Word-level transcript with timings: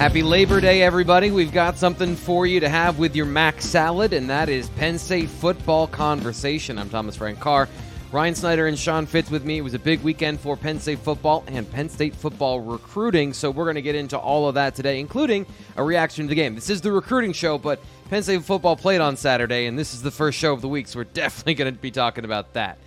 Happy 0.00 0.22
Labor 0.22 0.62
Day, 0.62 0.80
everybody. 0.80 1.30
We've 1.30 1.52
got 1.52 1.76
something 1.76 2.16
for 2.16 2.46
you 2.46 2.58
to 2.60 2.70
have 2.70 2.98
with 2.98 3.14
your 3.14 3.26
Mac 3.26 3.60
salad, 3.60 4.14
and 4.14 4.30
that 4.30 4.48
is 4.48 4.70
Penn 4.70 4.98
State 4.98 5.28
football 5.28 5.86
conversation. 5.86 6.78
I'm 6.78 6.88
Thomas 6.88 7.16
Frank 7.16 7.38
Carr. 7.38 7.68
Ryan 8.10 8.34
Snyder 8.34 8.66
and 8.66 8.78
Sean 8.78 9.04
Fitz 9.04 9.30
with 9.30 9.44
me. 9.44 9.58
It 9.58 9.60
was 9.60 9.74
a 9.74 9.78
big 9.78 10.00
weekend 10.00 10.40
for 10.40 10.56
Penn 10.56 10.80
State 10.80 11.00
football 11.00 11.44
and 11.48 11.70
Penn 11.70 11.90
State 11.90 12.14
football 12.14 12.60
recruiting, 12.60 13.34
so 13.34 13.50
we're 13.50 13.66
going 13.66 13.74
to 13.74 13.82
get 13.82 13.94
into 13.94 14.16
all 14.16 14.48
of 14.48 14.54
that 14.54 14.74
today, 14.74 15.00
including 15.00 15.44
a 15.76 15.84
reaction 15.84 16.24
to 16.24 16.28
the 16.30 16.34
game. 16.34 16.54
This 16.54 16.70
is 16.70 16.80
the 16.80 16.92
recruiting 16.92 17.34
show, 17.34 17.58
but 17.58 17.78
Penn 18.08 18.22
State 18.22 18.42
football 18.42 18.76
played 18.76 19.02
on 19.02 19.18
Saturday, 19.18 19.66
and 19.66 19.78
this 19.78 19.92
is 19.92 20.00
the 20.00 20.10
first 20.10 20.38
show 20.38 20.54
of 20.54 20.62
the 20.62 20.68
week, 20.68 20.88
so 20.88 21.00
we're 21.00 21.04
definitely 21.12 21.52
going 21.52 21.74
to 21.74 21.78
be 21.78 21.90
talking 21.90 22.24
about 22.24 22.54
that. 22.54 22.78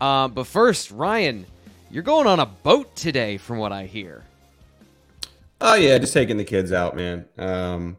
Uh, 0.00 0.28
but 0.28 0.46
first, 0.46 0.92
Ryan, 0.92 1.46
you're 1.90 2.04
going 2.04 2.28
on 2.28 2.38
a 2.38 2.46
boat 2.46 2.94
today, 2.94 3.38
from 3.38 3.58
what 3.58 3.72
I 3.72 3.86
hear. 3.86 4.22
Oh 5.60 5.74
yeah, 5.74 5.98
just 5.98 6.14
taking 6.14 6.36
the 6.36 6.44
kids 6.44 6.72
out, 6.72 6.96
man. 6.96 7.26
Um, 7.38 7.98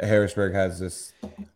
Harrisburg 0.00 0.54
has 0.54 0.78
this 0.78 1.12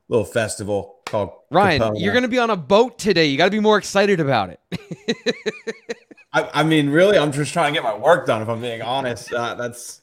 little 0.08 0.24
festival 0.24 1.00
called 1.06 1.30
Ryan. 1.50 1.80
Capella. 1.80 2.00
You're 2.00 2.12
going 2.12 2.22
to 2.22 2.28
be 2.28 2.38
on 2.38 2.50
a 2.50 2.56
boat 2.56 2.98
today. 2.98 3.26
You 3.26 3.36
got 3.36 3.46
to 3.46 3.50
be 3.50 3.60
more 3.60 3.78
excited 3.78 4.20
about 4.20 4.50
it. 4.50 4.60
I, 6.32 6.60
I, 6.60 6.62
mean, 6.62 6.90
really, 6.90 7.18
I'm 7.18 7.32
just 7.32 7.52
trying 7.52 7.72
to 7.72 7.80
get 7.80 7.84
my 7.84 7.96
work 7.96 8.26
done. 8.26 8.42
If 8.42 8.48
I'm 8.48 8.60
being 8.60 8.82
honest, 8.82 9.32
uh, 9.32 9.54
that's. 9.54 10.02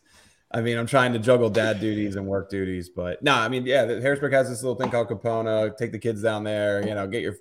I 0.51 0.61
mean, 0.61 0.77
I'm 0.77 0.87
trying 0.87 1.11
to 1.13 1.19
juggle 1.19 1.49
dad 1.49 1.81
duties 1.81 2.15
and 2.15 2.25
work 2.27 2.49
duties, 2.49 2.87
but 2.87 3.21
no, 3.21 3.33
I 3.33 3.49
mean, 3.49 3.65
yeah, 3.65 3.85
Harrisburg 3.85 4.31
has 4.31 4.47
this 4.47 4.63
little 4.63 4.77
thing 4.77 4.89
called 4.89 5.09
Kipona. 5.09 5.75
Take 5.75 5.91
the 5.91 5.99
kids 5.99 6.21
down 6.21 6.45
there, 6.45 6.87
you 6.87 6.93
know, 6.93 7.07
get 7.07 7.21
your 7.21 7.35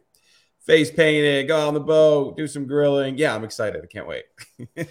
face 0.67 0.91
painted, 0.91 1.47
go 1.47 1.69
on 1.69 1.75
the 1.75 1.81
boat, 1.81 2.37
do 2.37 2.49
some 2.49 2.67
grilling. 2.67 3.17
Yeah, 3.17 3.35
I'm 3.35 3.45
excited. 3.45 3.85
I 3.85 3.87
can't 3.87 4.09
wait. 4.09 4.25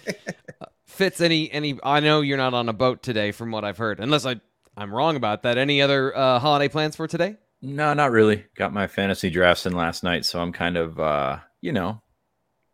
Fitz, 0.94 1.20
any 1.20 1.50
any? 1.50 1.78
I 1.82 2.00
know 2.00 2.20
you're 2.20 2.36
not 2.36 2.54
on 2.54 2.68
a 2.68 2.72
boat 2.72 3.02
today, 3.02 3.32
from 3.32 3.50
what 3.50 3.64
I've 3.64 3.78
heard. 3.78 3.98
Unless 3.98 4.26
I 4.26 4.36
I'm 4.76 4.94
wrong 4.94 5.16
about 5.16 5.42
that. 5.42 5.58
Any 5.58 5.82
other 5.82 6.16
uh, 6.16 6.38
holiday 6.38 6.68
plans 6.68 6.94
for 6.96 7.08
today? 7.08 7.36
No, 7.60 7.94
not 7.94 8.12
really. 8.12 8.44
Got 8.56 8.72
my 8.72 8.86
fantasy 8.86 9.28
drafts 9.28 9.66
in 9.66 9.72
last 9.72 10.04
night, 10.04 10.24
so 10.24 10.40
I'm 10.40 10.52
kind 10.52 10.76
of 10.76 11.00
uh, 11.00 11.38
you 11.60 11.72
know 11.72 12.00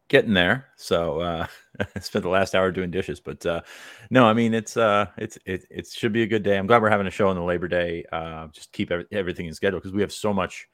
getting 0.09 0.35
there. 0.35 0.67
So 0.77 1.21
uh, 1.21 1.47
I 1.97 2.01
spent 2.01 2.23
the 2.23 2.29
last 2.29 2.55
hour 2.55 2.71
doing 2.71 2.91
dishes, 2.91 3.21
but 3.21 3.45
uh, 3.47 3.63
no, 4.11 4.27
I 4.27 4.35
mean 4.35 4.53
it's 4.53 4.77
uh, 4.77 5.07
it's 5.17 5.39
it, 5.47 5.65
it 5.71 5.87
should 5.87 6.13
be 6.13 6.23
a 6.23 6.27
good 6.27 6.43
day. 6.43 6.59
I'm 6.59 6.67
glad 6.67 6.83
we're 6.83 6.91
having 6.91 7.07
a 7.07 7.11
show 7.11 7.29
on 7.29 7.37
the 7.37 7.43
Labor 7.43 7.69
Day. 7.69 8.05
Uh, 8.13 8.49
just 8.49 8.71
keep 8.73 8.91
every, 8.91 9.07
everything 9.13 9.47
in 9.47 9.55
schedule 9.55 9.79
because 9.79 9.93
we 9.93 10.03
have 10.03 10.13
so 10.13 10.35
much 10.35 10.69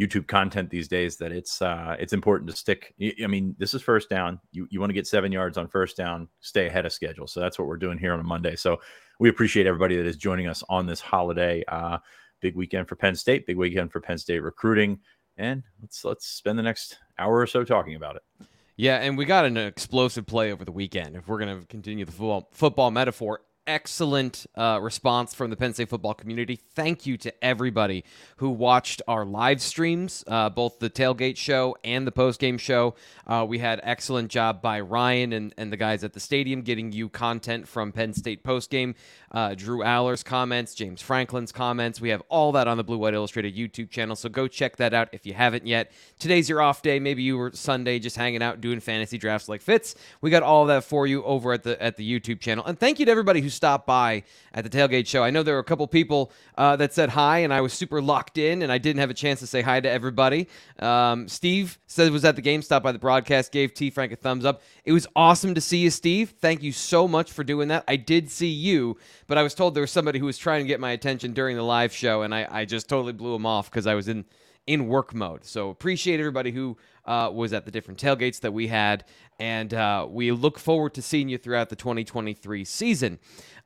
YouTube 0.00 0.26
content 0.26 0.70
these 0.70 0.88
days 0.88 1.16
that 1.18 1.30
it's 1.30 1.60
uh, 1.60 1.94
it's 1.98 2.12
important 2.12 2.48
to 2.50 2.56
stick. 2.56 2.94
I 3.22 3.26
mean, 3.26 3.54
this 3.58 3.74
is 3.74 3.82
first 3.82 4.08
down. 4.08 4.40
You 4.52 4.66
you 4.70 4.80
want 4.80 4.90
to 4.90 4.94
get 4.94 5.06
seven 5.06 5.30
yards 5.30 5.58
on 5.58 5.68
first 5.68 5.96
down, 5.96 6.28
stay 6.40 6.66
ahead 6.66 6.86
of 6.86 6.92
schedule. 6.92 7.26
So 7.26 7.40
that's 7.40 7.58
what 7.58 7.68
we're 7.68 7.76
doing 7.76 7.98
here 7.98 8.12
on 8.14 8.20
a 8.20 8.24
Monday. 8.24 8.56
So 8.56 8.80
we 9.18 9.28
appreciate 9.28 9.66
everybody 9.66 9.96
that 9.96 10.06
is 10.06 10.16
joining 10.16 10.48
us 10.48 10.64
on 10.68 10.86
this 10.86 11.00
holiday. 11.00 11.62
Uh, 11.68 11.98
big 12.40 12.56
weekend 12.56 12.88
for 12.88 12.96
Penn 12.96 13.14
State, 13.14 13.46
big 13.46 13.58
weekend 13.58 13.92
for 13.92 14.00
Penn 14.00 14.16
State 14.16 14.40
recruiting, 14.40 14.98
and 15.36 15.62
let's 15.82 16.04
let's 16.04 16.26
spend 16.26 16.58
the 16.58 16.62
next 16.62 16.98
hour 17.18 17.38
or 17.38 17.46
so 17.46 17.62
talking 17.62 17.96
about 17.96 18.16
it. 18.16 18.22
Yeah, 18.76 18.96
and 18.96 19.18
we 19.18 19.26
got 19.26 19.44
an 19.44 19.58
explosive 19.58 20.24
play 20.24 20.52
over 20.52 20.64
the 20.64 20.72
weekend. 20.72 21.14
If 21.14 21.28
we're 21.28 21.38
going 21.38 21.60
to 21.60 21.66
continue 21.66 22.06
the 22.06 22.12
football 22.12 22.48
football 22.52 22.90
metaphor, 22.90 23.42
excellent 23.70 24.46
uh, 24.56 24.80
response 24.82 25.32
from 25.32 25.48
the 25.48 25.56
Penn 25.56 25.72
State 25.72 25.88
football 25.88 26.12
community. 26.12 26.56
Thank 26.56 27.06
you 27.06 27.16
to 27.18 27.32
everybody 27.44 28.04
who 28.38 28.50
watched 28.50 29.00
our 29.06 29.24
live 29.24 29.62
streams, 29.62 30.24
uh, 30.26 30.50
both 30.50 30.80
the 30.80 30.90
tailgate 30.90 31.36
show 31.36 31.76
and 31.84 32.04
the 32.04 32.10
post 32.10 32.40
game 32.40 32.58
show. 32.58 32.96
Uh, 33.28 33.46
we 33.48 33.60
had 33.60 33.80
excellent 33.84 34.28
job 34.28 34.60
by 34.60 34.80
Ryan 34.80 35.32
and, 35.32 35.54
and 35.56 35.72
the 35.72 35.76
guys 35.76 36.02
at 36.02 36.14
the 36.14 36.18
stadium 36.18 36.62
getting 36.62 36.90
you 36.90 37.08
content 37.08 37.68
from 37.68 37.92
Penn 37.92 38.12
State 38.12 38.42
post 38.42 38.70
game. 38.70 38.96
Uh, 39.30 39.54
Drew 39.54 39.78
Allar's 39.78 40.22
comments, 40.22 40.74
James 40.74 41.00
Franklin's 41.00 41.52
comments. 41.52 42.00
We 42.00 42.08
have 42.08 42.22
all 42.28 42.52
that 42.52 42.66
on 42.66 42.76
the 42.76 42.84
Blue 42.84 42.98
White 42.98 43.14
Illustrated 43.14 43.54
YouTube 43.54 43.90
channel, 43.90 44.16
so 44.16 44.28
go 44.28 44.48
check 44.48 44.76
that 44.78 44.92
out 44.92 45.08
if 45.12 45.24
you 45.24 45.34
haven't 45.34 45.66
yet. 45.66 45.92
Today's 46.18 46.48
your 46.48 46.60
off 46.60 46.82
day. 46.82 46.98
Maybe 46.98 47.22
you 47.22 47.38
were 47.38 47.52
Sunday 47.54 47.98
just 47.98 48.16
hanging 48.16 48.42
out 48.42 48.60
doing 48.60 48.80
fantasy 48.80 49.18
drafts 49.18 49.48
like 49.48 49.62
Fitz. 49.62 49.94
We 50.20 50.30
got 50.30 50.42
all 50.42 50.66
that 50.66 50.84
for 50.84 51.06
you 51.06 51.22
over 51.24 51.52
at 51.52 51.62
the 51.62 51.80
at 51.80 51.96
the 51.96 52.20
YouTube 52.20 52.40
channel. 52.40 52.64
And 52.64 52.78
thank 52.78 52.98
you 52.98 53.06
to 53.06 53.10
everybody 53.10 53.40
who 53.40 53.50
stopped 53.50 53.86
by 53.86 54.24
at 54.52 54.64
the 54.64 54.70
tailgate 54.70 55.06
show. 55.06 55.22
I 55.22 55.30
know 55.30 55.42
there 55.42 55.54
were 55.54 55.60
a 55.60 55.64
couple 55.64 55.86
people 55.86 56.32
uh, 56.58 56.76
that 56.76 56.92
said 56.92 57.10
hi, 57.10 57.38
and 57.38 57.54
I 57.54 57.60
was 57.60 57.72
super 57.72 58.02
locked 58.02 58.36
in, 58.36 58.62
and 58.62 58.72
I 58.72 58.78
didn't 58.78 59.00
have 59.00 59.10
a 59.10 59.14
chance 59.14 59.40
to 59.40 59.46
say 59.46 59.62
hi 59.62 59.80
to 59.80 59.88
everybody. 59.88 60.48
Um, 60.78 61.28
Steve 61.28 61.78
said 61.86 62.10
was 62.10 62.24
at 62.24 62.36
the 62.36 62.42
game, 62.42 62.62
stopped 62.62 62.84
by 62.84 62.92
the 62.92 62.98
broadcast, 62.98 63.52
gave 63.52 63.74
T 63.74 63.90
Frank 63.90 64.12
a 64.12 64.16
thumbs 64.16 64.44
up. 64.44 64.62
It 64.84 64.92
was 64.92 65.06
awesome 65.14 65.54
to 65.54 65.60
see 65.60 65.78
you, 65.78 65.90
Steve. 65.90 66.34
Thank 66.40 66.62
you 66.62 66.72
so 66.72 67.06
much 67.06 67.30
for 67.30 67.44
doing 67.44 67.68
that. 67.68 67.84
I 67.86 67.96
did 67.96 68.30
see 68.30 68.48
you, 68.48 68.96
but 69.30 69.38
I 69.38 69.44
was 69.44 69.54
told 69.54 69.76
there 69.76 69.82
was 69.82 69.92
somebody 69.92 70.18
who 70.18 70.26
was 70.26 70.36
trying 70.36 70.64
to 70.64 70.66
get 70.66 70.80
my 70.80 70.90
attention 70.90 71.34
during 71.34 71.56
the 71.56 71.62
live 71.62 71.92
show, 71.92 72.22
and 72.22 72.34
I, 72.34 72.48
I 72.50 72.64
just 72.64 72.88
totally 72.88 73.12
blew 73.12 73.32
him 73.36 73.46
off 73.46 73.70
because 73.70 73.86
I 73.86 73.94
was 73.94 74.08
in 74.08 74.24
in 74.66 74.88
work 74.88 75.14
mode. 75.14 75.44
So 75.44 75.70
appreciate 75.70 76.18
everybody 76.18 76.50
who 76.50 76.76
uh, 77.04 77.30
was 77.32 77.52
at 77.52 77.64
the 77.64 77.70
different 77.70 78.00
tailgates 78.00 78.40
that 78.40 78.52
we 78.52 78.66
had, 78.66 79.04
and 79.38 79.72
uh, 79.72 80.08
we 80.10 80.32
look 80.32 80.58
forward 80.58 80.94
to 80.94 81.02
seeing 81.02 81.28
you 81.28 81.38
throughout 81.38 81.68
the 81.68 81.76
2023 81.76 82.64
season. 82.64 83.20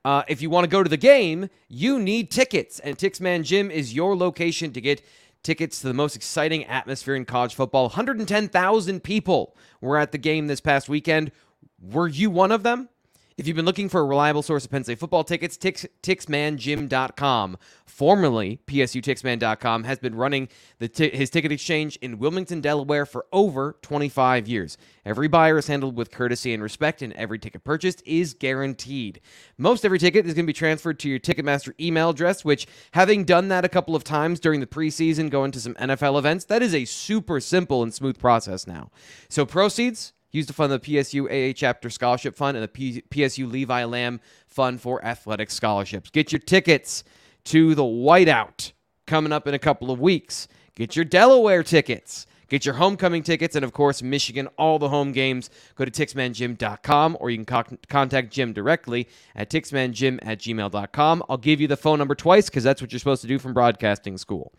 Uh, 0.04 0.22
if 0.28 0.42
you 0.42 0.50
want 0.50 0.64
to 0.64 0.69
go 0.69 0.82
to 0.82 0.91
the 0.91 0.98
game, 0.98 1.48
you 1.66 1.98
need 1.98 2.31
tickets, 2.31 2.78
and 2.81 2.98
Tixman 2.98 3.42
Jim 3.42 3.70
is 3.70 3.94
your 3.94 4.14
location 4.14 4.70
to 4.75 4.82
get 4.82 5.02
tickets 5.42 5.81
to 5.81 5.86
the 5.86 5.94
most 5.94 6.14
exciting 6.14 6.66
atmosphere 6.66 7.14
in 7.14 7.25
college 7.25 7.54
football. 7.54 7.84
110,000 7.84 9.02
people 9.02 9.56
were 9.81 9.96
at 9.96 10.12
the 10.12 10.19
game 10.19 10.46
this 10.46 10.60
past 10.60 10.91
weekend. 10.91 11.32
Were 11.81 12.06
you 12.08 12.28
one 12.28 12.52
of 12.52 12.64
them? 12.64 12.91
If 13.36 13.48
you've 13.48 13.56
been 13.56 13.64
looking 13.64 13.88
for 13.88 14.00
a 14.00 14.04
reliable 14.04 14.42
source 14.42 14.64
of 14.64 14.70
Penn 14.70 14.84
State 14.84 15.00
football 15.00 15.24
tickets, 15.24 15.58
Tix, 15.58 15.84
TixmanJim.com, 16.04 17.56
formerly 17.84 18.60
PSUTixman.com, 18.68 19.82
has 19.82 19.98
been 19.98 20.14
running 20.14 20.48
t- 20.78 21.10
his 21.10 21.30
ticket 21.30 21.50
exchange 21.50 21.96
in 21.96 22.20
Wilmington, 22.20 22.60
Delaware 22.60 23.04
for 23.04 23.26
over 23.32 23.76
25 23.82 24.46
years. 24.46 24.78
Every 25.04 25.26
buyer 25.26 25.58
is 25.58 25.66
handled 25.66 25.96
with 25.96 26.12
courtesy 26.12 26.54
and 26.54 26.62
respect, 26.62 27.02
and 27.02 27.12
every 27.14 27.40
ticket 27.40 27.64
purchased 27.64 28.04
is 28.06 28.34
guaranteed. 28.34 29.20
Most 29.58 29.84
every 29.84 29.98
ticket 29.98 30.26
is 30.26 30.34
going 30.34 30.46
to 30.46 30.50
be 30.50 30.52
transferred 30.52 31.00
to 31.00 31.08
your 31.08 31.18
Ticketmaster 31.18 31.72
email 31.80 32.10
address, 32.10 32.44
which, 32.44 32.68
having 32.92 33.24
done 33.24 33.48
that 33.48 33.64
a 33.64 33.68
couple 33.68 33.96
of 33.96 34.04
times 34.04 34.38
during 34.38 34.60
the 34.60 34.66
preseason, 34.66 35.28
going 35.28 35.50
to 35.50 35.60
some 35.60 35.74
NFL 35.74 36.20
events, 36.20 36.44
that 36.44 36.62
is 36.62 36.72
a 36.72 36.84
super 36.84 37.40
simple 37.40 37.82
and 37.82 37.92
smooth 37.92 38.16
process 38.16 38.64
now. 38.64 38.92
So 39.28 39.44
proceeds 39.44 40.12
used 40.34 40.48
to 40.48 40.54
fund 40.54 40.72
the 40.72 40.78
PSU 40.78 41.26
AA 41.30 41.52
Chapter 41.54 41.90
Scholarship 41.90 42.36
Fund 42.36 42.56
and 42.56 42.64
the 42.64 42.68
P- 42.68 43.02
PSU 43.10 43.50
Levi 43.50 43.84
Lamb 43.84 44.20
Fund 44.46 44.80
for 44.80 45.04
Athletic 45.04 45.50
Scholarships. 45.50 46.10
Get 46.10 46.32
your 46.32 46.40
tickets 46.40 47.04
to 47.44 47.74
the 47.74 47.82
Whiteout 47.82 48.72
coming 49.06 49.32
up 49.32 49.46
in 49.46 49.54
a 49.54 49.58
couple 49.58 49.90
of 49.90 50.00
weeks. 50.00 50.48
Get 50.74 50.96
your 50.96 51.04
Delaware 51.04 51.62
tickets. 51.62 52.26
Get 52.48 52.66
your 52.66 52.74
homecoming 52.74 53.22
tickets 53.22 53.56
and, 53.56 53.64
of 53.64 53.72
course, 53.72 54.02
Michigan, 54.02 54.48
all 54.58 54.78
the 54.78 54.88
home 54.88 55.12
games. 55.12 55.50
Go 55.76 55.84
to 55.84 55.90
TixmanJim.com 55.90 57.16
or 57.18 57.30
you 57.30 57.38
can 57.38 57.46
co- 57.46 57.76
contact 57.88 58.32
Jim 58.32 58.52
directly 58.52 59.08
at 59.34 59.50
TixmanJim 59.50 60.18
at 60.22 60.38
gmail.com. 60.40 61.22
I'll 61.28 61.36
give 61.38 61.60
you 61.60 61.68
the 61.68 61.76
phone 61.76 61.98
number 61.98 62.14
twice 62.14 62.50
because 62.50 62.64
that's 62.64 62.82
what 62.82 62.92
you're 62.92 62.98
supposed 62.98 63.22
to 63.22 63.28
do 63.28 63.38
from 63.38 63.54
broadcasting 63.54 64.18
school 64.18 64.52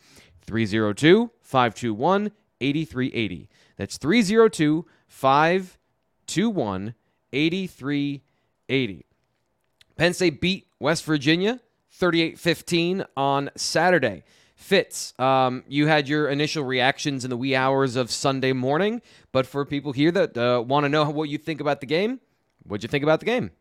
302 0.45 1.29
521 1.41 2.31
8380. 2.61 3.49
That's 3.77 3.97
302 3.97 4.85
521 5.07 6.93
8380. 7.33 9.05
Penn 9.97 10.13
State 10.13 10.41
beat 10.41 10.67
West 10.79 11.05
Virginia 11.05 11.59
38 11.91 12.37
15 12.39 13.05
on 13.15 13.49
Saturday. 13.55 14.23
Fitz, 14.55 15.13
um, 15.19 15.63
you 15.67 15.87
had 15.87 16.07
your 16.07 16.29
initial 16.29 16.63
reactions 16.63 17.23
in 17.23 17.29
the 17.29 17.37
wee 17.37 17.55
hours 17.55 17.95
of 17.95 18.09
Sunday 18.09 18.53
morning, 18.53 19.01
but 19.31 19.45
for 19.45 19.65
people 19.65 19.91
here 19.91 20.11
that 20.11 20.37
uh, 20.37 20.63
want 20.65 20.85
to 20.85 20.89
know 20.89 21.09
what 21.09 21.29
you 21.29 21.37
think 21.37 21.59
about 21.59 21.81
the 21.81 21.85
game, 21.85 22.21
what'd 22.65 22.83
you 22.83 22.87
think 22.87 23.03
about 23.03 23.19
the 23.19 23.25
game? 23.25 23.51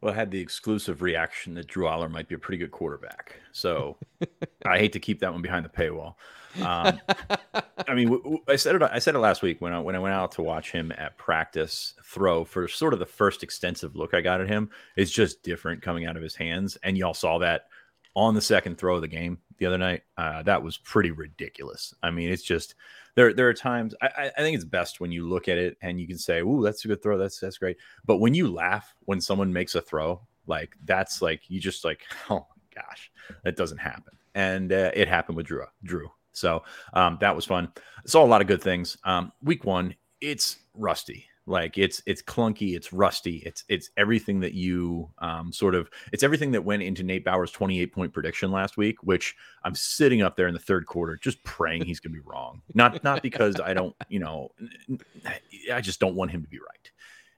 Well, 0.00 0.12
I 0.12 0.16
had 0.16 0.30
the 0.30 0.40
exclusive 0.40 1.02
reaction 1.02 1.54
that 1.54 1.66
Drew 1.66 1.86
Allar 1.86 2.10
might 2.10 2.28
be 2.28 2.34
a 2.34 2.38
pretty 2.38 2.58
good 2.58 2.70
quarterback. 2.70 3.36
So 3.52 3.96
I 4.66 4.78
hate 4.78 4.92
to 4.92 5.00
keep 5.00 5.20
that 5.20 5.32
one 5.32 5.42
behind 5.42 5.64
the 5.64 5.70
paywall. 5.70 6.14
Um, 6.62 7.00
I 7.88 7.94
mean, 7.94 8.40
I 8.48 8.56
said 8.56 8.76
it. 8.76 8.82
I 8.82 8.98
said 8.98 9.14
it 9.14 9.18
last 9.18 9.42
week 9.42 9.60
when 9.60 9.72
I 9.72 9.80
when 9.80 9.94
I 9.94 9.98
went 9.98 10.14
out 10.14 10.32
to 10.32 10.42
watch 10.42 10.72
him 10.72 10.92
at 10.96 11.18
practice 11.18 11.94
throw 12.02 12.44
for 12.44 12.68
sort 12.68 12.92
of 12.92 12.98
the 12.98 13.06
first 13.06 13.42
extensive 13.42 13.96
look 13.96 14.14
I 14.14 14.20
got 14.20 14.40
at 14.40 14.48
him. 14.48 14.70
It's 14.96 15.10
just 15.10 15.42
different 15.42 15.82
coming 15.82 16.06
out 16.06 16.16
of 16.16 16.22
his 16.22 16.34
hands, 16.34 16.76
and 16.82 16.96
y'all 16.96 17.14
saw 17.14 17.38
that 17.38 17.66
on 18.14 18.34
the 18.34 18.40
second 18.40 18.78
throw 18.78 18.96
of 18.96 19.02
the 19.02 19.08
game 19.08 19.38
the 19.58 19.66
other 19.66 19.78
night. 19.78 20.02
Uh, 20.16 20.42
that 20.42 20.62
was 20.62 20.78
pretty 20.78 21.10
ridiculous. 21.10 21.94
I 22.02 22.10
mean, 22.10 22.30
it's 22.30 22.42
just 22.42 22.74
there. 23.16 23.32
There 23.32 23.48
are 23.48 23.54
times 23.54 23.94
I, 24.00 24.30
I 24.36 24.40
think 24.40 24.54
it's 24.54 24.64
best 24.64 25.00
when 25.00 25.10
you 25.10 25.28
look 25.28 25.48
at 25.48 25.58
it 25.58 25.76
and 25.82 26.00
you 26.00 26.06
can 26.06 26.18
say, 26.18 26.40
"Ooh, 26.40 26.62
that's 26.62 26.84
a 26.84 26.88
good 26.88 27.02
throw. 27.02 27.18
That's 27.18 27.40
that's 27.40 27.58
great." 27.58 27.78
But 28.04 28.18
when 28.18 28.34
you 28.34 28.52
laugh 28.52 28.94
when 29.06 29.20
someone 29.20 29.52
makes 29.52 29.74
a 29.74 29.80
throw, 29.80 30.20
like 30.46 30.76
that's 30.84 31.20
like 31.20 31.42
you 31.48 31.58
just 31.58 31.84
like, 31.84 32.02
oh 32.30 32.46
my 32.74 32.82
gosh, 32.82 33.10
that 33.42 33.56
doesn't 33.56 33.78
happen. 33.78 34.16
And 34.34 34.72
uh, 34.72 34.92
it 34.94 35.08
happened 35.08 35.36
with 35.36 35.46
Drew. 35.46 35.64
Drew. 35.82 36.10
So 36.32 36.62
um, 36.92 37.16
that 37.20 37.34
was 37.34 37.46
fun. 37.46 37.72
Saw 38.04 38.22
a 38.22 38.26
lot 38.26 38.42
of 38.42 38.46
good 38.46 38.62
things. 38.62 38.98
Um, 39.04 39.32
week 39.42 39.64
one, 39.64 39.94
it's 40.20 40.58
rusty. 40.74 41.26
Like 41.48 41.78
it's 41.78 42.02
it's 42.06 42.22
clunky, 42.22 42.74
it's 42.74 42.92
rusty, 42.92 43.36
it's 43.46 43.62
it's 43.68 43.90
everything 43.96 44.40
that 44.40 44.54
you 44.54 45.08
um, 45.18 45.52
sort 45.52 45.76
of 45.76 45.88
it's 46.12 46.24
everything 46.24 46.50
that 46.52 46.64
went 46.64 46.82
into 46.82 47.04
Nate 47.04 47.24
Bauer's 47.24 47.52
28 47.52 47.92
point 47.92 48.12
prediction 48.12 48.50
last 48.50 48.76
week, 48.76 49.00
which 49.04 49.36
I'm 49.62 49.76
sitting 49.76 50.22
up 50.22 50.36
there 50.36 50.48
in 50.48 50.54
the 50.54 50.60
third 50.60 50.86
quarter 50.86 51.16
just 51.16 51.42
praying 51.44 51.84
he's 51.84 52.00
going 52.00 52.12
to 52.12 52.20
be 52.20 52.28
wrong. 52.28 52.62
Not 52.74 53.04
not 53.04 53.22
because 53.22 53.60
I 53.60 53.74
don't, 53.74 53.94
you 54.08 54.18
know, 54.18 54.50
I 55.72 55.80
just 55.80 56.00
don't 56.00 56.16
want 56.16 56.32
him 56.32 56.42
to 56.42 56.48
be 56.48 56.58
right. 56.58 56.90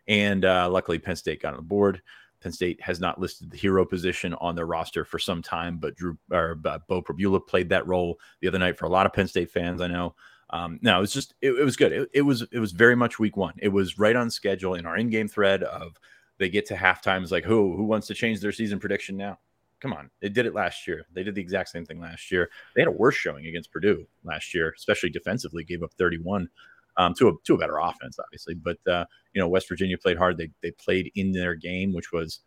And 0.07 0.47
uh, 0.47 0.71
luckily, 0.71 0.99
Penn 0.99 1.17
State 1.17 1.43
got 1.43 1.53
on 1.53 1.59
the 1.59 1.63
board. 1.63 2.01
Penn 2.41 2.53
State 2.53 2.81
has 2.81 3.01
not 3.01 3.21
listed 3.21 3.51
the 3.51 3.57
hero 3.57 3.85
position 3.85 4.33
on 4.35 4.55
their 4.55 4.67
roster 4.67 5.05
for 5.05 5.19
some 5.19 5.43
time, 5.43 5.77
but 5.79 5.97
Drew 5.97 6.17
or 6.31 6.59
uh, 6.65 6.79
Beau 6.89 7.03
Pribula 7.03 7.47
played 7.47 7.69
that 7.69 7.87
role 7.87 8.19
the 8.41 8.49
other 8.49 8.59
night 8.59 8.79
for 8.79 8.87
a 8.87 8.91
lot 8.91 9.07
of 9.07 9.13
Penn 9.13 9.29
State 9.29 9.51
fans. 9.51 9.81
I 9.81 9.87
know. 9.89 10.15
Um, 10.51 10.79
no, 10.83 10.99
it 10.99 11.01
was 11.01 11.13
just 11.13 11.35
it, 11.43 11.53
it 11.53 11.65
was 11.65 11.77
good. 11.77 11.93
It, 11.93 12.11
it, 12.15 12.23
was 12.23 12.47
it 12.53 12.59
was 12.59 12.73
very 12.73 12.97
much 12.97 13.19
week 13.19 13.37
one. 13.37 13.55
It 13.59 13.69
was 13.69 13.99
right 13.99 14.17
on 14.17 14.31
schedule 14.31 14.75
in 14.75 14.87
our 14.87 14.97
in-game 14.97 15.29
thread 15.29 15.63
of 15.63 15.99
they 16.39 16.49
get 16.49 16.67
to 16.67 16.75
halftime 16.75 17.23
is 17.23 17.33
like 17.33 17.45
who 17.45 17.77
who 17.77 17.85
wants 17.85 18.07
to 18.07 18.15
change 18.15 18.41
their 18.41 18.53
season 18.53 18.79
prediction 18.79 19.17
now? 19.17 19.39
Come 19.81 19.93
on, 19.93 20.11
they 20.21 20.29
did 20.29 20.47
it 20.47 20.55
last 20.55 20.89
year. 20.89 21.05
They 21.13 21.23
did 21.23 21.35
the 21.35 21.41
exact 21.41 21.69
same 21.69 21.85
thing 21.85 22.01
last 22.01 22.31
year. 22.31 22.51
They 22.75 22.81
had 22.81 22.89
a 22.89 22.93
worse 22.93 23.15
showing 23.15 23.47
against 23.47 23.71
Purdue 23.71 24.07
last 24.25 24.55
year, 24.55 24.73
especially 24.77 25.11
defensively. 25.11 25.65
Gave 25.65 25.83
up 25.83 25.93
31 25.99 26.49
um, 26.97 27.15
to 27.15 27.29
a 27.29 27.33
to 27.45 27.55
a 27.55 27.59
better 27.59 27.79
offense, 27.79 28.19
obviously. 28.19 28.55
But 28.55 28.79
uh, 28.87 29.05
you 29.33 29.41
know, 29.41 29.49
West 29.49 29.69
Virginia 29.69 29.99
played 29.99 30.19
hard. 30.19 30.37
They 30.37 30.51
they 30.63 30.73
played 30.73 31.13
in 31.15 31.33
their 31.33 31.55
game, 31.55 31.93
which 31.93 32.13
was 32.13 32.41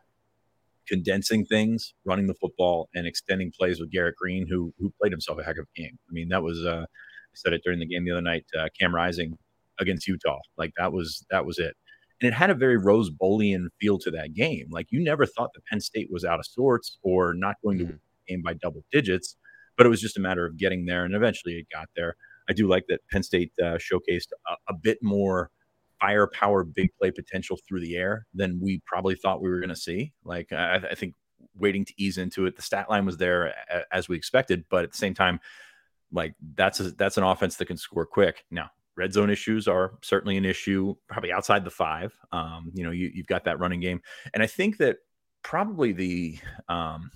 condensing 0.88 1.46
things, 1.46 1.94
running 2.04 2.28
the 2.28 2.34
football, 2.34 2.90
and 2.96 3.08
extending 3.08 3.52
plays 3.52 3.80
with 3.80 3.92
Garrett 3.92 4.16
Greene, 4.18 4.48
who 4.48 4.74
who 4.80 4.92
played 5.00 5.12
himself 5.12 5.40
a 5.40 5.44
heck 5.44 5.58
of 5.58 5.68
a 5.76 5.80
game. 5.80 5.98
I 6.10 6.12
mean, 6.12 6.30
that 6.30 6.44
was 6.44 6.66
uh, 6.66 6.86
said 7.34 7.54
it 7.54 7.62
during 7.64 7.80
the 7.80 7.86
game 7.86 8.06
the 8.06 8.12
other 8.12 8.22
night. 8.22 8.46
Uh, 8.58 8.68
Cam 8.78 8.94
Rising 8.94 9.38
against 9.80 10.08
Utah, 10.08 10.40
like 10.58 10.72
that 10.78 10.94
was 10.94 11.26
that 11.30 11.46
was 11.46 11.60
it, 11.60 11.76
and 12.22 12.28
it 12.28 12.34
had 12.34 12.50
a 12.50 12.56
very 12.56 12.78
Rose 12.78 13.10
Bowlian 13.10 13.68
feel 13.80 13.98
to 14.00 14.12
that 14.12 14.34
game. 14.34 14.68
Like 14.72 14.88
you 14.90 15.04
never 15.04 15.26
thought 15.26 15.52
that 15.54 15.66
Penn 15.66 15.82
State 15.82 16.10
was 16.12 16.26
out 16.26 16.40
of 16.40 16.46
sorts 16.46 16.98
or 17.04 17.34
not 17.34 17.56
going 17.64 17.78
to 17.80 17.84
mm-hmm. 17.86 17.94
win 17.94 18.00
the 18.28 18.34
game 18.34 18.42
by 18.44 18.54
double 18.54 18.84
digits, 18.92 19.36
but 19.78 19.86
it 19.86 19.90
was 19.90 20.02
just 20.02 20.18
a 20.18 20.22
matter 20.22 20.46
of 20.46 20.58
getting 20.58 20.86
there, 20.86 21.06
and 21.06 21.16
eventually 21.16 21.56
it 21.56 21.68
got 21.72 21.90
there. 21.96 22.16
I 22.50 22.54
do 22.54 22.68
like 22.68 22.86
that 22.90 23.00
Penn 23.12 23.24
State 23.24 23.52
uh, 23.62 23.78
showcased 23.78 24.30
a, 24.48 24.56
a 24.70 24.74
bit 24.74 25.00
more 25.02 25.52
firepower, 26.02 26.64
big 26.64 26.90
play 27.00 27.12
potential 27.12 27.58
through 27.68 27.80
the 27.80 27.96
air 27.96 28.26
than 28.34 28.60
we 28.62 28.82
probably 28.86 29.16
thought 29.16 29.42
we 29.42 29.50
were 29.50 29.60
going 29.60 29.70
to 29.70 29.76
see. 29.76 30.12
Like 30.26 30.52
I, 30.52 30.82
I, 30.92 30.96
think 30.96 31.14
waiting 31.56 31.86
to 31.86 31.94
ease 31.98 32.18
into 32.18 32.48
it, 32.48 32.56
the 32.56 32.62
stat 32.62 32.90
line 32.90 33.06
was 33.06 33.18
there 33.18 33.54
as 33.92 34.10
we 34.10 34.18
expected, 34.18 34.66
but 34.70 34.84
at 34.84 34.92
the 34.92 34.98
same 34.98 35.14
time, 35.14 35.40
like 36.12 36.36
that's 36.56 36.80
a, 36.80 36.92
that's 36.92 37.18
an 37.18 37.24
offense 37.24 37.56
that 37.58 37.66
can 37.66 37.78
score 37.78 38.06
quick. 38.06 38.46
Now, 38.52 38.70
red 38.96 39.14
zone 39.14 39.30
issues 39.30 39.68
are 39.68 39.94
certainly 40.02 40.38
an 40.38 40.46
issue, 40.46 40.96
probably 41.08 41.32
outside 41.32 41.64
the 41.64 41.72
five. 41.72 42.14
Um, 42.32 42.72
you 42.74 42.84
know, 42.84 42.92
you, 42.92 43.12
you've 43.14 43.28
got 43.28 43.46
that 43.46 43.60
running 43.60 43.80
game, 43.80 44.02
and 44.34 44.44
I 44.44 44.48
think 44.48 44.78
that 44.78 44.98
probably 45.44 45.92
the 45.92 46.40
um, 46.70 47.12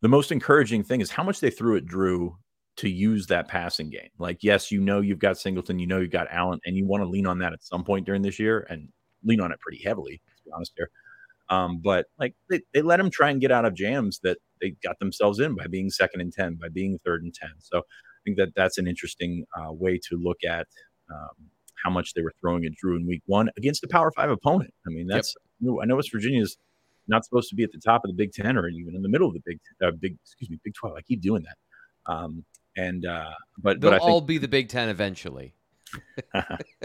the 0.00 0.08
most 0.08 0.32
encouraging 0.32 0.82
thing 0.82 1.00
is 1.00 1.10
how 1.10 1.22
much 1.22 1.40
they 1.40 1.50
threw 1.50 1.76
at 1.76 1.86
Drew 1.86 2.36
to 2.76 2.88
use 2.88 3.26
that 3.26 3.48
passing 3.48 3.90
game. 3.90 4.08
Like, 4.18 4.42
yes, 4.42 4.70
you 4.70 4.80
know 4.80 5.00
you've 5.00 5.18
got 5.18 5.38
Singleton, 5.38 5.78
you 5.78 5.86
know 5.86 5.98
you've 5.98 6.10
got 6.10 6.28
Allen, 6.30 6.60
and 6.64 6.76
you 6.76 6.86
want 6.86 7.02
to 7.02 7.08
lean 7.08 7.26
on 7.26 7.38
that 7.40 7.52
at 7.52 7.62
some 7.62 7.84
point 7.84 8.06
during 8.06 8.22
this 8.22 8.38
year 8.38 8.66
and 8.70 8.88
lean 9.22 9.40
on 9.40 9.52
it 9.52 9.60
pretty 9.60 9.82
heavily, 9.82 10.22
to 10.38 10.44
be 10.44 10.50
honest 10.54 10.72
here. 10.76 10.90
Um, 11.50 11.80
but 11.82 12.06
like 12.18 12.34
they, 12.48 12.60
they 12.72 12.80
let 12.80 12.98
them 12.98 13.10
try 13.10 13.30
and 13.30 13.40
get 13.40 13.50
out 13.50 13.64
of 13.64 13.74
jams 13.74 14.20
that 14.22 14.38
they 14.60 14.74
got 14.82 14.98
themselves 15.00 15.40
in 15.40 15.56
by 15.56 15.66
being 15.66 15.90
second 15.90 16.20
and 16.20 16.32
10, 16.32 16.58
by 16.60 16.68
being 16.68 16.98
third 17.04 17.22
and 17.22 17.34
10. 17.34 17.50
So 17.58 17.78
I 17.78 18.20
think 18.24 18.36
that 18.38 18.54
that's 18.54 18.78
an 18.78 18.86
interesting 18.86 19.44
uh, 19.56 19.72
way 19.72 19.98
to 20.08 20.16
look 20.16 20.38
at 20.48 20.68
um, 21.10 21.50
how 21.82 21.90
much 21.90 22.14
they 22.14 22.22
were 22.22 22.32
throwing 22.40 22.64
at 22.64 22.72
Drew 22.74 22.96
in 22.96 23.06
week 23.06 23.22
one 23.26 23.50
against 23.56 23.82
a 23.82 23.88
power 23.88 24.12
five 24.12 24.30
opponent. 24.30 24.72
I 24.86 24.90
mean, 24.90 25.08
that's, 25.08 25.34
yep. 25.60 25.74
I 25.82 25.86
know 25.86 25.96
West 25.96 26.12
Virginia's 26.12 26.56
not 27.08 27.24
supposed 27.24 27.48
to 27.48 27.56
be 27.56 27.64
at 27.64 27.72
the 27.72 27.80
top 27.80 28.04
of 28.04 28.10
the 28.10 28.14
Big 28.16 28.32
Ten 28.32 28.56
or 28.56 28.68
even 28.68 28.94
in 28.94 29.02
the 29.02 29.08
middle 29.08 29.26
of 29.26 29.34
the 29.34 29.42
Big, 29.44 29.58
uh, 29.84 29.90
big, 29.90 30.16
excuse 30.22 30.50
me, 30.50 30.58
Big 30.62 30.74
12. 30.74 30.96
I 30.96 31.02
keep 31.02 31.20
doing 31.20 31.42
that. 31.42 32.12
Um, 32.12 32.44
and 32.76 33.04
uh, 33.04 33.32
but 33.58 33.80
they'll 33.80 33.90
but 33.90 34.00
all 34.00 34.20
be 34.20 34.38
the 34.38 34.48
Big 34.48 34.68
Ten 34.68 34.88
eventually. 34.88 35.54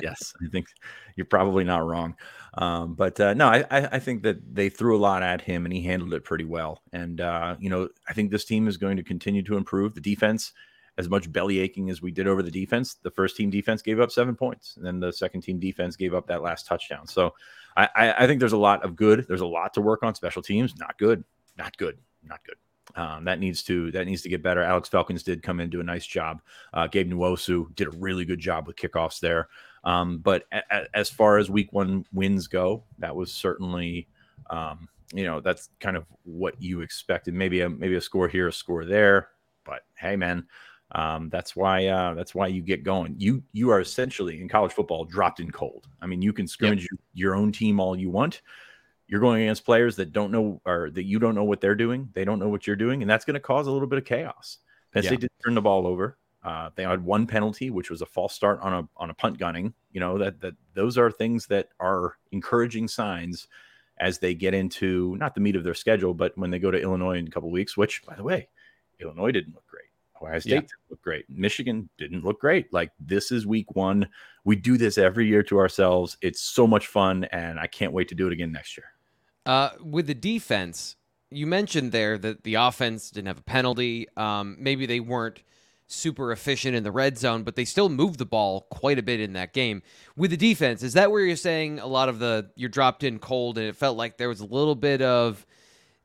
yes, 0.01 0.33
I 0.43 0.49
think 0.49 0.67
you're 1.15 1.25
probably 1.25 1.63
not 1.63 1.85
wrong. 1.85 2.15
Um, 2.55 2.93
but 2.93 3.19
uh, 3.19 3.33
no, 3.33 3.47
I, 3.47 3.65
I 3.69 3.99
think 3.99 4.23
that 4.23 4.55
they 4.55 4.69
threw 4.69 4.95
a 4.95 4.99
lot 4.99 5.23
at 5.23 5.41
him 5.41 5.65
and 5.65 5.73
he 5.73 5.81
handled 5.81 6.13
it 6.13 6.23
pretty 6.23 6.45
well. 6.45 6.81
And 6.93 7.21
uh, 7.21 7.55
you 7.59 7.69
know, 7.69 7.89
I 8.07 8.13
think 8.13 8.31
this 8.31 8.45
team 8.45 8.67
is 8.67 8.77
going 8.77 8.97
to 8.97 9.03
continue 9.03 9.43
to 9.43 9.57
improve. 9.57 9.93
The 9.93 10.01
defense, 10.01 10.53
as 10.97 11.09
much 11.09 11.31
belly 11.31 11.59
aching 11.59 11.89
as 11.89 12.01
we 12.01 12.11
did 12.11 12.27
over 12.27 12.41
the 12.41 12.51
defense, 12.51 12.95
the 12.95 13.11
first 13.11 13.35
team 13.35 13.49
defense 13.49 13.81
gave 13.81 13.99
up 13.99 14.11
seven 14.11 14.35
points, 14.35 14.75
and 14.77 14.85
then 14.85 14.99
the 14.99 15.11
second 15.11 15.41
team 15.41 15.59
defense 15.59 15.95
gave 15.95 16.13
up 16.13 16.27
that 16.27 16.41
last 16.41 16.65
touchdown. 16.65 17.07
So 17.07 17.33
I, 17.77 18.15
I 18.19 18.27
think 18.27 18.39
there's 18.39 18.53
a 18.53 18.57
lot 18.57 18.85
of 18.85 18.95
good. 18.95 19.25
There's 19.27 19.41
a 19.41 19.45
lot 19.45 19.73
to 19.73 19.81
work 19.81 20.03
on. 20.03 20.15
Special 20.15 20.41
teams, 20.41 20.75
not 20.77 20.97
good, 20.97 21.23
not 21.57 21.75
good, 21.77 21.97
not 22.23 22.39
good. 22.45 22.55
Um, 22.95 23.25
that 23.25 23.39
needs 23.39 23.62
to 23.63 23.92
that 23.92 24.06
needs 24.06 24.21
to 24.21 24.30
get 24.30 24.42
better. 24.42 24.63
Alex 24.63 24.89
Felkins 24.89 25.24
did 25.24 25.44
come 25.44 25.59
in 25.59 25.69
do 25.69 25.81
a 25.81 25.83
nice 25.83 26.06
job. 26.06 26.42
Uh, 26.74 26.88
Gabe 26.88 27.12
Nwosu 27.12 27.74
did 27.75 27.88
a 27.88 27.97
really 27.97 28.24
good 28.24 28.39
job 28.39 28.68
with 28.68 28.77
kickoffs 28.77 29.19
there. 29.19 29.50
Um, 29.83 30.19
but 30.19 30.45
a, 30.51 30.62
a, 30.71 30.86
as 30.94 31.09
far 31.09 31.38
as 31.38 31.50
week 31.50 31.74
one 31.74 32.06
wins 32.13 32.47
go, 32.47 32.83
that 33.00 33.15
was 33.15 33.31
certainly 33.31 34.07
um, 34.50 34.88
you 35.13 35.25
know 35.25 35.42
that's 35.42 35.69
kind 35.80 35.97
of 35.97 36.06
what 36.24 36.62
you 36.62 36.81
expected. 36.81 37.33
Maybe 37.33 37.62
a 37.62 37.69
maybe 37.69 37.95
a 37.95 38.01
score 38.01 38.30
here, 38.30 38.47
a 38.47 38.53
score 38.53 38.86
there. 38.86 39.30
But 39.65 39.81
hey, 39.95 40.15
man, 40.15 40.48
um, 40.94 41.30
that's 41.30 41.56
why 41.56 41.88
uh, 41.88 42.13
that's 42.13 42.33
why 42.33 42.48
you 42.48 42.62
get 42.62 42.83
going. 42.83 43.15
You 43.18 43.44
you 43.51 43.71
are 43.71 43.81
essentially 43.81 44.41
in 44.41 44.48
college 44.48 44.71
football 44.71 45.03
dropped 45.03 45.41
in 45.41 45.51
cold. 45.51 45.88
I 46.01 46.07
mean, 46.07 46.21
you 46.21 46.31
can 46.31 46.48
scrimmage 46.48 46.83
yep. 46.83 46.89
your, 47.13 47.31
your 47.31 47.36
own 47.36 47.51
team 47.51 47.81
all 47.81 47.95
you 47.95 48.09
want 48.09 48.41
you're 49.07 49.21
going 49.21 49.43
against 49.43 49.65
players 49.65 49.95
that 49.97 50.11
don't 50.11 50.31
know 50.31 50.61
or 50.65 50.89
that 50.91 51.03
you 51.03 51.19
don't 51.19 51.35
know 51.35 51.43
what 51.43 51.61
they're 51.61 51.75
doing. 51.75 52.09
They 52.13 52.25
don't 52.25 52.39
know 52.39 52.49
what 52.49 52.65
you're 52.65 52.75
doing, 52.75 53.01
and 53.01 53.09
that's 53.09 53.25
going 53.25 53.35
to 53.35 53.39
cause 53.39 53.67
a 53.67 53.71
little 53.71 53.87
bit 53.87 53.99
of 53.99 54.05
chaos. 54.05 54.57
Penn 54.93 55.03
yeah. 55.03 55.09
State 55.09 55.19
did 55.21 55.31
turn 55.43 55.55
the 55.55 55.61
ball 55.61 55.85
over. 55.85 56.17
Uh, 56.43 56.69
they 56.75 56.83
had 56.83 57.03
one 57.03 57.25
penalty, 57.25 57.71
which 57.71 57.89
was 57.89 58.01
a 58.01 58.05
false 58.05 58.33
start 58.33 58.59
on 58.62 58.74
a 58.74 58.88
on 58.97 59.09
a 59.09 59.13
punt 59.13 59.38
gunning. 59.38 59.74
You 59.91 60.00
know 60.00 60.17
that 60.19 60.39
that 60.41 60.53
those 60.74 60.97
are 60.97 61.12
things 61.12 61.47
that 61.47 61.69
are 61.79 62.15
encouraging 62.31 62.88
signs 62.88 63.47
as 63.97 64.19
they 64.19 64.33
get 64.33 64.53
into 64.53 65.15
not 65.17 65.33
the 65.33 65.41
meat 65.41 65.55
of 65.55 65.63
their 65.63 65.74
schedule, 65.74 66.13
but 66.13 66.38
when 66.38 66.51
they 66.51 66.59
go 66.59 66.69
to 66.69 66.79
Illinois 66.79 67.17
in 67.17 67.27
a 67.27 67.31
couple 67.31 67.50
weeks. 67.50 67.75
Which, 67.75 68.05
by 68.05 68.15
the 68.15 68.24
way, 68.24 68.47
Illinois 69.00 69.31
didn't 69.31 69.55
look 69.55 69.65
great. 69.67 69.85
Ohio 70.21 70.39
State 70.39 70.51
yeah. 70.51 70.59
didn't 70.62 70.71
look 70.89 71.01
great. 71.01 71.25
Michigan 71.29 71.89
didn't 71.97 72.24
look 72.24 72.39
great. 72.39 72.71
Like 72.71 72.91
this 73.00 73.31
is 73.31 73.45
week 73.45 73.75
one. 73.75 74.07
We 74.43 74.55
do 74.55 74.77
this 74.77 74.97
every 74.97 75.27
year 75.27 75.43
to 75.43 75.57
ourselves. 75.57 76.17
It's 76.21 76.41
so 76.41 76.67
much 76.67 76.88
fun, 76.88 77.25
and 77.25 77.59
I 77.59 77.67
can't 77.67 77.91
wait 77.91 78.07
to 78.09 78.15
do 78.15 78.27
it 78.27 78.33
again 78.33 78.51
next 78.51 78.77
year. 78.77 78.85
Uh, 79.45 79.69
with 79.81 80.07
the 80.07 80.15
defense, 80.15 80.95
you 81.29 81.47
mentioned 81.47 81.91
there 81.91 82.17
that 82.17 82.43
the 82.43 82.55
offense 82.55 83.11
didn't 83.11 83.27
have 83.27 83.39
a 83.39 83.43
penalty. 83.43 84.07
Um, 84.17 84.57
maybe 84.59 84.85
they 84.85 84.99
weren't 84.99 85.41
super 85.87 86.31
efficient 86.31 86.75
in 86.75 86.83
the 86.83 86.91
red 86.91 87.17
zone, 87.17 87.43
but 87.43 87.55
they 87.55 87.65
still 87.65 87.89
moved 87.89 88.17
the 88.17 88.25
ball 88.25 88.67
quite 88.71 88.97
a 88.97 89.03
bit 89.03 89.19
in 89.19 89.33
that 89.33 89.53
game. 89.53 89.83
With 90.15 90.31
the 90.31 90.37
defense, 90.37 90.81
is 90.83 90.93
that 90.93 91.11
where 91.11 91.21
you're 91.21 91.35
saying 91.35 91.79
a 91.79 91.87
lot 91.87 92.09
of 92.09 92.19
the 92.19 92.49
you're 92.55 92.69
dropped 92.69 93.03
in 93.03 93.19
cold 93.19 93.57
and 93.57 93.67
it 93.67 93.75
felt 93.75 93.97
like 93.97 94.17
there 94.17 94.29
was 94.29 94.39
a 94.39 94.45
little 94.45 94.75
bit 94.75 95.01
of 95.01 95.45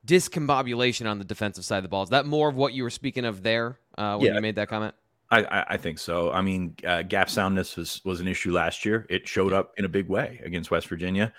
discombobulation 0.06 1.08
on 1.08 1.18
the 1.18 1.24
defensive 1.24 1.64
side 1.64 1.78
of 1.78 1.82
the 1.84 1.88
ball? 1.88 2.02
Is 2.02 2.10
that 2.10 2.26
more 2.26 2.48
of 2.48 2.56
what 2.56 2.74
you 2.74 2.82
were 2.82 2.90
speaking 2.90 3.24
of 3.24 3.42
there 3.42 3.78
uh, 3.96 4.16
when 4.16 4.28
yeah. 4.28 4.34
you 4.34 4.40
made 4.40 4.56
that 4.56 4.68
comment? 4.68 4.94
I, 5.32 5.64
I, 5.68 5.76
think 5.76 6.00
so. 6.00 6.32
I 6.32 6.40
mean, 6.40 6.74
uh, 6.84 7.02
gap 7.02 7.30
soundness 7.30 7.76
was 7.76 8.00
was 8.04 8.18
an 8.18 8.26
issue 8.26 8.52
last 8.52 8.84
year. 8.84 9.06
It 9.08 9.28
showed 9.28 9.52
up 9.52 9.72
in 9.76 9.84
a 9.84 9.88
big 9.88 10.08
way 10.08 10.40
against 10.44 10.72
West 10.72 10.88
Virginia. 10.88 11.32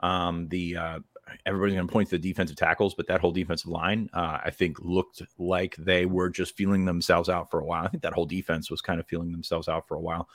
Um, 0.00 0.48
the 0.48 0.76
uh, 0.76 0.98
everybody's 1.46 1.76
going 1.76 1.86
to 1.86 1.92
point 1.92 2.10
to 2.10 2.18
the 2.18 2.28
defensive 2.28 2.56
tackles, 2.56 2.94
but 2.94 3.06
that 3.08 3.20
whole 3.20 3.32
defensive 3.32 3.70
line, 3.70 4.08
uh, 4.12 4.38
I 4.44 4.50
think, 4.50 4.78
looked 4.80 5.22
like 5.38 5.76
they 5.76 6.06
were 6.06 6.30
just 6.30 6.56
feeling 6.56 6.84
themselves 6.84 7.28
out 7.28 7.50
for 7.50 7.60
a 7.60 7.64
while. 7.64 7.84
I 7.84 7.88
think 7.88 8.02
that 8.02 8.12
whole 8.12 8.26
defense 8.26 8.70
was 8.70 8.80
kind 8.80 9.00
of 9.00 9.06
feeling 9.06 9.32
themselves 9.32 9.68
out 9.68 9.86
for 9.88 9.96
a 9.96 10.00
while. 10.00 10.28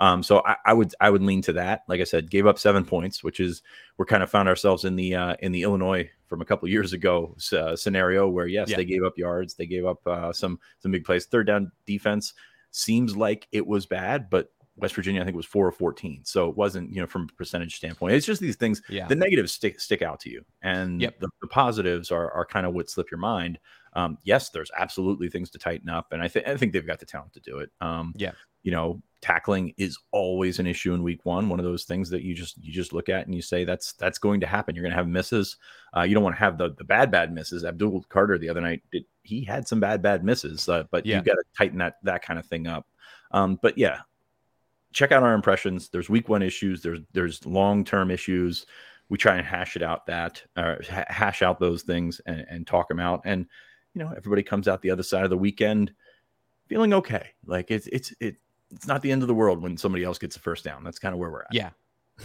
Um, 0.00 0.22
so 0.22 0.42
I, 0.44 0.56
I, 0.64 0.72
would 0.72 0.94
I 0.98 1.10
would 1.10 1.22
lean 1.22 1.42
to 1.42 1.52
that. 1.54 1.82
Like 1.86 2.00
I 2.00 2.04
said, 2.04 2.30
gave 2.30 2.46
up 2.46 2.58
seven 2.58 2.86
points, 2.86 3.22
which 3.22 3.38
is 3.38 3.62
we're 3.98 4.06
kind 4.06 4.22
of 4.22 4.30
found 4.30 4.48
ourselves 4.48 4.86
in 4.86 4.96
the 4.96 5.14
uh, 5.14 5.36
in 5.40 5.52
the 5.52 5.62
Illinois 5.62 6.10
from 6.26 6.40
a 6.40 6.44
couple 6.46 6.66
years 6.68 6.94
ago 6.94 7.36
uh, 7.52 7.76
scenario 7.76 8.26
where 8.26 8.46
yes, 8.46 8.70
yeah. 8.70 8.78
they 8.78 8.86
gave 8.86 9.04
up 9.04 9.18
yards, 9.18 9.54
they 9.54 9.66
gave 9.66 9.84
up 9.84 10.04
uh, 10.06 10.32
some 10.32 10.58
some 10.78 10.90
big 10.90 11.04
plays. 11.04 11.26
Third 11.26 11.46
down 11.46 11.70
defense 11.84 12.32
seems 12.70 13.14
like 13.14 13.46
it 13.52 13.66
was 13.66 13.84
bad, 13.84 14.30
but 14.30 14.50
West 14.80 14.94
Virginia, 14.94 15.20
I 15.20 15.24
think, 15.24 15.36
was 15.36 15.46
four 15.46 15.66
or 15.66 15.72
14. 15.72 16.22
So 16.24 16.48
it 16.48 16.56
wasn't, 16.56 16.92
you 16.92 17.00
know, 17.00 17.06
from 17.06 17.28
a 17.30 17.34
percentage 17.34 17.76
standpoint. 17.76 18.14
It's 18.14 18.26
just 18.26 18.40
these 18.40 18.56
things, 18.56 18.82
yeah. 18.88 19.06
the 19.06 19.14
negatives 19.14 19.52
stick 19.52 19.80
stick 19.80 20.02
out 20.02 20.20
to 20.20 20.30
you. 20.30 20.44
And 20.62 21.00
yep. 21.00 21.18
the, 21.20 21.28
the, 21.40 21.48
positives 21.48 22.10
are, 22.10 22.30
are 22.32 22.44
kind 22.44 22.66
of 22.66 22.74
what 22.74 22.90
slip 22.90 23.10
your 23.10 23.18
mind. 23.18 23.58
Um, 23.94 24.18
yes, 24.22 24.50
there's 24.50 24.70
absolutely 24.78 25.28
things 25.28 25.50
to 25.50 25.58
tighten 25.58 25.88
up. 25.88 26.12
And 26.12 26.22
I 26.22 26.28
think 26.28 26.46
I 26.46 26.56
think 26.56 26.72
they've 26.72 26.86
got 26.86 27.00
the 27.00 27.06
talent 27.06 27.32
to 27.34 27.40
do 27.40 27.58
it. 27.58 27.70
Um, 27.80 28.14
yeah. 28.16 28.32
You 28.62 28.72
know, 28.72 29.02
tackling 29.20 29.74
is 29.76 29.98
always 30.12 30.58
an 30.58 30.66
issue 30.66 30.94
in 30.94 31.02
week 31.02 31.24
one. 31.24 31.48
One 31.48 31.58
of 31.58 31.64
those 31.64 31.84
things 31.84 32.08
that 32.10 32.22
you 32.22 32.34
just 32.34 32.62
you 32.62 32.72
just 32.72 32.92
look 32.92 33.08
at 33.08 33.26
and 33.26 33.34
you 33.34 33.42
say 33.42 33.64
that's 33.64 33.92
that's 33.94 34.18
going 34.18 34.40
to 34.40 34.46
happen. 34.46 34.74
You're 34.74 34.82
going 34.82 34.92
to 34.92 34.96
have 34.96 35.08
misses. 35.08 35.56
Uh, 35.96 36.02
you 36.02 36.14
don't 36.14 36.22
want 36.24 36.36
to 36.36 36.40
have 36.40 36.58
the 36.58 36.74
the 36.76 36.84
bad 36.84 37.10
bad 37.10 37.32
misses. 37.32 37.64
Abdul 37.64 38.04
Carter 38.08 38.38
the 38.38 38.48
other 38.48 38.60
night 38.60 38.82
did 38.92 39.04
he 39.22 39.44
had 39.44 39.66
some 39.66 39.80
bad 39.80 40.02
bad 40.02 40.24
misses, 40.24 40.68
uh, 40.68 40.84
but 40.90 41.04
yeah. 41.04 41.16
you 41.16 41.22
got 41.22 41.34
to 41.34 41.44
tighten 41.56 41.78
that 41.78 41.96
that 42.02 42.22
kind 42.22 42.38
of 42.38 42.46
thing 42.46 42.66
up. 42.66 42.86
Um, 43.32 43.58
but 43.62 43.78
yeah, 43.78 44.00
check 44.92 45.12
out 45.12 45.22
our 45.22 45.34
impressions. 45.34 45.88
There's 45.88 46.08
week 46.08 46.28
one 46.28 46.42
issues. 46.42 46.82
There's 46.82 47.00
there's 47.12 47.44
long 47.46 47.84
term 47.84 48.10
issues. 48.10 48.66
We 49.08 49.18
try 49.18 49.36
and 49.36 49.46
hash 49.46 49.76
it 49.76 49.82
out 49.82 50.06
that 50.06 50.42
uh, 50.56 50.76
hash 50.88 51.42
out 51.42 51.58
those 51.58 51.82
things 51.82 52.20
and, 52.26 52.46
and 52.48 52.66
talk 52.66 52.88
them 52.88 53.00
out. 53.00 53.22
And 53.24 53.46
you 53.94 54.02
know, 54.02 54.12
everybody 54.16 54.42
comes 54.42 54.68
out 54.68 54.82
the 54.82 54.90
other 54.90 55.02
side 55.02 55.24
of 55.24 55.30
the 55.30 55.36
weekend 55.36 55.92
feeling 56.70 56.94
okay. 56.94 57.30
Like 57.44 57.70
it's 57.70 57.88
it's 57.88 58.14
it, 58.20 58.36
it's 58.70 58.86
not 58.86 59.02
the 59.02 59.10
end 59.10 59.22
of 59.22 59.28
the 59.28 59.34
world 59.34 59.60
when 59.60 59.76
somebody 59.76 60.04
else 60.04 60.18
gets 60.18 60.36
a 60.36 60.40
first 60.40 60.64
down. 60.64 60.84
That's 60.84 61.00
kind 61.00 61.12
of 61.12 61.18
where 61.18 61.30
we're 61.30 61.42
at. 61.42 61.52
Yeah. 61.52 61.70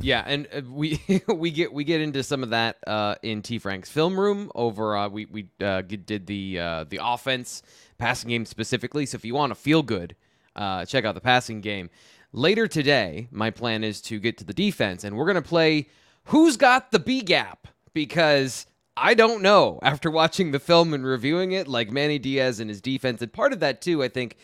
Yeah, 0.02 0.24
and 0.28 0.46
uh, 0.54 0.62
we 0.70 1.00
we 1.34 1.52
get 1.52 1.72
we 1.74 1.86
get 1.86 2.02
into 2.02 2.22
some 2.22 2.44
of 2.44 2.50
that 2.50 2.78
uh, 2.86 3.16
in 3.22 3.42
T 3.42 3.60
Frank's 3.60 3.90
film 3.90 4.20
room 4.20 4.52
over. 4.54 4.96
Uh, 4.98 5.08
we 5.08 5.26
we 5.26 5.48
uh, 5.62 5.82
did 5.84 6.28
the 6.28 6.60
uh, 6.60 6.84
the 6.84 7.00
offense 7.02 7.64
passing 7.98 8.30
game 8.30 8.46
specifically. 8.46 9.06
So 9.06 9.16
if 9.16 9.24
you 9.24 9.34
want 9.34 9.52
to 9.52 9.56
feel 9.56 9.84
good, 9.84 10.18
check 10.58 11.06
out 11.06 11.16
the 11.16 11.22
passing 11.22 11.62
game. 11.62 11.90
Later 12.36 12.68
today, 12.68 13.30
my 13.32 13.50
plan 13.50 13.86
is 13.86 14.02
to 14.02 14.20
get 14.20 14.38
to 14.40 14.44
the 14.44 14.54
defense, 14.54 15.06
and 15.06 15.16
we're 15.16 15.26
gonna 15.26 15.42
play 15.42 15.88
who's 16.26 16.58
got 16.58 16.92
the 16.92 17.00
B 17.00 17.22
gap 17.22 17.70
because 17.94 18.66
I 18.98 19.14
don't 19.14 19.42
know 19.42 19.80
after 19.84 20.12
watching 20.12 20.52
the 20.52 20.60
film 20.60 20.94
and 20.94 21.06
reviewing 21.06 21.54
it, 21.54 21.66
like 21.66 21.92
Manny 21.92 22.20
Diaz 22.20 22.60
and 22.60 22.70
his 22.70 22.82
defense, 22.82 23.22
and 23.22 23.32
part 23.32 23.54
of 23.54 23.62
that 23.62 23.82
too, 23.82 24.04
I 24.04 24.10
think. 24.10 24.36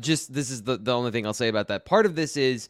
just 0.00 0.34
this 0.34 0.50
is 0.50 0.64
the 0.64 0.76
the 0.76 0.92
only 0.92 1.12
thing 1.12 1.24
I'll 1.24 1.32
say 1.32 1.46
about 1.46 1.68
that. 1.68 1.84
Part 1.84 2.04
of 2.04 2.16
this 2.16 2.36
is 2.36 2.68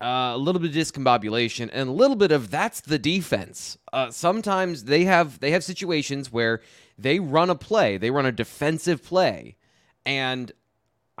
uh, 0.00 0.32
a 0.32 0.38
little 0.38 0.58
bit 0.58 0.70
of 0.70 0.76
discombobulation 0.76 1.68
and 1.70 1.86
a 1.86 1.92
little 1.92 2.16
bit 2.16 2.32
of 2.32 2.50
that's 2.50 2.80
the 2.80 2.98
defense. 2.98 3.76
Uh, 3.92 4.10
sometimes 4.10 4.84
they 4.84 5.04
have 5.04 5.38
they 5.40 5.50
have 5.50 5.64
situations 5.64 6.32
where 6.32 6.62
they 6.96 7.20
run 7.20 7.50
a 7.50 7.54
play, 7.54 7.98
they 7.98 8.10
run 8.10 8.24
a 8.24 8.32
defensive 8.32 9.04
play, 9.04 9.56
and 10.06 10.50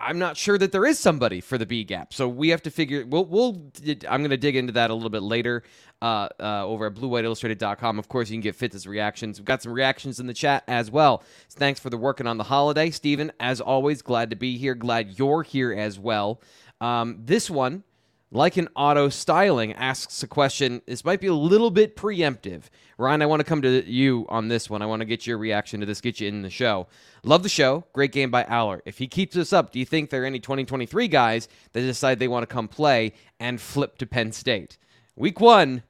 I'm 0.00 0.18
not 0.18 0.36
sure 0.36 0.56
that 0.58 0.72
there 0.72 0.86
is 0.86 0.98
somebody 0.98 1.40
for 1.40 1.58
the 1.58 1.66
B 1.66 1.84
gap. 1.84 2.14
So 2.14 2.28
we 2.28 2.48
have 2.48 2.62
to 2.62 2.70
figure. 2.70 3.04
We'll. 3.06 3.24
we'll 3.24 3.62
I'm 4.08 4.20
going 4.20 4.30
to 4.30 4.36
dig 4.36 4.56
into 4.56 4.72
that 4.72 4.90
a 4.90 4.94
little 4.94 5.10
bit 5.10 5.22
later 5.22 5.62
uh, 6.02 6.28
uh, 6.40 6.64
over 6.64 6.86
at 6.86 6.94
BlueWhiteIllustrated.com. 6.94 7.98
Of 7.98 8.08
course, 8.08 8.30
you 8.30 8.34
can 8.34 8.40
get 8.40 8.56
Fitz's 8.56 8.86
reactions. 8.86 9.38
We've 9.38 9.44
got 9.44 9.62
some 9.62 9.72
reactions 9.72 10.18
in 10.18 10.26
the 10.26 10.34
chat 10.34 10.64
as 10.66 10.90
well. 10.90 11.22
So 11.48 11.58
thanks 11.58 11.80
for 11.80 11.90
the 11.90 11.98
working 11.98 12.26
on 12.26 12.38
the 12.38 12.44
holiday, 12.44 12.90
Stephen. 12.90 13.32
As 13.38 13.60
always, 13.60 14.02
glad 14.02 14.30
to 14.30 14.36
be 14.36 14.56
here. 14.56 14.74
Glad 14.74 15.18
you're 15.18 15.42
here 15.42 15.72
as 15.72 15.98
well. 15.98 16.40
Um, 16.80 17.20
this 17.24 17.50
one 17.50 17.84
like 18.32 18.56
an 18.56 18.68
auto 18.76 19.08
styling 19.08 19.72
asks 19.72 20.22
a 20.22 20.26
question. 20.26 20.82
This 20.86 21.04
might 21.04 21.20
be 21.20 21.26
a 21.26 21.34
little 21.34 21.70
bit 21.70 21.96
preemptive. 21.96 22.64
Ryan 22.96 23.22
i 23.22 23.26
want 23.26 23.40
to 23.40 23.44
come 23.44 23.62
to 23.62 23.84
you 23.90 24.26
on 24.28 24.48
this 24.48 24.70
one. 24.70 24.82
I 24.82 24.86
want 24.86 25.00
to 25.00 25.06
get 25.06 25.26
your 25.26 25.38
reaction 25.38 25.80
to 25.80 25.86
this 25.86 26.00
get 26.00 26.20
you 26.20 26.28
in 26.28 26.42
the 26.42 26.50
show. 26.50 26.86
Love 27.24 27.42
the 27.42 27.48
show. 27.48 27.84
Great 27.92 28.12
game 28.12 28.30
by 28.30 28.44
Allar. 28.44 28.80
if 28.84 28.98
he 28.98 29.08
keeps 29.08 29.34
this 29.34 29.52
up 29.52 29.72
do 29.72 29.78
you 29.78 29.84
think 29.84 30.10
there 30.10 30.22
are 30.22 30.26
any 30.26 30.38
2023 30.38 31.08
guys 31.08 31.48
that 31.72 31.80
decide 31.80 32.18
they 32.18 32.28
want 32.28 32.42
to 32.42 32.52
come 32.52 32.68
play 32.68 33.12
and 33.40 33.60
flip 33.60 33.98
to 33.98 34.06
penn 34.06 34.32
state? 34.32 34.78
Week 35.16 35.40
one 35.40 35.82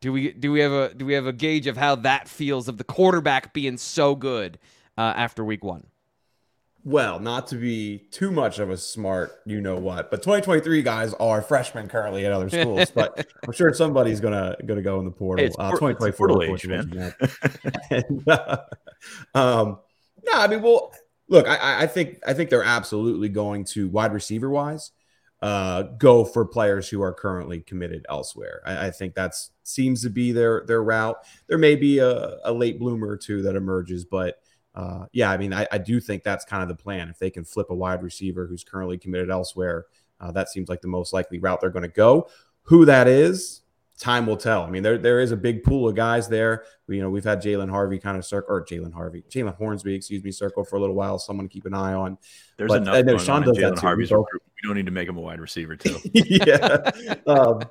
do 0.00 0.12
we 0.12 0.32
do 0.32 0.52
we 0.52 0.60
have 0.60 0.72
a 0.72 0.94
do 0.94 1.04
we 1.04 1.14
have 1.14 1.26
a 1.26 1.32
gauge 1.32 1.66
of 1.66 1.76
how 1.76 1.96
that 1.96 2.28
feels 2.28 2.68
of 2.68 2.78
the 2.78 2.84
quarterback 2.84 3.52
being 3.52 3.76
so 3.76 4.14
good 4.14 4.58
uh, 4.96 5.12
after 5.16 5.44
week 5.44 5.64
one 5.64 5.86
well, 6.84 7.20
not 7.20 7.48
to 7.48 7.56
be 7.56 8.06
too 8.10 8.30
much 8.30 8.58
of 8.58 8.70
a 8.70 8.76
smart, 8.76 9.40
you 9.44 9.60
know 9.60 9.76
what, 9.76 10.10
but 10.10 10.22
2023 10.22 10.82
guys 10.82 11.14
are 11.14 11.42
freshmen 11.42 11.88
currently 11.88 12.24
at 12.24 12.32
other 12.32 12.48
schools. 12.48 12.90
but 12.94 13.26
I'm 13.44 13.52
sure 13.52 13.72
somebody's 13.74 14.20
gonna 14.20 14.56
gonna 14.64 14.82
go 14.82 14.98
in 14.98 15.04
the 15.04 15.10
portal. 15.10 15.44
Hey, 15.44 15.52
uh, 15.58 15.70
2024 15.70 16.28
portal 16.28 16.42
age, 16.42 16.66
man. 16.66 17.14
and, 17.90 18.28
uh, 18.28 18.58
um, 19.34 19.78
no, 20.24 20.32
I 20.32 20.46
mean, 20.46 20.62
well, 20.62 20.92
look, 21.28 21.46
I, 21.46 21.82
I 21.82 21.86
think 21.86 22.20
I 22.26 22.34
think 22.34 22.50
they're 22.50 22.64
absolutely 22.64 23.28
going 23.28 23.64
to 23.66 23.88
wide 23.88 24.12
receiver 24.12 24.50
wise 24.50 24.92
uh, 25.40 25.82
go 25.82 26.24
for 26.24 26.44
players 26.44 26.88
who 26.88 27.00
are 27.02 27.12
currently 27.12 27.60
committed 27.60 28.04
elsewhere. 28.08 28.60
I, 28.66 28.86
I, 28.86 28.90
think 28.90 29.14
that's 29.14 29.50
seems 29.62 30.02
to 30.02 30.10
be 30.10 30.32
their 30.32 30.64
their 30.66 30.82
route. 30.82 31.16
There 31.46 31.58
may 31.58 31.76
be 31.76 31.98
a, 31.98 32.38
a 32.44 32.52
late 32.52 32.78
bloomer 32.78 33.08
or 33.08 33.16
two 33.16 33.42
that 33.42 33.54
emerges, 33.54 34.04
but 34.04 34.40
uh, 34.78 35.06
yeah, 35.12 35.28
I 35.28 35.36
mean, 35.36 35.52
I, 35.52 35.66
I, 35.72 35.78
do 35.78 35.98
think 35.98 36.22
that's 36.22 36.44
kind 36.44 36.62
of 36.62 36.68
the 36.68 36.80
plan. 36.80 37.08
If 37.08 37.18
they 37.18 37.30
can 37.30 37.44
flip 37.44 37.70
a 37.70 37.74
wide 37.74 38.00
receiver 38.00 38.46
who's 38.46 38.62
currently 38.62 38.96
committed 38.96 39.28
elsewhere, 39.28 39.86
uh, 40.20 40.30
that 40.30 40.48
seems 40.50 40.68
like 40.68 40.80
the 40.82 40.88
most 40.88 41.12
likely 41.12 41.40
route 41.40 41.60
they're 41.60 41.70
going 41.70 41.82
to 41.82 41.88
go. 41.88 42.28
Who 42.62 42.84
that 42.84 43.08
is, 43.08 43.62
time 43.98 44.24
will 44.24 44.36
tell. 44.36 44.62
I 44.62 44.70
mean, 44.70 44.84
there 44.84 44.96
there 44.96 45.18
is 45.18 45.32
a 45.32 45.36
big 45.36 45.64
pool 45.64 45.88
of 45.88 45.96
guys 45.96 46.28
there. 46.28 46.62
We, 46.86 46.94
you 46.94 47.02
know, 47.02 47.10
we've 47.10 47.24
had 47.24 47.42
Jalen 47.42 47.68
Harvey 47.68 47.98
kind 47.98 48.16
of 48.16 48.24
circle, 48.24 48.54
or 48.54 48.64
Jalen 48.64 48.92
Harvey, 48.92 49.24
Jalen 49.28 49.56
Hornsby, 49.56 49.94
excuse 49.94 50.22
me, 50.22 50.30
circle 50.30 50.64
for 50.64 50.76
a 50.76 50.80
little 50.80 50.94
while. 50.94 51.18
Someone 51.18 51.48
to 51.48 51.52
keep 51.52 51.66
an 51.66 51.74
eye 51.74 51.94
on. 51.94 52.16
There's 52.56 52.68
but, 52.68 52.82
enough. 52.82 52.94
I 52.94 53.02
know 53.02 53.18
Sean 53.18 53.42
does 53.42 53.58
Jalen 53.58 53.80
Harvey's 53.80 54.12
we, 54.12 54.18
we 54.18 54.24
don't 54.62 54.76
need 54.76 54.86
to 54.86 54.92
make 54.92 55.08
him 55.08 55.16
a 55.16 55.20
wide 55.20 55.40
receiver 55.40 55.74
too. 55.74 55.98
yeah. 56.12 56.90
um, 57.26 57.62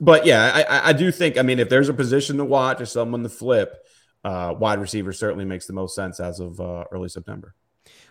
but 0.00 0.26
yeah, 0.26 0.64
I, 0.68 0.88
I 0.88 0.92
do 0.92 1.12
think. 1.12 1.38
I 1.38 1.42
mean, 1.42 1.60
if 1.60 1.68
there's 1.68 1.88
a 1.88 1.94
position 1.94 2.38
to 2.38 2.44
watch 2.44 2.80
or 2.80 2.86
someone 2.86 3.22
to 3.22 3.28
flip 3.28 3.86
uh, 4.26 4.52
wide 4.58 4.80
receiver 4.80 5.12
certainly 5.12 5.44
makes 5.44 5.66
the 5.66 5.72
most 5.72 5.94
sense 5.94 6.18
as 6.18 6.40
of 6.40 6.60
uh, 6.60 6.84
early 6.90 7.08
September. 7.08 7.54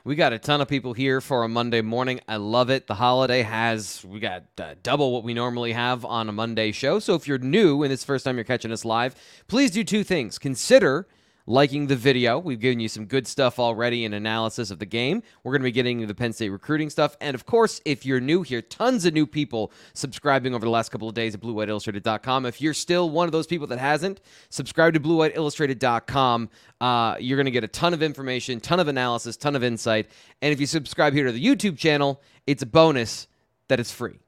We 0.05 0.15
got 0.15 0.31
a 0.31 0.39
ton 0.39 0.61
of 0.61 0.69
people 0.69 0.93
here 0.93 1.19
for 1.19 1.43
a 1.43 1.49
Monday 1.49 1.81
morning. 1.81 2.21
I 2.27 2.37
love 2.37 2.69
it. 2.69 2.87
The 2.87 2.93
holiday 2.93 3.41
has, 3.41 4.05
we 4.05 4.21
got 4.21 4.43
uh, 4.57 4.75
double 4.81 5.11
what 5.11 5.25
we 5.25 5.33
normally 5.33 5.73
have 5.73 6.05
on 6.05 6.29
a 6.29 6.31
Monday 6.31 6.71
show. 6.71 6.99
So 6.99 7.15
if 7.15 7.27
you're 7.27 7.39
new 7.39 7.83
and 7.83 7.91
it's 7.91 8.05
first 8.05 8.23
time 8.23 8.37
you're 8.37 8.45
catching 8.45 8.71
us 8.71 8.85
live, 8.85 9.15
please 9.47 9.71
do 9.71 9.83
two 9.83 10.05
things. 10.05 10.39
Consider 10.39 11.05
liking 11.47 11.87
the 11.87 11.95
video. 11.95 12.39
We've 12.39 12.59
given 12.59 12.79
you 12.79 12.87
some 12.87 13.05
good 13.05 13.27
stuff 13.27 13.59
already 13.59 14.05
in 14.05 14.13
analysis 14.13 14.71
of 14.71 14.79
the 14.79 14.85
game. 14.85 15.21
We're 15.43 15.51
going 15.51 15.61
to 15.61 15.65
be 15.65 15.71
getting 15.71 15.99
into 15.99 16.07
the 16.07 16.15
Penn 16.15 16.33
State 16.33 16.49
recruiting 16.49 16.89
stuff. 16.89 17.15
And 17.21 17.35
of 17.35 17.45
course, 17.45 17.81
if 17.85 18.05
you're 18.05 18.19
new 18.19 18.41
here, 18.41 18.61
tons 18.61 19.05
of 19.05 19.13
new 19.13 19.27
people 19.27 19.71
subscribing 19.93 20.55
over 20.55 20.65
the 20.65 20.71
last 20.71 20.89
couple 20.89 21.07
of 21.07 21.13
days 21.13 21.35
at 21.35 21.41
BlueWhiteIllustrated.com. 21.41 22.45
If 22.45 22.61
you're 22.61 22.73
still 22.73 23.09
one 23.09 23.27
of 23.27 23.31
those 23.31 23.47
people 23.47 23.67
that 23.67 23.79
hasn't, 23.79 24.21
subscribe 24.49 24.93
to 24.93 24.99
BlueWhiteIllustrated.com. 24.99 26.49
Uh, 26.81 27.15
you're 27.19 27.37
going 27.37 27.45
to 27.45 27.51
get 27.51 27.63
a 27.63 27.69
ton 27.69 27.93
of 27.93 28.01
information, 28.01 28.59
ton 28.59 28.79
of 28.79 28.87
analysis, 28.87 29.37
ton 29.37 29.55
of 29.55 29.63
insight. 29.63 30.09
And 30.41 30.51
if 30.51 30.59
you 30.59 30.65
subscribe 30.65 31.13
here 31.13 31.25
to 31.25 31.31
the 31.31 31.45
YouTube 31.45 31.77
channel, 31.77 32.21
it's 32.47 32.63
a 32.63 32.67
bonus 32.67 33.27
that 33.67 33.79
it's 33.79 33.91
free. 33.91 34.19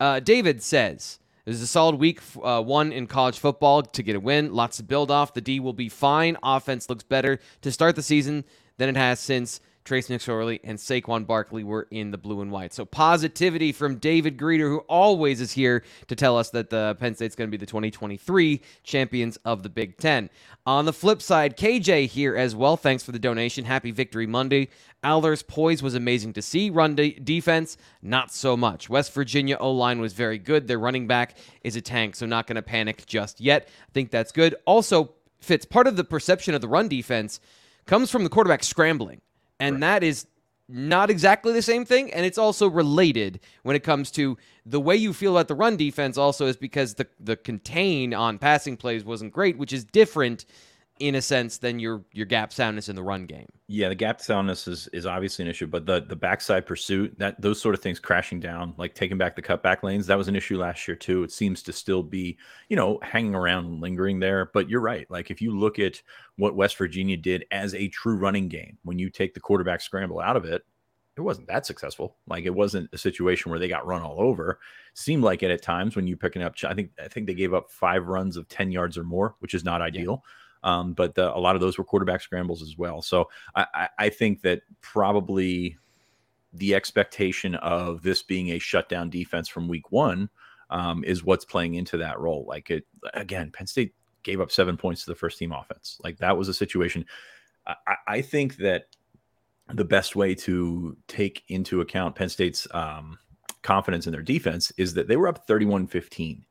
Uh, 0.00 0.20
David 0.20 0.62
says, 0.62 1.18
it 1.46 1.50
was 1.50 1.60
a 1.60 1.66
solid 1.66 1.96
week 1.96 2.20
uh, 2.42 2.62
one 2.62 2.90
in 2.90 3.06
college 3.06 3.38
football 3.38 3.82
to 3.82 4.02
get 4.02 4.16
a 4.16 4.20
win. 4.20 4.54
Lots 4.54 4.78
to 4.78 4.82
build 4.82 5.10
off. 5.10 5.34
The 5.34 5.40
D 5.42 5.60
will 5.60 5.74
be 5.74 5.88
fine. 5.88 6.36
Offense 6.42 6.88
looks 6.88 7.04
better 7.04 7.38
to 7.60 7.70
start 7.70 7.96
the 7.96 8.02
season 8.02 8.44
than 8.78 8.88
it 8.88 8.96
has 8.96 9.20
since 9.20 9.60
Trace 9.84 10.08
McSorley 10.08 10.60
and 10.64 10.78
Saquon 10.78 11.26
Barkley 11.26 11.62
were 11.62 11.86
in 11.90 12.10
the 12.10 12.16
blue 12.16 12.40
and 12.40 12.50
white. 12.50 12.72
So 12.72 12.86
positivity 12.86 13.70
from 13.70 13.96
David 13.96 14.38
Greeter, 14.38 14.68
who 14.68 14.78
always 14.88 15.42
is 15.42 15.52
here 15.52 15.82
to 16.08 16.16
tell 16.16 16.38
us 16.38 16.48
that 16.50 16.70
the 16.70 16.96
Penn 16.98 17.14
State's 17.14 17.36
going 17.36 17.48
to 17.48 17.50
be 17.50 17.58
the 17.58 17.66
2023 17.66 18.62
champions 18.82 19.36
of 19.44 19.62
the 19.62 19.68
Big 19.68 19.98
Ten. 19.98 20.30
On 20.64 20.86
the 20.86 20.92
flip 20.92 21.20
side, 21.20 21.58
KJ 21.58 22.06
here 22.06 22.34
as 22.34 22.56
well. 22.56 22.78
Thanks 22.78 23.02
for 23.02 23.12
the 23.12 23.18
donation. 23.18 23.66
Happy 23.66 23.90
Victory 23.90 24.26
Monday. 24.26 24.70
Allar's 25.02 25.42
poise 25.42 25.82
was 25.82 25.94
amazing 25.94 26.32
to 26.32 26.40
see. 26.42 26.70
Run 26.70 26.94
de- 26.94 27.18
defense, 27.20 27.76
not 28.00 28.32
so 28.32 28.56
much. 28.56 28.88
West 28.88 29.12
Virginia 29.12 29.58
O 29.60 29.70
line 29.70 30.00
was 30.00 30.14
very 30.14 30.38
good. 30.38 30.66
Their 30.66 30.78
running 30.78 31.06
back 31.06 31.36
is 31.62 31.76
a 31.76 31.82
tank, 31.82 32.16
so 32.16 32.24
not 32.24 32.46
going 32.46 32.56
to 32.56 32.62
panic 32.62 33.04
just 33.04 33.38
yet. 33.38 33.68
I 33.86 33.92
think 33.92 34.10
that's 34.10 34.32
good. 34.32 34.54
Also, 34.64 35.12
Fitz, 35.40 35.66
part 35.66 35.86
of 35.86 35.96
the 35.96 36.04
perception 36.04 36.54
of 36.54 36.62
the 36.62 36.68
run 36.68 36.88
defense 36.88 37.38
comes 37.84 38.10
from 38.10 38.24
the 38.24 38.30
quarterback 38.30 38.64
scrambling. 38.64 39.20
And 39.60 39.76
right. 39.76 39.80
that 39.80 40.02
is 40.02 40.26
not 40.68 41.10
exactly 41.10 41.52
the 41.52 41.62
same 41.62 41.84
thing. 41.84 42.12
And 42.12 42.24
it's 42.24 42.38
also 42.38 42.68
related 42.68 43.40
when 43.62 43.76
it 43.76 43.82
comes 43.82 44.10
to 44.12 44.36
the 44.64 44.80
way 44.80 44.96
you 44.96 45.12
feel 45.12 45.36
about 45.36 45.48
the 45.48 45.54
run 45.54 45.76
defense, 45.76 46.16
also, 46.16 46.46
is 46.46 46.56
because 46.56 46.94
the, 46.94 47.06
the 47.20 47.36
contain 47.36 48.14
on 48.14 48.38
passing 48.38 48.76
plays 48.76 49.04
wasn't 49.04 49.32
great, 49.32 49.58
which 49.58 49.72
is 49.72 49.84
different 49.84 50.46
in 51.00 51.16
a 51.16 51.22
sense 51.22 51.58
than 51.58 51.78
your 51.78 52.04
your 52.12 52.26
gap 52.26 52.52
soundness 52.52 52.88
in 52.88 52.94
the 52.94 53.02
run 53.02 53.26
game. 53.26 53.48
Yeah, 53.66 53.88
the 53.88 53.94
gap 53.94 54.20
soundness 54.20 54.68
is 54.68 54.88
is 54.92 55.06
obviously 55.06 55.44
an 55.44 55.50
issue, 55.50 55.66
but 55.66 55.86
the 55.86 56.00
the 56.00 56.14
backside 56.14 56.66
pursuit, 56.66 57.18
that 57.18 57.40
those 57.40 57.60
sort 57.60 57.74
of 57.74 57.80
things 57.80 57.98
crashing 57.98 58.38
down, 58.38 58.74
like 58.76 58.94
taking 58.94 59.18
back 59.18 59.34
the 59.34 59.42
cutback 59.42 59.82
lanes, 59.82 60.06
that 60.06 60.18
was 60.18 60.28
an 60.28 60.36
issue 60.36 60.56
last 60.58 60.86
year 60.86 60.96
too. 60.96 61.24
It 61.24 61.32
seems 61.32 61.62
to 61.64 61.72
still 61.72 62.02
be, 62.02 62.38
you 62.68 62.76
know, 62.76 63.00
hanging 63.02 63.34
around 63.34 63.66
and 63.66 63.80
lingering 63.80 64.20
there. 64.20 64.50
But 64.54 64.68
you're 64.68 64.80
right. 64.80 65.10
Like 65.10 65.30
if 65.30 65.42
you 65.42 65.58
look 65.58 65.78
at 65.78 66.00
what 66.36 66.56
West 66.56 66.76
Virginia 66.76 67.16
did 67.16 67.44
as 67.50 67.74
a 67.74 67.88
true 67.88 68.16
running 68.16 68.48
game, 68.48 68.78
when 68.84 68.98
you 68.98 69.10
take 69.10 69.34
the 69.34 69.40
quarterback 69.40 69.80
scramble 69.80 70.20
out 70.20 70.36
of 70.36 70.44
it, 70.44 70.62
it 71.16 71.20
wasn't 71.20 71.48
that 71.48 71.66
successful. 71.66 72.16
Like 72.26 72.44
it 72.44 72.54
wasn't 72.54 72.90
a 72.92 72.98
situation 72.98 73.50
where 73.50 73.60
they 73.60 73.68
got 73.68 73.86
run 73.86 74.02
all 74.02 74.20
over. 74.20 74.58
Seemed 74.94 75.22
like 75.24 75.42
it 75.42 75.50
at 75.50 75.62
times 75.62 75.96
when 75.96 76.06
you 76.06 76.16
picking 76.16 76.42
up. 76.42 76.54
I 76.64 76.74
think 76.74 76.90
I 77.02 77.08
think 77.08 77.26
they 77.26 77.34
gave 77.34 77.54
up 77.54 77.70
five 77.70 78.06
runs 78.06 78.36
of 78.36 78.48
ten 78.48 78.70
yards 78.70 78.96
or 78.96 79.04
more, 79.04 79.34
which 79.40 79.54
is 79.54 79.64
not 79.64 79.82
ideal. 79.82 80.22
Yeah. 80.24 80.30
Um, 80.64 80.94
but 80.94 81.14
the, 81.14 81.32
a 81.32 81.38
lot 81.38 81.54
of 81.54 81.60
those 81.60 81.78
were 81.78 81.84
quarterback 81.84 82.22
scrambles 82.22 82.62
as 82.62 82.76
well. 82.76 83.02
So 83.02 83.28
I, 83.54 83.88
I, 83.98 84.08
think 84.08 84.40
that 84.42 84.62
probably 84.80 85.76
the 86.54 86.74
expectation 86.74 87.54
of 87.56 88.02
this 88.02 88.22
being 88.22 88.48
a 88.48 88.58
shutdown 88.58 89.10
defense 89.10 89.46
from 89.46 89.68
week 89.68 89.92
one 89.92 90.30
um, 90.70 91.04
is 91.04 91.22
what's 91.22 91.44
playing 91.44 91.74
into 91.74 91.98
that 91.98 92.18
role. 92.18 92.46
Like 92.48 92.70
it 92.70 92.86
again, 93.12 93.50
Penn 93.52 93.66
State 93.66 93.94
gave 94.22 94.40
up 94.40 94.50
seven 94.50 94.78
points 94.78 95.04
to 95.04 95.10
the 95.10 95.14
first 95.14 95.38
team 95.38 95.52
offense. 95.52 95.98
Like 96.02 96.16
that 96.18 96.36
was 96.36 96.48
a 96.48 96.54
situation. 96.54 97.04
I, 97.66 97.96
I 98.08 98.22
think 98.22 98.56
that 98.56 98.86
the 99.72 99.84
best 99.84 100.16
way 100.16 100.34
to 100.34 100.96
take 101.08 101.42
into 101.48 101.82
account 101.82 102.16
Penn 102.16 102.30
State's 102.30 102.66
um, 102.72 103.18
confidence 103.62 104.06
in 104.06 104.12
their 104.12 104.22
defense 104.22 104.72
is 104.78 104.94
that 104.94 105.08
they 105.08 105.16
were 105.16 105.28
up 105.28 105.46
31-15 105.46 106.42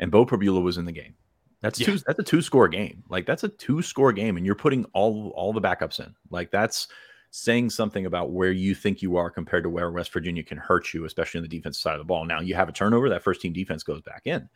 and 0.00 0.10
Beau 0.10 0.26
Pribula 0.26 0.60
was 0.60 0.76
in 0.76 0.84
the 0.84 0.92
game. 0.92 1.14
That's 1.60 1.78
yeah. 1.78 1.86
two 1.86 1.98
that's 2.06 2.18
a 2.18 2.22
two 2.22 2.42
score 2.42 2.68
game. 2.68 3.04
Like 3.08 3.26
that's 3.26 3.44
a 3.44 3.48
two 3.48 3.82
score 3.82 4.12
game 4.12 4.36
and 4.36 4.46
you're 4.46 4.54
putting 4.54 4.84
all 4.92 5.30
all 5.36 5.52
the 5.52 5.60
backups 5.60 6.00
in. 6.00 6.14
Like 6.30 6.50
that's 6.50 6.88
saying 7.30 7.70
something 7.70 8.06
about 8.06 8.32
where 8.32 8.50
you 8.50 8.74
think 8.74 9.02
you 9.02 9.16
are 9.16 9.30
compared 9.30 9.62
to 9.62 9.70
where 9.70 9.90
West 9.90 10.12
Virginia 10.12 10.42
can 10.42 10.58
hurt 10.58 10.92
you, 10.92 11.04
especially 11.04 11.38
on 11.38 11.42
the 11.42 11.48
defensive 11.48 11.80
side 11.80 11.94
of 11.94 12.00
the 12.00 12.04
ball. 12.04 12.24
Now 12.24 12.40
you 12.40 12.54
have 12.54 12.68
a 12.68 12.72
turnover, 12.72 13.08
that 13.08 13.22
first 13.22 13.40
team 13.40 13.52
defense 13.52 13.82
goes 13.82 14.00
back 14.00 14.22
in. 14.24 14.48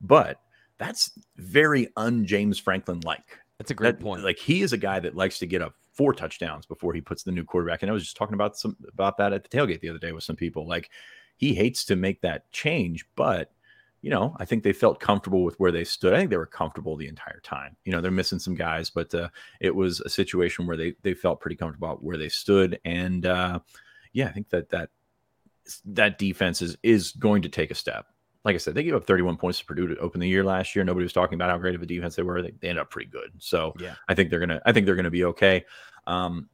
But 0.00 0.40
that's 0.78 1.12
very 1.36 1.88
un 1.96 2.26
James 2.26 2.58
Franklin 2.58 3.00
like. 3.04 3.38
That's 3.58 3.70
a 3.70 3.74
great 3.74 3.98
that, 3.98 4.04
point. 4.04 4.22
Like 4.22 4.38
he 4.38 4.62
is 4.62 4.72
a 4.72 4.78
guy 4.78 5.00
that 5.00 5.16
likes 5.16 5.38
to 5.40 5.46
get 5.46 5.62
up 5.62 5.74
four 5.92 6.12
touchdowns 6.12 6.66
before 6.66 6.92
he 6.92 7.00
puts 7.00 7.22
the 7.22 7.32
new 7.32 7.44
quarterback. 7.44 7.82
And 7.82 7.90
I 7.90 7.94
was 7.94 8.04
just 8.04 8.16
talking 8.16 8.34
about 8.34 8.56
some 8.56 8.76
about 8.88 9.16
that 9.18 9.32
at 9.32 9.48
the 9.48 9.56
tailgate 9.56 9.80
the 9.80 9.88
other 9.88 9.98
day 9.98 10.12
with 10.12 10.22
some 10.22 10.36
people. 10.36 10.66
Like 10.66 10.90
he 11.36 11.54
hates 11.54 11.84
to 11.86 11.96
make 11.96 12.20
that 12.20 12.50
change, 12.52 13.06
but 13.16 13.50
you 14.00 14.10
know, 14.10 14.36
I 14.38 14.44
think 14.44 14.62
they 14.62 14.72
felt 14.72 15.00
comfortable 15.00 15.42
with 15.42 15.58
where 15.58 15.72
they 15.72 15.84
stood. 15.84 16.12
I 16.12 16.18
think 16.18 16.30
they 16.30 16.36
were 16.36 16.46
comfortable 16.46 16.96
the 16.96 17.08
entire 17.08 17.40
time. 17.40 17.76
You 17.84 17.92
know, 17.92 18.00
they're 18.00 18.10
missing 18.10 18.38
some 18.38 18.54
guys, 18.54 18.90
but 18.90 19.12
uh, 19.12 19.28
it 19.60 19.74
was 19.74 20.00
a 20.00 20.08
situation 20.08 20.66
where 20.66 20.76
they 20.76 20.94
they 21.02 21.14
felt 21.14 21.40
pretty 21.40 21.56
comfortable 21.56 21.88
about 21.88 22.04
where 22.04 22.16
they 22.16 22.28
stood. 22.28 22.78
And 22.84 23.26
uh, 23.26 23.60
yeah, 24.12 24.26
I 24.26 24.32
think 24.32 24.50
that 24.50 24.68
that 24.70 24.90
that 25.84 26.18
defense 26.18 26.62
is 26.62 26.76
is 26.82 27.12
going 27.12 27.42
to 27.42 27.48
take 27.48 27.70
a 27.70 27.74
step. 27.74 28.06
Like 28.44 28.54
I 28.54 28.58
said, 28.58 28.74
they 28.74 28.84
gave 28.84 28.94
up 28.94 29.04
31 29.04 29.36
points 29.36 29.58
to 29.58 29.64
Purdue 29.64 29.88
to 29.88 29.98
open 29.98 30.20
the 30.20 30.28
year 30.28 30.44
last 30.44 30.76
year. 30.76 30.84
Nobody 30.84 31.04
was 31.04 31.12
talking 31.12 31.34
about 31.34 31.50
how 31.50 31.58
great 31.58 31.74
of 31.74 31.82
a 31.82 31.86
defense 31.86 32.14
they 32.14 32.22
were. 32.22 32.40
They, 32.40 32.52
they 32.60 32.68
ended 32.68 32.82
up 32.82 32.90
pretty 32.90 33.10
good. 33.10 33.32
So 33.38 33.74
yeah, 33.80 33.94
I 34.08 34.14
think 34.14 34.30
they're 34.30 34.40
gonna 34.40 34.60
I 34.64 34.72
think 34.72 34.86
they're 34.86 34.96
gonna 34.96 35.10
be 35.10 35.24
okay. 35.24 35.64
Um, 36.06 36.48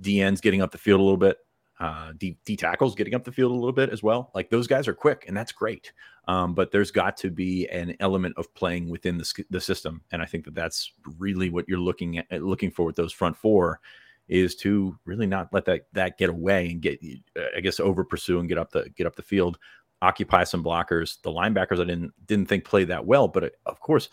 DN's 0.00 0.40
getting 0.40 0.60
up 0.60 0.70
the 0.70 0.78
field 0.78 1.00
a 1.00 1.02
little 1.02 1.16
bit. 1.16 1.38
Uh, 1.80 2.12
D, 2.18 2.36
D 2.44 2.56
tackles 2.56 2.94
getting 2.94 3.14
up 3.14 3.24
the 3.24 3.32
field 3.32 3.52
a 3.52 3.54
little 3.54 3.72
bit 3.72 3.88
as 3.88 4.02
well. 4.02 4.30
Like 4.34 4.50
those 4.50 4.66
guys 4.66 4.86
are 4.86 4.92
quick, 4.92 5.24
and 5.26 5.34
that's 5.34 5.50
great. 5.50 5.92
Um, 6.28 6.54
but 6.54 6.70
there's 6.70 6.90
got 6.90 7.16
to 7.16 7.30
be 7.30 7.66
an 7.68 7.96
element 8.00 8.34
of 8.36 8.52
playing 8.54 8.90
within 8.90 9.16
the, 9.16 9.44
the 9.48 9.60
system, 9.60 10.02
and 10.12 10.20
I 10.20 10.26
think 10.26 10.44
that 10.44 10.54
that's 10.54 10.92
really 11.18 11.48
what 11.48 11.66
you're 11.66 11.78
looking 11.78 12.18
at, 12.18 12.42
looking 12.42 12.70
for 12.70 12.84
with 12.84 12.96
those 12.96 13.14
front 13.14 13.34
four, 13.34 13.80
is 14.28 14.54
to 14.56 14.96
really 15.06 15.26
not 15.26 15.48
let 15.52 15.64
that 15.64 15.86
that 15.94 16.18
get 16.18 16.28
away 16.28 16.70
and 16.70 16.82
get, 16.82 17.00
uh, 17.36 17.44
I 17.56 17.60
guess, 17.60 17.80
over 17.80 18.04
pursue 18.04 18.40
and 18.40 18.48
get 18.48 18.58
up 18.58 18.70
the 18.70 18.90
get 18.90 19.06
up 19.06 19.16
the 19.16 19.22
field, 19.22 19.58
occupy 20.02 20.44
some 20.44 20.62
blockers. 20.62 21.20
The 21.22 21.32
linebackers 21.32 21.80
I 21.80 21.84
didn't 21.84 22.12
didn't 22.26 22.46
think 22.46 22.64
played 22.64 22.88
that 22.88 23.06
well, 23.06 23.26
but 23.26 23.44
uh, 23.44 23.48
of 23.64 23.80
course 23.80 24.10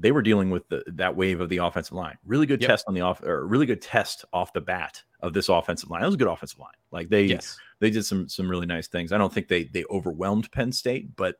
they 0.00 0.12
were 0.12 0.22
dealing 0.22 0.50
with 0.50 0.66
the, 0.68 0.82
that 0.86 1.14
wave 1.14 1.40
of 1.40 1.48
the 1.48 1.58
offensive 1.58 1.92
line. 1.92 2.16
Really 2.24 2.46
good 2.46 2.60
yep. 2.60 2.70
test 2.70 2.86
on 2.88 2.94
the 2.94 3.02
off, 3.02 3.22
or 3.22 3.46
really 3.46 3.66
good 3.66 3.82
test 3.82 4.24
off 4.32 4.52
the 4.52 4.60
bat 4.60 5.02
of 5.20 5.34
this 5.34 5.48
offensive 5.48 5.90
line. 5.90 6.00
That 6.00 6.06
was 6.06 6.14
a 6.14 6.18
good 6.18 6.28
offensive 6.28 6.58
line. 6.58 6.70
Like 6.90 7.10
they 7.10 7.24
yes. 7.24 7.58
they 7.80 7.90
did 7.90 8.04
some 8.04 8.28
some 8.28 8.48
really 8.48 8.66
nice 8.66 8.88
things. 8.88 9.12
I 9.12 9.18
don't 9.18 9.32
think 9.32 9.48
they 9.48 9.64
they 9.64 9.84
overwhelmed 9.90 10.50
Penn 10.52 10.72
State, 10.72 11.14
but 11.16 11.36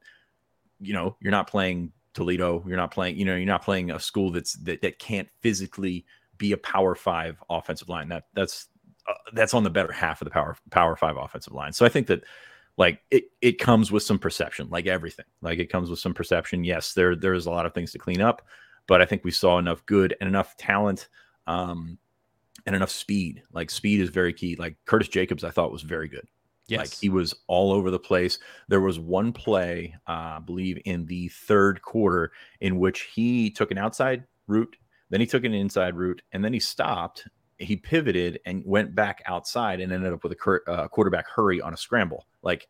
you 0.78 0.92
know, 0.92 1.16
you're 1.20 1.30
not 1.30 1.46
playing 1.46 1.92
Toledo, 2.12 2.62
you're 2.66 2.76
not 2.76 2.90
playing, 2.90 3.16
you 3.16 3.24
know, 3.24 3.34
you're 3.34 3.46
not 3.46 3.62
playing 3.62 3.90
a 3.90 3.98
school 3.98 4.30
that's 4.30 4.54
that, 4.54 4.82
that 4.82 4.98
can't 4.98 5.28
physically 5.40 6.04
be 6.36 6.52
a 6.52 6.56
power 6.58 6.94
5 6.94 7.42
offensive 7.48 7.88
line. 7.88 8.08
That 8.08 8.24
that's 8.34 8.68
uh, 9.08 9.14
that's 9.32 9.54
on 9.54 9.64
the 9.64 9.70
better 9.70 9.92
half 9.92 10.20
of 10.20 10.26
the 10.26 10.30
power 10.30 10.56
power 10.70 10.96
5 10.96 11.16
offensive 11.16 11.54
line. 11.54 11.72
So 11.72 11.86
I 11.86 11.88
think 11.88 12.08
that 12.08 12.24
like 12.76 13.00
it 13.10 13.24
it 13.40 13.58
comes 13.58 13.92
with 13.92 14.02
some 14.02 14.18
perception, 14.18 14.68
like 14.70 14.86
everything. 14.86 15.26
Like 15.42 15.58
it 15.58 15.70
comes 15.70 15.90
with 15.90 15.98
some 15.98 16.14
perception. 16.14 16.64
Yes, 16.64 16.94
there 16.94 17.16
there's 17.16 17.46
a 17.46 17.50
lot 17.50 17.66
of 17.66 17.74
things 17.74 17.92
to 17.92 17.98
clean 17.98 18.20
up, 18.20 18.42
but 18.86 19.02
I 19.02 19.06
think 19.06 19.24
we 19.24 19.30
saw 19.30 19.58
enough 19.58 19.84
good 19.86 20.16
and 20.20 20.28
enough 20.28 20.56
talent 20.56 21.08
um 21.46 21.98
and 22.66 22.76
enough 22.76 22.90
speed. 22.90 23.42
Like 23.52 23.70
speed 23.70 24.00
is 24.00 24.10
very 24.10 24.32
key. 24.32 24.56
Like 24.56 24.76
Curtis 24.84 25.08
Jacobs, 25.08 25.44
I 25.44 25.50
thought 25.50 25.72
was 25.72 25.82
very 25.82 26.08
good. 26.08 26.26
Yes. 26.68 26.78
Like 26.78 26.94
he 27.00 27.08
was 27.08 27.34
all 27.48 27.72
over 27.72 27.90
the 27.90 27.98
place. 27.98 28.38
There 28.68 28.80
was 28.80 29.00
one 29.00 29.32
play, 29.32 29.94
uh, 30.06 30.36
I 30.36 30.38
believe, 30.44 30.78
in 30.84 31.04
the 31.06 31.28
third 31.28 31.82
quarter 31.82 32.30
in 32.60 32.78
which 32.78 33.10
he 33.12 33.50
took 33.50 33.72
an 33.72 33.78
outside 33.78 34.24
route, 34.46 34.76
then 35.10 35.20
he 35.20 35.26
took 35.26 35.44
an 35.44 35.52
inside 35.52 35.96
route, 35.96 36.22
and 36.32 36.44
then 36.44 36.52
he 36.52 36.60
stopped. 36.60 37.26
He 37.60 37.76
pivoted 37.76 38.40
and 38.46 38.62
went 38.64 38.94
back 38.94 39.22
outside 39.26 39.80
and 39.80 39.92
ended 39.92 40.12
up 40.12 40.22
with 40.22 40.32
a 40.32 40.36
cur- 40.36 40.64
uh, 40.66 40.88
quarterback 40.88 41.28
hurry 41.28 41.60
on 41.60 41.74
a 41.74 41.76
scramble. 41.76 42.26
Like 42.42 42.66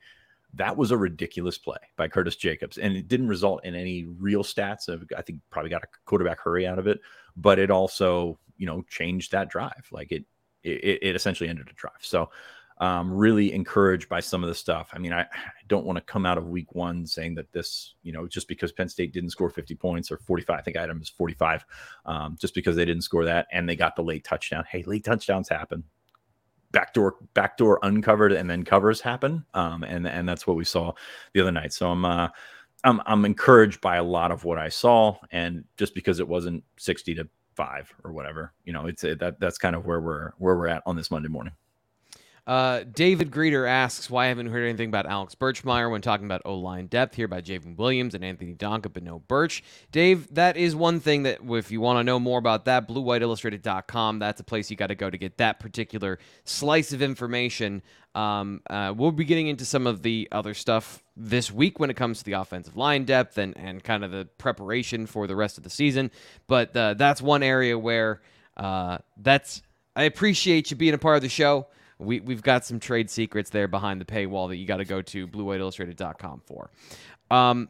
that 0.55 0.77
was 0.77 0.91
a 0.91 0.97
ridiculous 0.97 1.59
play 1.59 1.79
by 1.97 2.09
Curtis 2.09 2.37
Jacobs, 2.37 2.79
and 2.79 2.97
it 2.97 3.09
didn't 3.09 3.29
result 3.29 3.65
in 3.65 3.75
any 3.75 4.05
real 4.05 4.43
stats. 4.43 4.89
I 5.17 5.23
think 5.23 5.41
probably 5.51 5.71
got 5.71 5.85
a 5.85 5.89
quarterback 6.05 6.41
hurry 6.41 6.67
out 6.67 6.79
of 6.79 6.87
it, 6.87 7.01
but 7.37 7.59
it 7.59 7.71
also 7.71 8.39
you 8.59 8.67
know 8.67 8.83
changed 8.89 9.33
that 9.33 9.49
drive. 9.49 9.87
Like 9.93 10.13
it 10.13 10.25
it, 10.63 10.99
it 11.03 11.17
essentially 11.17 11.49
ended 11.49 11.69
a 11.71 11.75
drive. 11.75 11.93
So 12.01 12.31
um, 12.81 13.13
really 13.13 13.53
encouraged 13.53 14.09
by 14.09 14.21
some 14.21 14.43
of 14.43 14.49
the 14.49 14.55
stuff. 14.55 14.89
I 14.95 14.99
mean, 14.99 15.13
I, 15.13 15.21
I 15.21 15.27
don't 15.69 15.85
want 15.85 15.99
to 15.99 16.05
come 16.05 16.25
out 16.25 16.39
of 16.39 16.49
week 16.49 16.75
one 16.75 17.07
saying 17.07 17.35
that 17.35 17.53
this, 17.53 17.95
you 18.03 18.11
know, 18.11 18.27
just 18.27 18.49
because 18.49 18.73
Penn 18.73 18.89
State 18.89 19.13
didn't 19.13 19.31
score 19.31 19.51
50 19.51 19.75
points 19.75 20.11
or 20.11 20.17
45, 20.17 20.59
I 20.59 20.63
think 20.63 20.79
item 20.79 21.01
is 21.03 21.11
45, 21.11 21.67
um, 22.07 22.37
just 22.41 22.55
because 22.55 22.77
they 22.77 22.87
didn't 22.87 23.03
score 23.03 23.27
that 23.27 23.47
and 23.53 23.69
they 23.69 23.77
got 23.77 23.97
the 23.97 24.03
late 24.03 24.25
touchdown. 24.25 24.65
Hey, 24.69 24.83
late 24.85 25.05
touchdowns 25.05 25.49
happen. 25.49 25.85
Backdoor, 26.73 27.17
backdoor 27.35 27.81
uncovered 27.83 28.33
and 28.33 28.49
then 28.49 28.65
covers 28.65 29.03
happen. 29.03 29.45
Um, 29.53 29.83
and, 29.83 30.07
and 30.07 30.27
that's 30.27 30.47
what 30.47 30.57
we 30.57 30.65
saw 30.65 30.93
the 31.35 31.43
other 31.43 31.53
night. 31.53 31.75
So 31.75 31.91
I'm, 31.91 32.07
uh, 32.07 32.29
I'm, 32.83 33.03
I'm 33.05 33.27
encouraged 33.27 33.83
by 33.83 33.97
a 33.97 34.05
lot 34.05 34.31
of 34.31 34.45
what 34.45 34.57
I 34.57 34.71
saw. 34.71 35.19
And 35.33 35.65
just 35.77 35.95
because 35.95 36.19
it 36.19 36.29
wasn't 36.29 36.65
60 36.79 37.15
to 37.17 37.29
five 37.57 37.93
or 38.05 38.13
whatever, 38.13 38.55
you 38.65 38.73
know, 38.73 38.87
it's 38.87 39.03
that 39.03 39.37
that's 39.39 39.59
kind 39.59 39.77
of 39.77 39.85
where 39.85 40.01
we're, 40.01 40.31
where 40.39 40.57
we're 40.57 40.69
at 40.69 40.83
on 40.87 40.97
this 40.97 41.11
Monday 41.11 41.29
morning. 41.29 41.53
Uh, 42.51 42.83
David 42.83 43.31
Greeter 43.31 43.69
asks, 43.69 44.11
why 44.11 44.25
I 44.25 44.27
haven't 44.27 44.49
heard 44.49 44.65
anything 44.65 44.89
about 44.89 45.07
Alex 45.07 45.37
Birchmeier 45.37 45.89
when 45.89 46.03
talking 46.03 46.27
about 46.27 46.43
O 46.45 46.57
line 46.57 46.89
depth 46.89 47.15
here 47.15 47.29
by 47.29 47.41
J'ven 47.41 47.77
Williams 47.77 48.13
and 48.13 48.25
Anthony 48.25 48.55
Donkoh, 48.55 48.93
but 48.93 49.05
no 49.05 49.21
Birch? 49.21 49.63
Dave, 49.93 50.35
that 50.35 50.57
is 50.57 50.75
one 50.75 50.99
thing 50.99 51.23
that 51.23 51.39
if 51.49 51.71
you 51.71 51.81
want 51.81 52.01
to 52.01 52.03
know 52.03 52.19
more 52.19 52.41
about 52.41 52.65
that, 52.65 52.89
bluewhiteillustrated.com, 52.89 54.19
that's 54.19 54.41
a 54.41 54.43
place 54.43 54.69
you 54.69 54.77
got 54.77 54.89
to 54.89 54.97
go 54.97 55.09
to 55.09 55.17
get 55.17 55.37
that 55.37 55.61
particular 55.61 56.19
slice 56.43 56.93
of 56.93 57.03
information. 57.03 57.83
Um, 58.17 58.63
uh, 58.69 58.95
we'll 58.97 59.13
be 59.13 59.25
getting 59.25 59.47
into 59.47 59.65
some 59.65 59.87
of 59.87 60.03
the 60.03 60.27
other 60.33 60.53
stuff 60.53 61.05
this 61.17 61.53
week 61.53 61.79
when 61.79 61.89
it 61.89 61.95
comes 61.95 62.19
to 62.19 62.25
the 62.25 62.33
offensive 62.33 62.77
line 62.77 63.05
depth 63.05 63.39
and, 63.39 63.57
and 63.57 63.85
kind 63.85 64.03
of 64.03 64.11
the 64.11 64.25
preparation 64.39 65.07
for 65.07 65.29
the 65.29 65.37
rest 65.37 65.57
of 65.57 65.63
the 65.63 65.71
season. 65.71 66.11
But 66.49 66.77
uh, 66.77 66.95
that's 66.95 67.23
one 67.23 67.45
area 67.45 67.79
where 67.79 68.23
uh, 68.57 68.99
that's 69.17 69.63
I 69.95 70.03
appreciate 70.03 70.73
you 70.73 70.77
being 70.77 70.95
a 70.95 70.99
part 70.99 71.15
of 71.15 71.23
the 71.23 71.29
show 71.29 71.69
we, 72.01 72.21
we've 72.21 72.43
got 72.43 72.65
some 72.65 72.81
trade 72.81 73.11
secrets 73.11 73.51
there 73.51 73.69
behind 73.69 74.01
the 74.01 74.05
paywall 74.05 74.49
that 74.49 74.57
you 74.57 74.67
got 74.67 74.79
to 74.79 74.85
go 74.85 75.03
to 75.03 75.29
bluewhiteillustrated.com 75.29 76.43
for. 76.47 76.71
Um, 77.31 77.69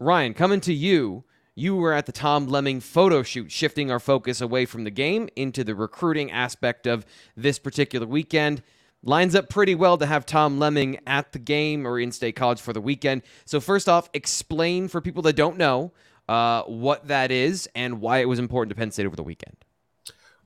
Ryan, 0.00 0.34
coming 0.34 0.60
to 0.62 0.72
you, 0.72 1.24
you 1.54 1.74
were 1.74 1.92
at 1.92 2.06
the 2.06 2.12
Tom 2.12 2.46
Lemming 2.46 2.80
photo 2.80 3.22
shoot, 3.22 3.50
shifting 3.50 3.90
our 3.90 3.98
focus 3.98 4.40
away 4.40 4.64
from 4.64 4.84
the 4.84 4.90
game 4.90 5.28
into 5.36 5.64
the 5.64 5.74
recruiting 5.74 6.30
aspect 6.30 6.86
of 6.86 7.04
this 7.36 7.58
particular 7.58 8.06
weekend. 8.06 8.62
Lines 9.02 9.34
up 9.34 9.48
pretty 9.48 9.74
well 9.74 9.96
to 9.98 10.06
have 10.06 10.26
Tom 10.26 10.58
Lemming 10.58 10.98
at 11.06 11.32
the 11.32 11.38
game 11.38 11.86
or 11.86 12.00
in 12.00 12.10
state 12.10 12.36
college 12.36 12.60
for 12.60 12.72
the 12.72 12.80
weekend. 12.80 13.22
So, 13.44 13.60
first 13.60 13.88
off, 13.88 14.08
explain 14.12 14.88
for 14.88 15.00
people 15.00 15.22
that 15.22 15.34
don't 15.36 15.56
know 15.56 15.92
uh, 16.28 16.62
what 16.62 17.06
that 17.08 17.30
is 17.30 17.68
and 17.74 18.00
why 18.00 18.18
it 18.18 18.28
was 18.28 18.38
important 18.38 18.70
to 18.70 18.74
Penn 18.76 18.90
State 18.90 19.06
over 19.06 19.14
the 19.14 19.22
weekend. 19.22 19.56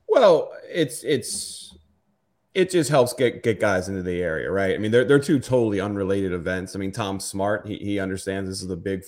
Well, 0.07 0.51
it's 0.69 1.03
it's 1.03 1.75
it 2.53 2.69
just 2.69 2.89
helps 2.89 3.13
get 3.13 3.43
get 3.43 3.59
guys 3.59 3.89
into 3.89 4.03
the 4.03 4.21
area, 4.21 4.51
right? 4.51 4.75
I 4.75 4.77
mean, 4.77 4.91
they're 4.91 5.05
they're 5.05 5.19
two 5.19 5.39
totally 5.39 5.79
unrelated 5.79 6.31
events. 6.31 6.75
I 6.75 6.79
mean, 6.79 6.91
Tom's 6.91 7.25
smart; 7.25 7.65
he 7.67 7.77
he 7.77 7.99
understands 7.99 8.49
this 8.49 8.61
is 8.61 8.69
a 8.69 8.77
big 8.77 9.03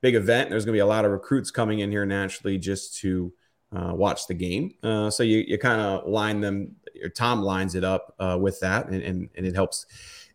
big 0.00 0.14
event. 0.14 0.50
There's 0.50 0.64
going 0.64 0.74
to 0.74 0.76
be 0.76 0.80
a 0.80 0.86
lot 0.86 1.04
of 1.04 1.10
recruits 1.10 1.50
coming 1.50 1.80
in 1.80 1.90
here 1.90 2.06
naturally 2.06 2.58
just 2.58 2.96
to 2.98 3.32
uh, 3.72 3.92
watch 3.94 4.26
the 4.26 4.34
game. 4.34 4.74
Uh, 4.82 5.10
so 5.10 5.22
you 5.22 5.44
you 5.46 5.58
kind 5.58 5.80
of 5.80 6.06
line 6.06 6.40
them. 6.40 6.76
Tom 7.14 7.40
lines 7.40 7.74
it 7.74 7.84
up 7.84 8.14
uh, 8.18 8.36
with 8.38 8.60
that, 8.60 8.88
and, 8.88 9.02
and 9.02 9.28
and 9.34 9.46
it 9.46 9.54
helps 9.54 9.86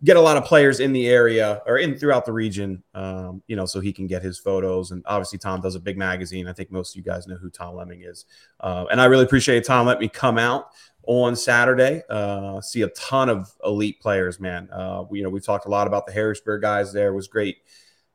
get 0.04 0.18
a 0.18 0.22
lot 0.22 0.36
of 0.38 0.44
players 0.44 0.80
in 0.80 0.92
the 0.92 1.08
area 1.08 1.62
or 1.66 1.78
in 1.78 1.98
throughout 1.98 2.26
the 2.26 2.34
region. 2.34 2.82
Um, 2.96 3.44
you 3.48 3.56
know, 3.56 3.66
so 3.66 3.80
he 3.80 3.94
can 3.94 4.08
get 4.08 4.24
his 4.24 4.40
photos. 4.40 4.90
And 4.90 5.04
obviously, 5.06 5.38
Tom 5.38 5.62
does 5.62 5.76
a 5.76 5.80
big 5.80 5.98
magazine. 5.98 6.48
I 6.48 6.54
think 6.54 6.72
most 6.72 6.94
of 6.94 6.98
you 6.98 7.04
guys 7.04 7.28
know 7.28 7.36
who 7.36 7.52
Tom 7.52 7.76
Lemming 7.76 8.02
is, 8.02 8.26
uh, 8.62 8.86
and 8.90 9.00
I 9.00 9.06
really 9.06 9.26
appreciate 9.26 9.66
Tom 9.66 9.86
let 9.86 10.00
me 10.00 10.08
come 10.08 10.40
out 10.40 10.70
on 11.08 11.36
Saturday. 11.36 12.02
Uh, 12.10 12.62
see 12.62 12.82
a 12.82 12.90
ton 12.90 13.30
of 13.30 13.52
elite 13.64 14.00
players, 14.00 14.40
man. 14.40 14.70
Uh, 14.72 15.04
we, 15.10 15.20
you 15.20 15.24
know, 15.24 15.30
we've 15.30 15.46
talked 15.46 15.66
a 15.66 15.70
lot 15.70 15.88
about 15.88 16.06
the 16.06 16.14
Harrisburg 16.14 16.62
guys 16.62 16.94
there. 16.94 17.10
It 17.10 17.16
was 17.16 17.28
great 17.28 17.58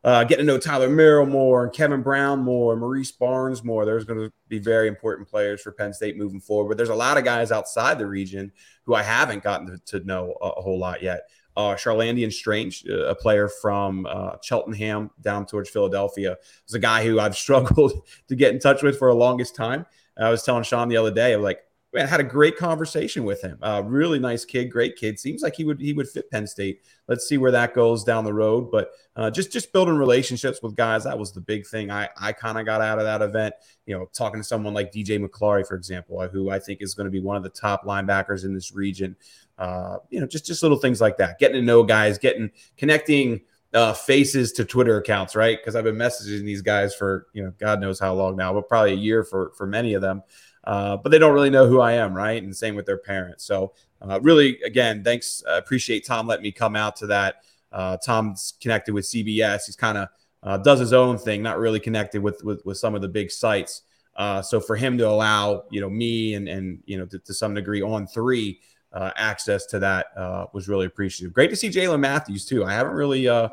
uh, 0.02 0.24
getting 0.24 0.46
to 0.46 0.52
know 0.52 0.58
Tyler 0.58 0.88
Merrill 0.88 1.26
more 1.26 1.64
and 1.64 1.72
Kevin 1.72 2.00
Brown 2.00 2.40
more 2.40 2.72
and 2.72 2.80
Maurice 2.80 3.12
Barnes 3.12 3.62
more. 3.62 3.84
There's 3.84 4.04
going 4.04 4.20
to 4.20 4.32
be 4.48 4.58
very 4.58 4.88
important 4.88 5.28
players 5.28 5.60
for 5.60 5.72
Penn 5.72 5.92
State 5.92 6.16
moving 6.16 6.40
forward. 6.40 6.68
But 6.68 6.76
there's 6.78 6.88
a 6.88 6.94
lot 6.94 7.18
of 7.18 7.24
guys 7.24 7.52
outside 7.52 7.98
the 7.98 8.06
region 8.06 8.50
who 8.84 8.94
I 8.94 9.02
haven't 9.02 9.42
gotten 9.42 9.66
to, 9.66 9.98
to 9.98 10.06
know 10.06 10.36
a, 10.40 10.48
a, 10.48 10.62
whole 10.62 10.78
lot 10.78 11.02
yet. 11.02 11.28
Uh, 11.54 11.74
Charlandian 11.74 12.32
Strange, 12.32 12.86
uh, 12.88 13.08
a 13.08 13.14
player 13.14 13.48
from 13.60 14.06
uh, 14.08 14.36
Cheltenham 14.42 15.10
down 15.20 15.44
towards 15.44 15.68
Philadelphia, 15.68 16.38
is 16.66 16.74
a 16.74 16.78
guy 16.78 17.04
who 17.04 17.20
I've 17.20 17.36
struggled 17.36 17.92
to 18.28 18.36
get 18.36 18.54
in 18.54 18.60
touch 18.60 18.82
with 18.82 18.98
for 18.98 19.08
the 19.08 19.18
longest 19.18 19.54
time. 19.54 19.84
I 20.18 20.30
was 20.30 20.42
telling 20.42 20.64
Sean 20.64 20.88
the 20.88 20.98
other 20.98 21.10
day, 21.10 21.32
I'm 21.32 21.42
like, 21.42 21.60
man, 21.92 22.06
had 22.06 22.20
a 22.20 22.24
great 22.24 22.56
conversation 22.56 23.24
with 23.24 23.42
him. 23.42 23.58
Uh, 23.62 23.82
really 23.84 24.18
nice 24.18 24.44
kid, 24.44 24.66
great 24.66 24.96
kid. 24.96 25.18
Seems 25.18 25.42
like 25.42 25.54
he 25.56 25.64
would 25.64 25.80
he 25.80 25.92
would 25.92 26.08
fit 26.08 26.30
Penn 26.30 26.46
State. 26.46 26.82
Let's 27.08 27.28
see 27.28 27.38
where 27.38 27.50
that 27.50 27.74
goes 27.74 28.04
down 28.04 28.24
the 28.24 28.32
road. 28.32 28.70
But 28.70 28.92
uh, 29.16 29.30
just 29.30 29.52
just 29.52 29.72
building 29.72 29.96
relationships 29.96 30.62
with 30.62 30.76
guys 30.76 31.04
that 31.04 31.18
was 31.18 31.32
the 31.32 31.40
big 31.40 31.66
thing. 31.66 31.90
I 31.90 32.08
I 32.16 32.32
kind 32.32 32.58
of 32.58 32.66
got 32.66 32.80
out 32.80 32.98
of 32.98 33.04
that 33.04 33.22
event. 33.22 33.54
You 33.86 33.98
know, 33.98 34.08
talking 34.12 34.40
to 34.40 34.44
someone 34.44 34.74
like 34.74 34.92
DJ 34.92 35.24
McClary, 35.24 35.66
for 35.66 35.74
example, 35.74 36.20
who 36.28 36.50
I 36.50 36.58
think 36.58 36.80
is 36.82 36.94
going 36.94 37.06
to 37.06 37.10
be 37.10 37.20
one 37.20 37.36
of 37.36 37.42
the 37.42 37.50
top 37.50 37.84
linebackers 37.84 38.44
in 38.44 38.54
this 38.54 38.72
region. 38.72 39.16
Uh, 39.58 39.98
you 40.10 40.20
know, 40.20 40.26
just 40.26 40.46
just 40.46 40.62
little 40.62 40.78
things 40.78 41.00
like 41.00 41.18
that. 41.18 41.38
Getting 41.38 41.56
to 41.56 41.62
know 41.62 41.82
guys, 41.82 42.18
getting 42.18 42.50
connecting 42.76 43.40
uh, 43.72 43.92
faces 43.92 44.52
to 44.52 44.64
Twitter 44.64 44.96
accounts, 44.98 45.36
right? 45.36 45.58
Because 45.58 45.76
I've 45.76 45.84
been 45.84 45.96
messaging 45.96 46.44
these 46.44 46.62
guys 46.62 46.94
for 46.94 47.26
you 47.32 47.42
know 47.42 47.52
God 47.58 47.80
knows 47.80 47.98
how 47.98 48.14
long 48.14 48.36
now, 48.36 48.52
but 48.52 48.68
probably 48.68 48.92
a 48.92 48.96
year 48.96 49.24
for 49.24 49.52
for 49.56 49.66
many 49.66 49.94
of 49.94 50.02
them. 50.02 50.22
Uh, 50.64 50.96
but 50.96 51.10
they 51.10 51.18
don't 51.18 51.32
really 51.32 51.50
know 51.50 51.66
who 51.66 51.80
I 51.80 51.92
am, 51.92 52.14
right? 52.14 52.42
And 52.42 52.54
same 52.54 52.74
with 52.74 52.86
their 52.86 52.98
parents. 52.98 53.44
So 53.44 53.72
uh, 54.02 54.20
really, 54.22 54.60
again, 54.62 55.02
thanks. 55.02 55.42
I 55.48 55.58
appreciate 55.58 56.04
Tom 56.04 56.26
letting 56.26 56.42
me 56.42 56.52
come 56.52 56.76
out 56.76 56.96
to 56.96 57.06
that. 57.08 57.36
Uh, 57.72 57.96
Tom's 57.98 58.54
connected 58.60 58.92
with 58.92 59.04
CBS. 59.04 59.66
He's 59.66 59.76
kind 59.76 59.98
of 59.98 60.08
uh, 60.42 60.56
does 60.58 60.80
his 60.80 60.92
own 60.92 61.18
thing, 61.18 61.42
not 61.42 61.58
really 61.58 61.80
connected 61.80 62.22
with 62.22 62.42
with, 62.44 62.64
with 62.64 62.78
some 62.78 62.94
of 62.94 63.02
the 63.02 63.08
big 63.08 63.30
sites. 63.30 63.82
Uh, 64.16 64.42
so 64.42 64.60
for 64.60 64.76
him 64.76 64.98
to 64.98 65.08
allow 65.08 65.64
you 65.70 65.80
know 65.80 65.90
me 65.90 66.34
and 66.34 66.48
and 66.48 66.82
you 66.86 66.98
know 66.98 67.06
to, 67.06 67.18
to 67.20 67.32
some 67.32 67.54
degree 67.54 67.80
On3 67.80 68.58
uh, 68.92 69.10
access 69.16 69.66
to 69.66 69.78
that 69.78 70.06
was 70.52 70.68
really 70.68 70.86
appreciative. 70.86 71.32
Great 71.32 71.50
to 71.50 71.56
see 71.56 71.68
Jalen 71.68 72.00
Matthews 72.00 72.44
too. 72.44 72.64
I 72.64 72.72
haven't 72.72 72.94
really 72.94 73.20
you 73.20 73.50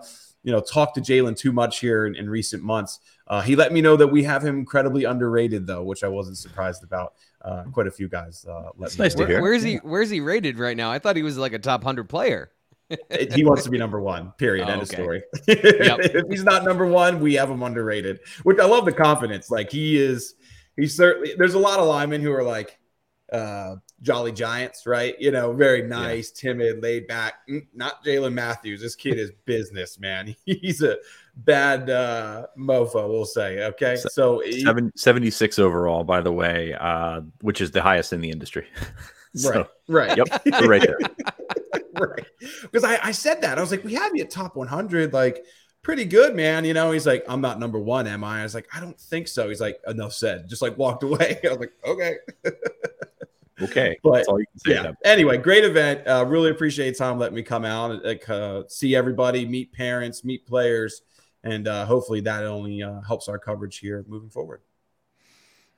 know 0.53 0.61
talked 0.61 0.95
to 0.95 1.01
Jalen 1.01 1.37
too 1.37 1.51
much 1.51 1.79
here 1.79 2.05
in, 2.05 2.15
in 2.15 2.29
recent 2.29 2.63
months. 2.63 2.99
Uh, 3.27 3.41
he 3.41 3.55
let 3.55 3.73
me 3.73 3.81
know 3.81 3.95
that 3.95 4.07
we 4.07 4.23
have 4.23 4.43
him 4.43 4.59
incredibly 4.59 5.03
underrated 5.03 5.67
though, 5.67 5.83
which 5.83 6.03
I 6.03 6.07
wasn't 6.07 6.37
surprised 6.37 6.83
about. 6.83 7.13
Uh, 7.39 7.63
quite 7.71 7.87
a 7.87 7.91
few 7.91 8.09
guys 8.09 8.45
uh, 8.49 8.71
let 8.77 8.87
it's 8.87 8.97
me 8.97 9.03
nice 9.05 9.15
know. 9.15 9.25
to 9.25 9.31
hear. 9.31 9.41
Where's 9.41 9.61
he? 9.63 9.75
Where's 9.77 10.09
he 10.09 10.19
rated 10.19 10.57
right 10.57 10.75
now? 10.75 10.91
I 10.91 10.99
thought 10.99 11.15
he 11.15 11.23
was 11.23 11.37
like 11.37 11.53
a 11.53 11.59
top 11.59 11.83
hundred 11.83 12.09
player. 12.09 12.51
he 13.33 13.45
wants 13.45 13.63
to 13.63 13.69
be 13.69 13.77
number 13.77 14.01
one. 14.01 14.31
Period. 14.37 14.67
Oh, 14.67 14.71
End 14.71 14.81
okay. 14.81 14.95
of 14.95 15.01
story. 15.01 15.23
yep. 15.47 15.99
if 16.01 16.25
he's 16.29 16.43
not 16.43 16.63
number 16.63 16.85
one, 16.85 17.19
we 17.19 17.35
have 17.35 17.49
him 17.49 17.61
underrated. 17.61 18.19
Which 18.43 18.59
I 18.59 18.65
love 18.65 18.85
the 18.85 18.91
confidence. 18.93 19.51
Like 19.51 19.71
he 19.71 19.97
is. 19.97 20.35
He's 20.75 20.95
certainly. 20.95 21.33
There's 21.37 21.53
a 21.53 21.59
lot 21.59 21.79
of 21.79 21.87
linemen 21.87 22.21
who 22.21 22.31
are 22.33 22.43
like, 22.43 22.79
uh, 23.31 23.75
Jolly 24.01 24.31
Giants, 24.31 24.85
right? 24.85 25.15
You 25.19 25.31
know, 25.31 25.53
very 25.53 25.81
nice, 25.81 26.31
yeah. 26.35 26.51
timid, 26.51 26.83
laid 26.83 27.07
back. 27.07 27.35
Mm, 27.49 27.67
not 27.73 28.03
Jalen 28.03 28.33
Matthews. 28.33 28.81
This 28.81 28.95
kid 28.95 29.17
is 29.17 29.31
business, 29.45 29.99
man. 29.99 30.35
He's 30.45 30.81
a 30.81 30.97
bad 31.37 31.89
uh, 31.89 32.47
mofo, 32.57 33.07
we'll 33.07 33.25
say. 33.25 33.63
Okay. 33.65 33.95
So 33.95 34.41
Seven, 34.63 34.91
76 34.95 35.59
overall, 35.59 36.03
by 36.03 36.21
the 36.21 36.31
way, 36.31 36.73
uh, 36.79 37.21
which 37.41 37.61
is 37.61 37.71
the 37.71 37.81
highest 37.81 38.13
in 38.13 38.21
the 38.21 38.29
industry. 38.29 38.67
so, 39.35 39.67
right. 39.87 40.17
Right. 40.17 40.17
Yep. 40.17 40.65
right 40.67 40.81
there. 40.81 40.99
right. 41.99 42.25
Because 42.61 42.83
I, 42.83 42.99
I 43.03 43.11
said 43.11 43.41
that. 43.41 43.57
I 43.57 43.61
was 43.61 43.71
like, 43.71 43.83
we 43.83 43.93
have 43.93 44.15
you 44.15 44.23
at 44.23 44.31
top 44.31 44.55
100. 44.55 45.13
Like, 45.13 45.45
pretty 45.81 46.05
good, 46.05 46.35
man. 46.35 46.65
You 46.65 46.73
know, 46.73 46.91
he's 46.91 47.07
like, 47.07 47.23
I'm 47.29 47.41
not 47.41 47.59
number 47.59 47.79
one, 47.79 48.07
am 48.07 48.23
I? 48.23 48.41
I 48.41 48.43
was 48.43 48.55
like, 48.55 48.67
I 48.75 48.79
don't 48.79 48.99
think 48.99 49.27
so. 49.27 49.49
He's 49.49 49.61
like, 49.61 49.79
enough 49.87 50.13
said. 50.13 50.49
Just 50.49 50.61
like 50.61 50.77
walked 50.77 51.03
away. 51.03 51.39
I 51.45 51.49
was 51.49 51.59
like, 51.59 51.73
okay. 51.85 52.15
Okay, 53.59 53.97
but 54.03 54.23
yeah. 54.67 54.91
Anyway, 55.03 55.37
great 55.37 55.63
event. 55.63 56.05
Uh, 56.07 56.23
really 56.27 56.51
appreciate 56.51 56.95
Tom 56.95 57.17
letting 57.17 57.35
me 57.35 57.41
come 57.41 57.65
out, 57.65 58.03
like, 58.05 58.29
uh, 58.29 58.63
see 58.67 58.95
everybody, 58.95 59.47
meet 59.47 59.73
parents, 59.73 60.23
meet 60.23 60.45
players, 60.45 61.01
and 61.43 61.67
uh, 61.67 61.85
hopefully 61.85 62.21
that 62.21 62.43
only 62.43 62.83
uh, 62.83 63.01
helps 63.01 63.27
our 63.27 63.39
coverage 63.39 63.79
here 63.79 64.03
moving 64.07 64.29
forward. 64.29 64.61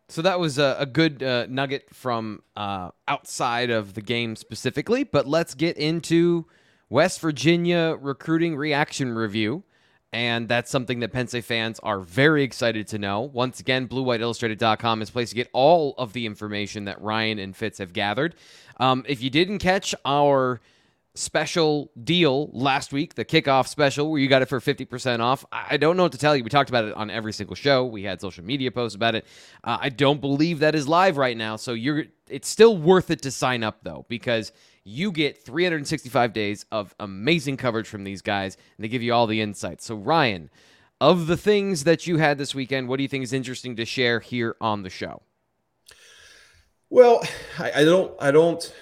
So 0.10 0.24
that 0.24 0.40
was 0.40 0.58
a, 0.58 0.76
a 0.80 0.86
good 0.88 1.22
uh, 1.22 1.46
nugget 1.48 1.94
from 1.94 2.42
uh, 2.56 2.90
outside 3.08 3.70
of 3.70 3.94
the 3.94 4.02
game 4.02 4.36
specifically, 4.36 5.04
but 5.04 5.28
let's 5.28 5.54
get 5.54 5.78
into 5.78 6.48
West 6.90 7.20
Virginia 7.20 7.96
recruiting 8.00 8.56
reaction 8.56 9.14
review. 9.14 9.64
And 10.12 10.48
that's 10.48 10.72
something 10.72 11.02
that 11.02 11.14
Penn 11.14 11.28
State 11.28 11.46
fans 11.46 11.80
are 11.84 12.00
very 12.00 12.42
excited 12.42 12.88
to 12.88 12.98
know. 12.98 13.22
Once 13.22 13.60
again, 13.60 13.88
BlueWhiteIllustrated.com 13.88 15.04
is 15.04 15.10
a 15.10 15.12
place 15.12 15.30
to 15.30 15.36
get 15.36 15.50
all 15.54 15.94
of 16.00 16.14
the 16.14 16.26
information 16.26 16.86
that 16.86 17.00
Ryan 17.00 17.38
and 17.38 17.56
Fitz 17.56 17.78
have 17.78 17.94
gathered. 17.94 18.34
Um, 18.78 19.06
if 19.08 19.22
you 19.22 19.30
didn't 19.30 19.60
catch 19.60 19.94
our 20.06 20.62
special 21.16 21.92
deal 22.04 22.50
last 22.54 22.94
week, 22.94 23.16
the 23.16 23.26
kickoff 23.26 23.68
special, 23.68 24.12
where 24.12 24.20
you 24.20 24.28
got 24.28 24.42
it 24.42 24.46
for 24.46 24.60
50% 24.60 25.20
off. 25.20 25.46
I 25.52 25.78
don't 25.78 25.98
know 25.98 26.04
what 26.04 26.12
to 26.14 26.18
tell 26.18 26.36
you. 26.36 26.44
We 26.44 26.50
talked 26.50 26.70
about 26.70 26.86
it 26.86 26.94
on 26.94 27.10
every 27.10 27.34
single 27.34 27.56
show. 27.56 27.86
We 27.86 28.04
had 28.04 28.22
social 28.22 28.44
media 28.44 28.72
posts 28.72 28.96
about 28.96 29.16
it. 29.16 29.26
Uh, 29.64 29.78
I 29.82 29.90
don't 29.90 30.22
believe 30.22 30.60
that 30.60 30.76
is 30.76 30.88
live 30.88 31.18
right 31.18 31.36
now. 31.36 31.56
So 31.56 31.74
you're 31.74 32.06
it's 32.30 32.48
still 32.48 32.78
worth 32.78 33.10
it 33.10 33.24
to 33.24 33.32
sign 33.32 33.64
up 33.64 33.80
though, 33.84 34.06
because 34.08 34.52
you 34.84 35.12
get 35.12 35.44
365 35.44 36.34
days 36.34 36.66
of 36.72 36.96
amazing 37.00 37.58
coverage 37.58 37.88
from 37.88 38.04
these 38.04 38.22
guys, 38.22 38.56
and 38.56 38.84
they 38.84 38.88
give 38.88 39.04
you 39.04 39.14
all 39.14 39.28
the 39.28 39.42
insights. 39.42 39.86
So, 39.86 39.96
Ryan, 39.96 40.50
of 41.02 41.28
the 41.28 41.38
things 41.38 41.84
that 41.84 42.08
you 42.08 42.18
had 42.18 42.38
this 42.38 42.56
weekend, 42.56 42.88
what 42.88 42.98
do 42.98 43.04
you 43.04 43.10
think 43.10 43.24
is 43.24 43.34
interesting 43.34 43.76
to 43.76 43.86
share 43.86 44.20
here 44.20 44.56
on 44.60 44.84
the 44.84 44.90
show? 44.90 45.22
Well, 46.90 47.24
I, 47.60 47.72
I 47.82 47.84
don't, 47.84 48.14
I 48.20 48.32
don't. 48.32 48.74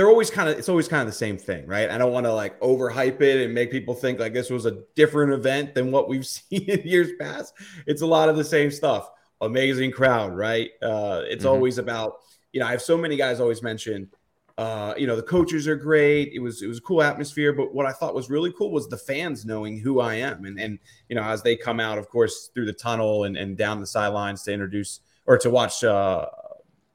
They're 0.00 0.08
always 0.08 0.30
kind 0.30 0.48
of, 0.48 0.58
it's 0.58 0.70
always 0.70 0.88
kind 0.88 1.02
of 1.02 1.08
the 1.08 1.12
same 1.12 1.36
thing, 1.36 1.66
right? 1.66 1.90
I 1.90 1.98
don't 1.98 2.10
want 2.10 2.24
to 2.24 2.32
like 2.32 2.58
overhype 2.60 3.20
it 3.20 3.44
and 3.44 3.52
make 3.52 3.70
people 3.70 3.94
think 3.94 4.18
like 4.18 4.32
this 4.32 4.48
was 4.48 4.64
a 4.64 4.78
different 4.94 5.34
event 5.34 5.74
than 5.74 5.90
what 5.90 6.08
we've 6.08 6.26
seen 6.26 6.62
in 6.62 6.80
years 6.88 7.10
past. 7.20 7.52
It's 7.86 8.00
a 8.00 8.06
lot 8.06 8.30
of 8.30 8.36
the 8.38 8.44
same 8.44 8.70
stuff. 8.70 9.10
Amazing 9.42 9.90
crowd, 9.90 10.34
right? 10.34 10.70
Uh, 10.80 11.20
it's 11.26 11.44
mm-hmm. 11.44 11.52
always 11.52 11.76
about, 11.76 12.20
you 12.50 12.60
know, 12.60 12.66
I 12.66 12.70
have 12.70 12.80
so 12.80 12.96
many 12.96 13.16
guys 13.16 13.40
always 13.40 13.62
mention 13.62 14.08
uh, 14.56 14.94
you 14.96 15.06
know, 15.06 15.16
the 15.16 15.22
coaches 15.22 15.68
are 15.68 15.76
great. 15.76 16.32
It 16.34 16.38
was 16.38 16.62
it 16.62 16.66
was 16.66 16.78
a 16.78 16.82
cool 16.82 17.02
atmosphere, 17.02 17.52
but 17.52 17.74
what 17.74 17.84
I 17.84 17.92
thought 17.92 18.14
was 18.14 18.28
really 18.28 18.52
cool 18.52 18.70
was 18.70 18.88
the 18.88 18.96
fans 18.96 19.46
knowing 19.46 19.78
who 19.78 20.00
I 20.00 20.16
am, 20.16 20.44
and 20.44 20.60
and 20.60 20.78
you 21.08 21.16
know, 21.16 21.22
as 21.22 21.42
they 21.42 21.56
come 21.56 21.80
out, 21.80 21.96
of 21.96 22.10
course, 22.10 22.50
through 22.52 22.66
the 22.66 22.74
tunnel 22.74 23.24
and, 23.24 23.38
and 23.38 23.56
down 23.56 23.80
the 23.80 23.86
sidelines 23.86 24.42
to 24.44 24.52
introduce 24.52 25.00
or 25.24 25.38
to 25.38 25.48
watch 25.48 25.82
uh, 25.82 26.26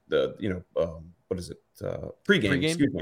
the 0.10 0.36
you 0.40 0.50
know 0.50 0.84
um, 0.84 1.14
what 1.28 1.40
is 1.40 1.50
it 1.50 1.60
uh, 1.82 2.10
pregame, 2.28 2.50
pregame? 2.50 2.64
Excuse 2.64 2.94
me 2.94 3.02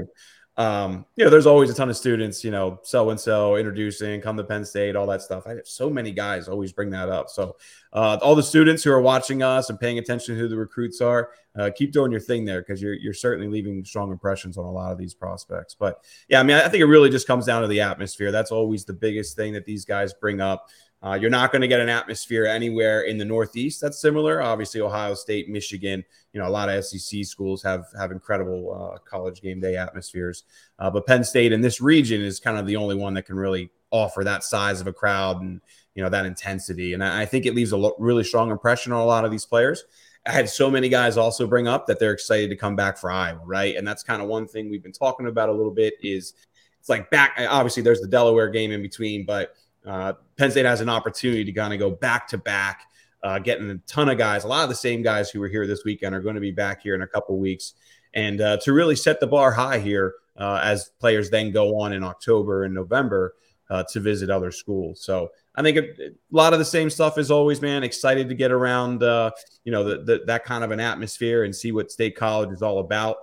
um, 0.56 1.04
you 1.16 1.24
know, 1.24 1.30
there's 1.30 1.46
always 1.46 1.68
a 1.70 1.74
ton 1.74 1.90
of 1.90 1.96
students, 1.96 2.44
you 2.44 2.52
know, 2.52 2.78
so 2.84 3.10
and 3.10 3.18
so 3.18 3.56
introducing, 3.56 4.20
come 4.20 4.36
to 4.36 4.44
Penn 4.44 4.64
State, 4.64 4.94
all 4.94 5.06
that 5.08 5.20
stuff. 5.20 5.46
I 5.46 5.50
have 5.50 5.66
so 5.66 5.90
many 5.90 6.12
guys 6.12 6.46
always 6.46 6.72
bring 6.72 6.90
that 6.90 7.08
up. 7.08 7.28
So, 7.28 7.56
uh, 7.92 8.18
all 8.22 8.36
the 8.36 8.42
students 8.42 8.84
who 8.84 8.92
are 8.92 9.00
watching 9.00 9.42
us 9.42 9.68
and 9.68 9.80
paying 9.80 9.98
attention 9.98 10.34
to 10.34 10.40
who 10.40 10.46
the 10.46 10.56
recruits 10.56 11.00
are, 11.00 11.30
uh, 11.58 11.70
keep 11.74 11.92
doing 11.92 12.12
your 12.12 12.20
thing 12.20 12.44
there 12.44 12.60
because 12.60 12.80
you're 12.80 12.94
you're 12.94 13.14
certainly 13.14 13.48
leaving 13.48 13.84
strong 13.84 14.12
impressions 14.12 14.56
on 14.56 14.64
a 14.64 14.70
lot 14.70 14.92
of 14.92 14.98
these 14.98 15.12
prospects. 15.12 15.74
But 15.74 16.04
yeah, 16.28 16.38
I 16.38 16.44
mean, 16.44 16.56
I 16.56 16.68
think 16.68 16.82
it 16.82 16.86
really 16.86 17.10
just 17.10 17.26
comes 17.26 17.46
down 17.46 17.62
to 17.62 17.68
the 17.68 17.80
atmosphere. 17.80 18.30
That's 18.30 18.52
always 18.52 18.84
the 18.84 18.92
biggest 18.92 19.34
thing 19.34 19.54
that 19.54 19.66
these 19.66 19.84
guys 19.84 20.14
bring 20.14 20.40
up. 20.40 20.68
Uh, 21.04 21.14
you're 21.14 21.30
not 21.30 21.52
going 21.52 21.60
to 21.60 21.68
get 21.68 21.80
an 21.80 21.90
atmosphere 21.90 22.46
anywhere 22.46 23.02
in 23.02 23.18
the 23.18 23.24
Northeast 23.24 23.78
that's 23.80 24.00
similar. 24.00 24.40
Obviously, 24.40 24.80
Ohio 24.80 25.12
State, 25.14 25.50
Michigan, 25.50 26.02
you 26.32 26.40
know, 26.40 26.48
a 26.48 26.50
lot 26.50 26.70
of 26.70 26.82
SEC 26.82 27.24
schools 27.26 27.62
have 27.62 27.84
have 27.98 28.10
incredible 28.10 28.94
uh, 28.94 28.98
college 29.00 29.42
game 29.42 29.60
day 29.60 29.76
atmospheres. 29.76 30.44
Uh, 30.78 30.90
but 30.90 31.06
Penn 31.06 31.22
State 31.22 31.52
in 31.52 31.60
this 31.60 31.80
region 31.80 32.22
is 32.22 32.40
kind 32.40 32.56
of 32.56 32.66
the 32.66 32.76
only 32.76 32.94
one 32.94 33.12
that 33.14 33.26
can 33.26 33.36
really 33.36 33.70
offer 33.90 34.24
that 34.24 34.42
size 34.44 34.80
of 34.80 34.86
a 34.86 34.92
crowd 34.92 35.42
and 35.42 35.60
you 35.94 36.02
know 36.02 36.08
that 36.08 36.24
intensity. 36.24 36.94
And 36.94 37.04
I, 37.04 37.26
think 37.26 37.44
it 37.44 37.54
leaves 37.54 37.72
a 37.72 37.76
lo- 37.76 37.94
really 37.98 38.24
strong 38.24 38.50
impression 38.50 38.90
on 38.92 39.00
a 39.00 39.04
lot 39.04 39.26
of 39.26 39.30
these 39.30 39.44
players. 39.44 39.84
I 40.26 40.32
had 40.32 40.48
so 40.48 40.70
many 40.70 40.88
guys 40.88 41.18
also 41.18 41.46
bring 41.46 41.68
up 41.68 41.86
that 41.86 41.98
they're 41.98 42.12
excited 42.12 42.48
to 42.48 42.56
come 42.56 42.76
back 42.76 42.96
for 42.96 43.10
Iowa, 43.10 43.42
right? 43.44 43.76
And 43.76 43.86
that's 43.86 44.02
kind 44.02 44.22
of 44.22 44.28
one 44.28 44.48
thing 44.48 44.70
we've 44.70 44.82
been 44.82 44.90
talking 44.90 45.26
about 45.26 45.50
a 45.50 45.52
little 45.52 45.70
bit. 45.70 45.94
Is 46.02 46.32
it's 46.80 46.88
like 46.88 47.10
back. 47.10 47.36
Obviously, 47.38 47.82
there's 47.82 48.00
the 48.00 48.08
Delaware 48.08 48.48
game 48.48 48.72
in 48.72 48.80
between, 48.80 49.26
but 49.26 49.54
uh, 49.86 50.14
Penn 50.36 50.50
State 50.50 50.66
has 50.66 50.80
an 50.80 50.88
opportunity 50.88 51.44
to 51.44 51.52
kind 51.52 51.72
of 51.72 51.78
go 51.78 51.90
back 51.90 52.28
to 52.28 52.38
back, 52.38 52.86
uh, 53.22 53.38
getting 53.38 53.70
a 53.70 53.76
ton 53.86 54.08
of 54.08 54.18
guys. 54.18 54.44
A 54.44 54.48
lot 54.48 54.62
of 54.62 54.68
the 54.68 54.74
same 54.74 55.02
guys 55.02 55.30
who 55.30 55.40
were 55.40 55.48
here 55.48 55.66
this 55.66 55.84
weekend 55.84 56.14
are 56.14 56.20
going 56.20 56.34
to 56.34 56.40
be 56.40 56.52
back 56.52 56.82
here 56.82 56.94
in 56.94 57.02
a 57.02 57.06
couple 57.06 57.38
weeks, 57.38 57.74
and 58.14 58.40
uh, 58.40 58.56
to 58.58 58.72
really 58.72 58.96
set 58.96 59.20
the 59.20 59.26
bar 59.26 59.52
high 59.52 59.78
here 59.78 60.14
uh, 60.36 60.60
as 60.62 60.90
players 61.00 61.30
then 61.30 61.52
go 61.52 61.78
on 61.80 61.92
in 61.92 62.02
October 62.02 62.64
and 62.64 62.74
November 62.74 63.34
uh, 63.70 63.84
to 63.92 64.00
visit 64.00 64.30
other 64.30 64.50
schools. 64.50 65.02
So 65.04 65.30
I 65.54 65.62
think 65.62 65.78
a, 65.78 66.10
lot 66.30 66.52
of 66.52 66.58
the 66.58 66.64
same 66.64 66.90
stuff 66.90 67.18
as 67.18 67.30
always, 67.30 67.60
man. 67.60 67.82
Excited 67.82 68.28
to 68.28 68.34
get 68.34 68.52
around, 68.52 69.02
uh, 69.02 69.30
you 69.64 69.72
know, 69.72 69.84
the, 69.84 70.02
the, 70.02 70.24
that 70.26 70.44
kind 70.44 70.64
of 70.64 70.70
an 70.70 70.80
atmosphere 70.80 71.44
and 71.44 71.54
see 71.54 71.72
what 71.72 71.90
State 71.90 72.16
College 72.16 72.50
is 72.50 72.62
all 72.62 72.80
about, 72.80 73.16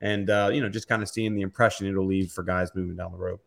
and 0.00 0.28
you 0.52 0.60
know, 0.60 0.68
just 0.68 0.88
kind 0.88 1.02
of 1.02 1.08
seeing 1.08 1.34
the 1.34 1.42
impression 1.42 1.86
it'll 1.86 2.06
leave 2.06 2.32
for 2.32 2.42
guys 2.42 2.70
moving 2.74 2.96
down 2.96 3.12
the 3.12 3.18
road. 3.18 3.38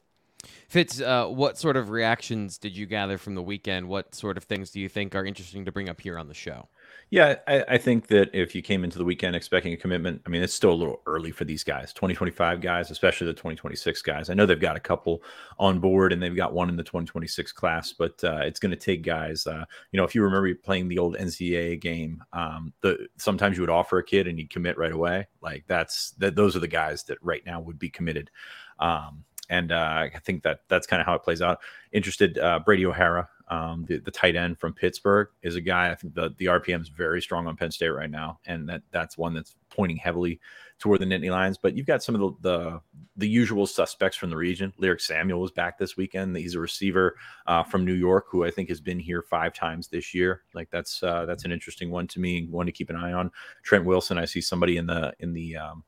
Fitz, 0.67 1.01
uh, 1.01 1.27
what 1.27 1.57
sort 1.57 1.77
of 1.77 1.89
reactions 1.89 2.57
did 2.57 2.75
you 2.75 2.85
gather 2.85 3.17
from 3.17 3.35
the 3.35 3.41
weekend? 3.41 3.87
What 3.87 4.15
sort 4.15 4.37
of 4.37 4.45
things 4.45 4.71
do 4.71 4.79
you 4.79 4.89
think 4.89 5.15
are 5.15 5.25
interesting 5.25 5.65
to 5.65 5.71
bring 5.71 5.89
up 5.89 6.01
here 6.01 6.17
on 6.17 6.27
the 6.27 6.33
show? 6.33 6.69
Yeah, 7.09 7.35
I, 7.45 7.63
I, 7.67 7.77
think 7.77 8.07
that 8.07 8.33
if 8.33 8.55
you 8.55 8.61
came 8.61 8.85
into 8.85 8.97
the 8.97 9.03
weekend 9.03 9.35
expecting 9.35 9.73
a 9.73 9.77
commitment, 9.77 10.21
I 10.25 10.29
mean, 10.29 10.41
it's 10.41 10.53
still 10.53 10.71
a 10.71 10.73
little 10.73 11.01
early 11.05 11.31
for 11.31 11.43
these 11.43 11.61
guys, 11.61 11.91
2025 11.91 12.61
guys, 12.61 12.89
especially 12.89 13.27
the 13.27 13.33
2026 13.33 14.01
guys. 14.01 14.29
I 14.29 14.33
know 14.33 14.45
they've 14.45 14.57
got 14.57 14.77
a 14.77 14.79
couple 14.79 15.21
on 15.59 15.79
board 15.79 16.13
and 16.13 16.23
they've 16.23 16.35
got 16.35 16.53
one 16.53 16.69
in 16.69 16.77
the 16.77 16.83
2026 16.83 17.51
class, 17.51 17.91
but 17.91 18.23
uh, 18.23 18.39
it's 18.43 18.61
going 18.61 18.71
to 18.71 18.77
take 18.77 19.03
guys. 19.03 19.45
Uh, 19.45 19.65
you 19.91 19.97
know, 19.97 20.05
if 20.05 20.15
you 20.15 20.23
remember 20.23 20.55
playing 20.55 20.87
the 20.87 20.99
old 20.99 21.17
NCAA 21.17 21.81
game, 21.81 22.23
um, 22.31 22.71
the 22.79 23.07
sometimes 23.17 23.57
you 23.57 23.61
would 23.61 23.69
offer 23.69 23.97
a 23.97 24.03
kid 24.03 24.27
and 24.27 24.39
he'd 24.39 24.49
commit 24.49 24.77
right 24.77 24.93
away. 24.93 25.27
Like 25.41 25.65
that's 25.67 26.11
that. 26.11 26.35
Those 26.35 26.55
are 26.55 26.59
the 26.59 26.67
guys 26.67 27.03
that 27.03 27.17
right 27.21 27.45
now 27.45 27.59
would 27.59 27.77
be 27.77 27.89
committed. 27.89 28.31
Um, 28.79 29.25
and 29.51 29.73
uh, 29.73 30.07
I 30.15 30.19
think 30.23 30.43
that 30.43 30.61
that's 30.69 30.87
kind 30.87 31.01
of 31.01 31.05
how 31.05 31.13
it 31.13 31.23
plays 31.23 31.41
out. 31.41 31.59
Interested, 31.91 32.39
uh, 32.39 32.59
Brady 32.65 32.85
O'Hara, 32.85 33.27
um, 33.49 33.85
the, 33.85 33.97
the 33.97 34.09
tight 34.09 34.37
end 34.37 34.57
from 34.59 34.73
Pittsburgh 34.73 35.27
is 35.43 35.57
a 35.57 35.61
guy. 35.61 35.91
I 35.91 35.95
think 35.95 36.15
the 36.15 36.33
the 36.37 36.45
RPM 36.45 36.81
is 36.81 36.87
very 36.87 37.21
strong 37.21 37.47
on 37.47 37.57
Penn 37.57 37.69
State 37.69 37.89
right 37.89 38.09
now, 38.09 38.39
and 38.45 38.67
that 38.69 38.81
that's 38.91 39.17
one 39.17 39.33
that's 39.33 39.55
pointing 39.69 39.97
heavily 39.97 40.39
toward 40.79 41.01
the 41.01 41.05
Nittany 41.05 41.29
Lions. 41.29 41.57
But 41.57 41.75
you've 41.75 41.85
got 41.85 42.01
some 42.01 42.15
of 42.15 42.21
the 42.21 42.49
the, 42.49 42.81
the 43.17 43.27
usual 43.27 43.67
suspects 43.67 44.15
from 44.15 44.29
the 44.29 44.37
region. 44.37 44.71
Lyric 44.77 45.01
Samuel 45.01 45.41
was 45.41 45.51
back 45.51 45.77
this 45.77 45.97
weekend. 45.97 46.35
He's 46.37 46.55
a 46.55 46.61
receiver 46.61 47.17
uh, 47.45 47.63
from 47.63 47.83
New 47.83 47.93
York 47.93 48.27
who 48.29 48.45
I 48.45 48.51
think 48.51 48.69
has 48.69 48.79
been 48.79 48.99
here 48.99 49.21
five 49.21 49.53
times 49.53 49.89
this 49.89 50.13
year. 50.13 50.43
Like 50.53 50.69
that's 50.71 51.03
uh, 51.03 51.25
that's 51.25 51.43
an 51.43 51.51
interesting 51.51 51.91
one 51.91 52.07
to 52.07 52.21
me, 52.21 52.47
one 52.49 52.67
to 52.67 52.71
keep 52.71 52.89
an 52.89 52.95
eye 52.95 53.11
on. 53.11 53.31
Trent 53.63 53.83
Wilson, 53.83 54.17
I 54.17 54.23
see 54.23 54.39
somebody 54.39 54.77
in 54.77 54.85
the 54.87 55.13
in 55.19 55.33
the 55.33 55.57
um, 55.57 55.83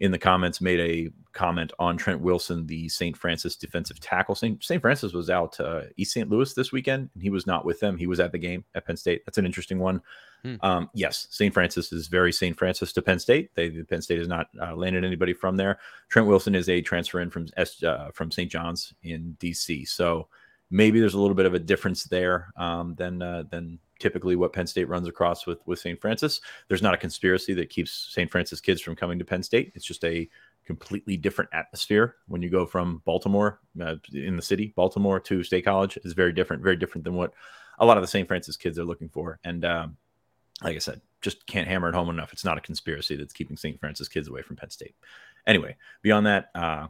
in 0.00 0.10
the 0.10 0.18
comments 0.18 0.60
made 0.60 0.80
a 0.80 1.10
comment 1.32 1.72
on 1.78 1.96
Trent 1.96 2.20
Wilson, 2.20 2.66
the 2.66 2.88
St. 2.88 3.16
Frances 3.16 3.56
defensive 3.56 4.00
tackle. 4.00 4.34
St. 4.34 4.62
St. 4.62 4.80
Frances 4.80 5.14
was 5.14 5.30
out 5.30 5.58
uh, 5.60 5.82
East 5.96 6.12
St. 6.12 6.28
Louis 6.28 6.52
this 6.54 6.72
weekend, 6.72 7.10
and 7.14 7.22
he 7.22 7.30
was 7.30 7.46
not 7.46 7.64
with 7.64 7.80
them. 7.80 7.96
He 7.96 8.06
was 8.06 8.20
at 8.20 8.32
the 8.32 8.38
game 8.38 8.64
at 8.74 8.86
Penn 8.86 8.96
State. 8.96 9.24
That's 9.24 9.38
an 9.38 9.46
interesting 9.46 9.78
one. 9.78 10.02
Hmm. 10.42 10.56
Um, 10.60 10.90
yes, 10.92 11.28
St. 11.30 11.54
Frances 11.54 11.92
is 11.92 12.08
very 12.08 12.32
St. 12.32 12.56
Francis 12.58 12.92
to 12.94 13.02
Penn 13.02 13.18
State. 13.18 13.54
They, 13.54 13.70
Penn 13.70 14.02
State 14.02 14.18
has 14.18 14.28
not 14.28 14.48
uh, 14.60 14.74
landed 14.74 15.04
anybody 15.04 15.32
from 15.32 15.56
there. 15.56 15.78
Trent 16.08 16.26
Wilson 16.26 16.54
is 16.54 16.68
a 16.68 16.80
transfer 16.80 17.20
in 17.20 17.30
from 17.30 17.46
S, 17.56 17.82
uh, 17.82 18.10
from 18.12 18.30
St. 18.30 18.50
John's 18.50 18.92
in 19.02 19.36
DC. 19.40 19.88
So 19.88 20.28
maybe 20.70 20.98
there's 20.98 21.14
a 21.14 21.20
little 21.20 21.36
bit 21.36 21.46
of 21.46 21.54
a 21.54 21.60
difference 21.60 22.04
there 22.04 22.52
um, 22.56 22.94
than 22.96 23.22
uh, 23.22 23.44
than 23.50 23.78
typically 24.02 24.36
what 24.36 24.52
Penn 24.52 24.66
State 24.66 24.88
runs 24.88 25.08
across 25.08 25.46
with 25.46 25.60
with 25.66 25.78
St. 25.78 26.00
Frances. 26.00 26.40
There's 26.68 26.82
not 26.82 26.92
a 26.92 26.98
conspiracy 26.98 27.54
that 27.54 27.70
keeps 27.70 28.08
St. 28.10 28.30
Frances 28.30 28.60
kids 28.60 28.80
from 28.80 28.96
coming 28.96 29.18
to 29.18 29.24
Penn 29.24 29.42
State. 29.42 29.72
It's 29.74 29.86
just 29.86 30.04
a 30.04 30.28
completely 30.66 31.16
different 31.16 31.50
atmosphere 31.52 32.16
when 32.28 32.42
you 32.42 32.50
go 32.50 32.66
from 32.66 33.02
Baltimore 33.04 33.60
uh, 33.80 33.96
in 34.12 34.36
the 34.36 34.42
city, 34.42 34.72
Baltimore 34.76 35.20
to 35.20 35.42
State 35.42 35.64
College 35.64 35.98
is 36.04 36.12
very 36.12 36.32
different, 36.32 36.62
very 36.62 36.76
different 36.76 37.04
than 37.04 37.14
what 37.14 37.32
a 37.78 37.86
lot 37.86 37.96
of 37.96 38.02
the 38.02 38.08
St. 38.08 38.28
Frances 38.28 38.56
kids 38.56 38.78
are 38.78 38.84
looking 38.84 39.08
for. 39.08 39.38
And 39.44 39.64
um, 39.64 39.96
like 40.62 40.76
I 40.76 40.78
said, 40.78 41.00
just 41.20 41.46
can't 41.46 41.68
hammer 41.68 41.88
it 41.88 41.94
home 41.94 42.10
enough. 42.10 42.32
It's 42.32 42.44
not 42.44 42.58
a 42.58 42.60
conspiracy 42.60 43.16
that's 43.16 43.32
keeping 43.32 43.56
St. 43.56 43.78
Frances 43.80 44.08
kids 44.08 44.28
away 44.28 44.42
from 44.42 44.56
Penn 44.56 44.70
State. 44.70 44.94
Anyway, 45.46 45.76
beyond 46.02 46.26
that, 46.26 46.50
uh, 46.54 46.86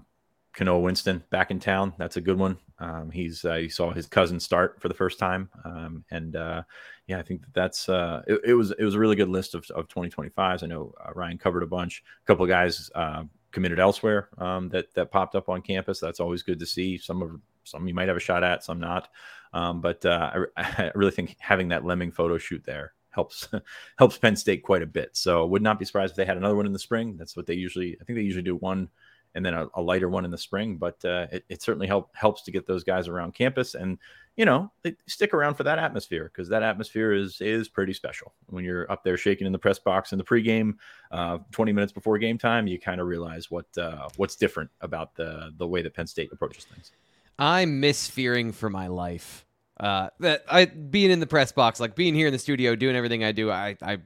Kanoa 0.55 0.83
Winston 0.83 1.23
back 1.31 1.51
in 1.51 1.59
town. 1.59 1.95
That's 1.99 2.17
a 2.17 2.21
good 2.21 2.39
one. 2.39 2.59
Um, 2.79 3.11
he's 3.11 3.45
uh, 3.45 3.57
he 3.57 3.69
saw 3.69 3.93
his 3.93 4.07
cousin 4.07 4.41
start 4.41 4.81
for 4.81 4.89
the 4.89 4.95
first 4.95 5.19
time, 5.19 5.49
um, 5.65 6.05
and 6.11 6.37
uh, 6.37 6.63
yeah, 7.07 7.19
I 7.19 7.23
think 7.23 7.43
that 7.43 7.55
that's 7.55 7.89
uh, 7.89 8.23
it, 8.27 8.41
it, 8.45 8.55
was 8.55 8.73
it 8.73 8.85
was 8.85 8.95
a 8.95 8.99
really 8.99 9.17
good 9.17 9.29
list 9.29 9.55
of, 9.55 9.65
of 9.71 9.89
2025s. 9.89 10.63
I 10.63 10.67
know 10.67 10.95
uh, 11.05 11.13
Ryan 11.15 11.39
covered 11.39 11.63
a 11.63 11.67
bunch. 11.67 12.03
A 12.23 12.27
couple 12.27 12.45
of 12.45 12.49
guys 12.49 12.91
uh, 12.95 13.25
committed 13.53 13.79
elsewhere 13.79 14.29
um, 14.39 14.69
that 14.71 14.93
that 14.95 15.11
popped 15.11 15.35
up 15.35 15.49
on 15.49 15.63
campus. 15.63 16.01
That's 16.01 16.21
always 16.21 16.43
good 16.43 16.59
to 16.59 16.67
see. 16.67 16.99
Some 16.99 17.23
of 17.23 17.41
some 17.65 17.87
you 17.87 17.95
might 17.95 18.09
have 18.09 18.17
a 18.17 18.21
shot 18.21 18.45
at, 18.45 18.65
some 18.65 18.81
not. 18.81 19.09
Um, 19.55 19.81
but 19.81 20.05
uh, 20.05 20.45
I, 20.57 20.63
I 20.87 20.93
really 20.95 21.13
think 21.13 21.37
having 21.39 21.69
that 21.69 21.85
lemming 21.85 22.11
photo 22.11 22.37
shoot 22.37 22.65
there 22.65 22.95
helps 23.11 23.49
helps 23.99 24.19
Penn 24.19 24.37
State 24.37 24.63
quite 24.63 24.83
a 24.83 24.87
bit. 24.87 25.17
So 25.17 25.47
would 25.47 25.63
not 25.63 25.79
be 25.79 25.85
surprised 25.85 26.13
if 26.13 26.17
they 26.17 26.25
had 26.25 26.37
another 26.37 26.57
one 26.57 26.67
in 26.67 26.73
the 26.73 26.79
spring. 26.79 27.17
That's 27.17 27.37
what 27.37 27.47
they 27.47 27.55
usually. 27.55 27.97
I 28.01 28.05
think 28.05 28.17
they 28.17 28.25
usually 28.25 28.43
do 28.43 28.57
one 28.57 28.89
and 29.35 29.45
then 29.45 29.55
a, 29.55 29.67
a 29.75 29.83
lighter 29.83 30.09
one 30.09 30.25
in 30.25 30.31
the 30.31 30.39
spring. 30.39 30.77
But 30.77 31.05
uh, 31.05 31.27
it, 31.33 31.45
it, 31.49 31.63
certainly 31.63 31.87
help, 31.87 32.15
helps 32.15 32.43
to 32.43 32.51
get 32.51 32.67
those 32.67 32.85
guys 32.85 33.09
around 33.09 33.35
campus, 33.35 33.75
and 33.75 33.99
you 34.37 34.45
know 34.45 34.71
stick 35.07 35.35
around 35.35 35.55
for 35.55 35.63
that 35.65 35.79
atmosphere 35.79 36.31
because 36.33 36.49
that 36.49 36.63
atmosphere 36.63 37.13
is 37.13 37.41
is 37.41 37.69
pretty 37.69 37.93
special. 37.93 38.33
When 38.47 38.65
you're 38.65 38.91
up 38.91 39.05
there 39.05 39.17
shaking 39.17 39.47
in 39.47 39.53
the 39.53 39.59
press 39.59 39.79
box 39.79 40.13
in 40.13 40.19
the 40.19 40.25
pregame, 40.25 40.75
uh, 41.11 41.39
20 41.51 41.73
minutes 41.73 41.93
before 41.93 42.19
game 42.19 42.39
time, 42.39 42.67
you 42.67 42.79
kind 42.79 43.01
of 43.01 43.07
realize 43.07 43.51
what 43.51 43.67
uh, 43.79 44.09
what's 44.17 44.37
different 44.37 44.71
about 44.81 45.15
the 45.15 45.53
the 45.57 45.67
way 45.67 45.83
that 45.83 45.95
Penn 45.95 46.07
State 46.07 46.31
approaches 46.33 46.65
things. 46.65 46.93
I 47.39 47.65
miss 47.65 48.09
fearing 48.09 48.53
for 48.53 48.71
my 48.71 48.89
life. 48.89 49.47
Uh, 49.81 50.11
that 50.21 50.45
I 50.49 50.67
being 50.67 51.11
in 51.11 51.19
the 51.19 51.27
press 51.27 51.51
box, 51.51 51.81
like 51.81 51.97
being 51.97 52.15
here 52.15 52.29
in 52.29 52.33
the 52.33 52.39
studio, 52.39 52.77
doing 52.77 52.95
everything 52.95 53.25
I 53.25 53.33
do, 53.33 53.51
I, 53.51 53.77
I 53.83 53.99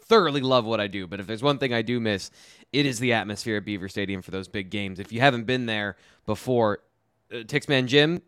thoroughly 0.00 0.40
love 0.40 0.64
what 0.64 0.80
I 0.80 0.86
do. 0.86 1.06
But 1.06 1.20
if 1.20 1.26
there's 1.26 1.42
one 1.42 1.58
thing 1.58 1.72
I 1.72 1.82
do 1.82 2.00
miss, 2.00 2.30
it 2.72 2.86
is 2.86 2.98
the 2.98 3.12
atmosphere 3.12 3.56
at 3.58 3.64
Beaver 3.64 3.88
Stadium 3.88 4.22
for 4.22 4.30
those 4.30 4.48
big 4.48 4.70
games. 4.70 4.98
If 4.98 5.12
you 5.12 5.20
haven't 5.20 5.44
been 5.44 5.66
there 5.66 5.96
before, 6.26 6.80
uh, 7.32 7.36
Tixman 7.36 7.86
Jim, 7.86 8.22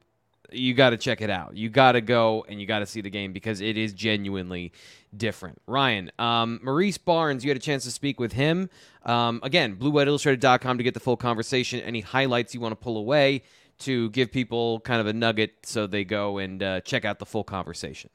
you 0.52 0.74
got 0.74 0.90
to 0.90 0.96
check 0.96 1.20
it 1.20 1.30
out. 1.30 1.56
You 1.56 1.68
got 1.68 1.92
to 1.92 2.00
go 2.00 2.44
and 2.48 2.60
you 2.60 2.66
got 2.66 2.80
to 2.80 2.86
see 2.86 3.00
the 3.00 3.10
game 3.10 3.32
because 3.32 3.60
it 3.60 3.76
is 3.76 3.92
genuinely 3.92 4.72
different. 5.16 5.60
Ryan, 5.66 6.10
um, 6.18 6.60
Maurice 6.62 6.98
Barnes, 6.98 7.44
you 7.44 7.50
had 7.50 7.56
a 7.56 7.60
chance 7.60 7.84
to 7.84 7.90
speak 7.90 8.18
with 8.18 8.32
him. 8.32 8.68
Um, 9.04 9.40
again, 9.42 9.76
bluewhiteillustrated.com 9.76 10.78
to 10.78 10.84
get 10.84 10.94
the 10.94 11.00
full 11.00 11.16
conversation. 11.16 11.80
Any 11.80 12.00
highlights 12.00 12.54
you 12.54 12.60
want 12.60 12.72
to 12.72 12.76
pull 12.76 12.96
away 12.96 13.42
to 13.80 14.10
give 14.10 14.30
people 14.30 14.80
kind 14.80 15.00
of 15.00 15.06
a 15.06 15.12
nugget 15.12 15.54
so 15.64 15.86
they 15.86 16.04
go 16.04 16.38
and 16.38 16.62
uh, 16.62 16.80
check 16.80 17.04
out 17.04 17.18
the 17.18 17.26
full 17.26 17.44
conversation? 17.44 18.10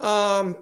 Um, 0.00 0.56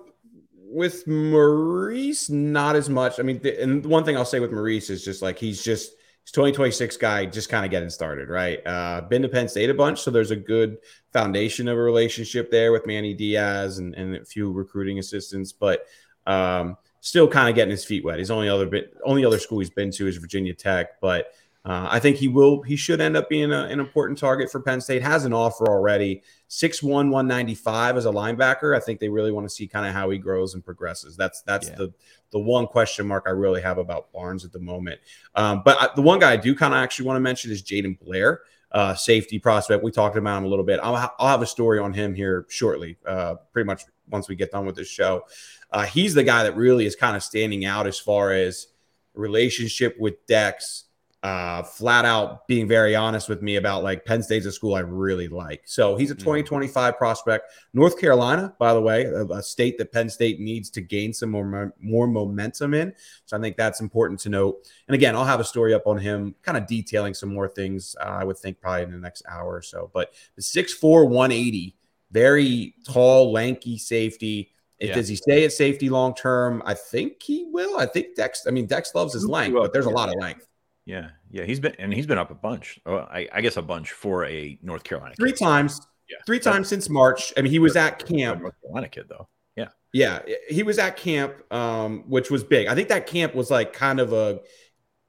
with 0.69 1.07
Maurice, 1.07 2.29
not 2.29 2.77
as 2.77 2.89
much. 2.89 3.19
I 3.19 3.23
mean, 3.23 3.41
the, 3.41 3.63
and 3.63 3.85
one 3.85 4.05
thing 4.05 4.17
I'll 4.17 4.25
say 4.25 4.41
with 4.41 4.53
Maurice 4.53 4.91
is 4.91 5.05
just 5.05 5.23
like 5.23 5.39
he's 5.39 5.63
just 5.63 5.93
he's 6.25 6.33
2026 6.33 6.97
guy, 6.97 7.27
just 7.27 7.49
kind 7.49 7.65
of 7.65 7.71
getting 7.71 7.91
started, 7.91 8.29
right? 8.29 8.65
Uh, 8.67 9.03
been 9.03 9.23
to 9.23 9.29
Penn 9.29 9.49
State 9.49 9.71
a 9.71 9.75
bunch, 9.75 10.01
so 10.01 10.11
there's 10.11 10.31
a 10.31 10.37
good 10.37 10.79
foundation 11.13 11.69
of 11.69 11.79
a 11.79 11.81
relationship 11.81 12.51
there 12.51 12.73
with 12.73 12.87
Manny 12.87 13.15
Diaz 13.15 13.79
and, 13.79 13.95
and 13.95 14.17
a 14.17 14.25
few 14.25 14.51
recruiting 14.51 14.99
assistants, 14.99 15.53
but 15.53 15.87
um, 16.27 16.77
still 17.01 17.29
kind 17.29 17.49
of 17.49 17.55
getting 17.55 17.71
his 17.71 17.85
feet 17.85 18.05
wet. 18.05 18.19
His 18.19 18.31
only 18.31 18.49
other 18.49 18.67
bit, 18.67 18.95
only 19.05 19.25
other 19.25 19.39
school 19.39 19.61
he's 19.61 19.71
been 19.71 19.93
to 19.93 20.09
is 20.09 20.17
Virginia 20.17 20.55
Tech, 20.55 21.01
but 21.01 21.33
uh, 21.67 21.89
I 21.91 21.99
think 21.99 22.17
he 22.19 22.29
will. 22.29 22.63
He 22.63 22.77
should 22.77 23.01
end 23.01 23.17
up 23.17 23.29
being 23.29 23.51
a, 23.51 23.65
an 23.65 23.81
important 23.81 24.21
target 24.21 24.53
for 24.53 24.61
Penn 24.61 24.81
State. 24.81 25.03
Has 25.03 25.25
an 25.25 25.33
offer 25.33 25.67
already. 25.67 26.23
6'1", 26.49 26.85
195 26.85 27.97
as 27.97 28.07
a 28.07 28.11
linebacker. 28.11 28.77
I 28.77 28.79
think 28.79 29.01
they 29.01 29.09
really 29.09 29.33
want 29.33 29.49
to 29.49 29.53
see 29.53 29.67
kind 29.67 29.85
of 29.85 29.93
how 29.93 30.09
he 30.11 30.19
grows 30.19 30.55
and 30.55 30.65
progresses. 30.65 31.17
That's 31.17 31.43
that's 31.43 31.69
yeah. 31.69 31.75
the 31.75 31.93
the 32.31 32.39
one 32.39 32.69
question 32.69 33.09
mark 33.09 33.25
I 33.27 33.31
really 33.31 33.61
have 33.63 33.79
about 33.79 34.13
Barnes 34.13 34.45
at 34.45 34.53
the 34.53 34.61
moment. 34.61 35.01
Um, 35.35 35.63
but 35.65 35.77
I, 35.81 35.89
the 35.97 36.03
one 36.03 36.21
guy 36.21 36.35
I 36.35 36.37
do 36.37 36.55
kind 36.55 36.73
of 36.73 36.79
actually 36.79 37.07
want 37.07 37.17
to 37.17 37.21
mention 37.21 37.51
is 37.51 37.65
Jaden 37.65 37.99
Blair, 37.99 38.43
uh, 38.71 38.95
safety 38.95 39.41
prospect. 39.41 39.83
We 39.83 39.91
talked 39.91 40.17
about 40.17 40.39
him 40.39 40.45
a 40.45 40.49
little 40.49 40.65
bit. 40.65 40.79
I'll, 40.81 40.95
ha- 40.95 41.15
I'll 41.19 41.29
have 41.29 41.43
a 41.43 41.47
story 41.47 41.81
on 41.81 41.93
him 41.93 42.15
here 42.15 42.47
shortly. 42.49 42.97
Uh, 43.05 43.37
pretty 43.53 43.67
much 43.67 43.83
once 44.09 44.29
we 44.29 44.37
get 44.37 44.53
done 44.53 44.67
with 44.67 44.77
this 44.77 44.89
show. 44.89 45.25
Uh, 45.73 45.83
he's 45.83 46.15
the 46.15 46.23
guy 46.23 46.45
that 46.45 46.55
really 46.55 46.87
is 46.87 46.95
kind 46.95 47.17
of 47.17 47.25
standing 47.25 47.65
out 47.65 47.89
as 47.89 47.99
far 47.99 48.31
as 48.31 48.69
relationship 49.15 49.97
with 49.99 50.25
Dex 50.27 50.86
uh, 51.27 51.61
flat 51.65 52.05
out 52.05 52.47
being 52.47 52.69
very 52.69 52.95
honest 52.95 53.29
with 53.29 53.43
me 53.43 53.57
about 53.57 53.83
like 53.83 54.05
Penn 54.05 54.23
State's 54.23 54.47
a 54.47 54.53
school 54.53 54.77
I 54.77 54.81
really 54.81 55.27
like. 55.27 55.63
So 55.65 55.97
he's 55.97 56.13
a 56.13 56.15
mm-hmm. 56.15 56.21
2025 56.21 56.97
prospect. 56.97 57.51
North 57.75 57.99
Carolina, 57.99 58.55
by 58.61 58.73
the 58.73 58.81
way, 58.81 59.07
a, 59.07 59.25
a, 59.25 59.43
state 59.43 59.77
that 59.79 59.91
Penn 59.91 60.09
State 60.09 60.39
needs 60.39 60.71
to 60.71 60.81
gain 60.81 61.13
some 61.13 61.31
more 61.31 61.75
more 61.81 62.07
momentum 62.07 62.75
in. 62.75 62.95
So 63.25 63.37
I 63.37 63.41
think 63.41 63.57
that's 63.57 63.81
important 63.81 64.21
to 64.21 64.29
note. 64.29 64.69
And 64.87 64.95
again, 64.95 65.17
I'll 65.17 65.25
have 65.25 65.41
a 65.41 65.45
story 65.45 65.75
up 65.75 65.89
on 65.89 65.99
him, 65.99 66.37
kind 66.43 66.57
of 66.57 66.69
detailing 66.69 67.13
some 67.13 67.35
more 67.35 67.49
things. 67.49 67.97
Uh, 68.01 68.05
I 68.05 68.23
would 68.23 68.39
think 68.39 68.61
probably 68.61 68.85
in 68.85 68.93
the 68.93 68.99
next 68.99 69.25
hour 69.29 69.53
or 69.53 69.63
so. 69.63 69.91
But 69.93 70.13
the 70.37 70.43
6'4", 70.43 71.09
180, 71.09 71.77
very 72.13 72.77
tall, 72.87 73.33
lanky 73.33 73.79
safety. 73.79 74.53
Yeah. 74.79 74.95
Does 74.95 75.09
he 75.09 75.17
stay 75.17 75.45
at 75.45 75.53
safety 75.53 75.89
long 75.89 76.15
term? 76.15 76.63
I 76.65 76.75
think 76.75 77.21
he 77.21 77.49
will. 77.51 77.81
I 77.81 77.87
think 77.87 78.15
Dex. 78.15 78.45
I 78.47 78.53
mean, 78.53 78.67
Dex 78.67 78.95
loves 78.95 79.13
his 79.13 79.27
length, 79.27 79.55
but 79.55 79.73
there's 79.73 79.87
a 79.87 79.91
lot 79.91 80.09
of 80.09 80.15
length. 80.21 80.47
Yeah, 80.87 81.11
yeah, 81.31 81.45
he's 81.45 81.61
been 81.61 81.75
and 81.79 81.93
he's 81.93 82.07
been 82.07 82.19
up 82.19 82.31
a 82.31 82.35
bunch. 82.35 82.81
Oh, 82.87 82.97
I, 82.97 83.29
I 83.33 83.41
guess 83.41 83.57
a 83.57 83.63
bunch 83.63 83.93
for 83.93 84.25
a 84.25 84.59
North 84.63 84.85
Carolina. 84.85 85.15
Three 85.17 85.33
kid. 85.33 85.45
times. 85.45 85.81
Yeah, 86.09 86.19
three 86.25 86.39
times 86.39 86.69
since 86.69 86.89
March. 86.89 87.33
I 87.37 87.43
mean, 87.43 87.51
he 87.51 87.59
was 87.59 87.75
at 87.75 88.07
camp. 88.07 88.41
North 88.41 88.55
Carolina 88.63 88.89
kid 88.89 89.07
though. 89.09 89.29
Yeah, 89.57 89.69
yeah, 89.93 90.35
he 90.49 90.63
was 90.63 90.79
at 90.79 90.99
camp, 90.99 91.51
um, 91.53 92.05
which 92.07 92.31
was 92.31 92.45
big. 92.45 92.67
I 92.67 92.75
think 92.75 92.89
that 92.89 93.07
camp 93.07 93.35
was 93.35 93.51
like 93.51 93.73
kind 93.73 93.99
of 93.99 94.13
a 94.13 94.41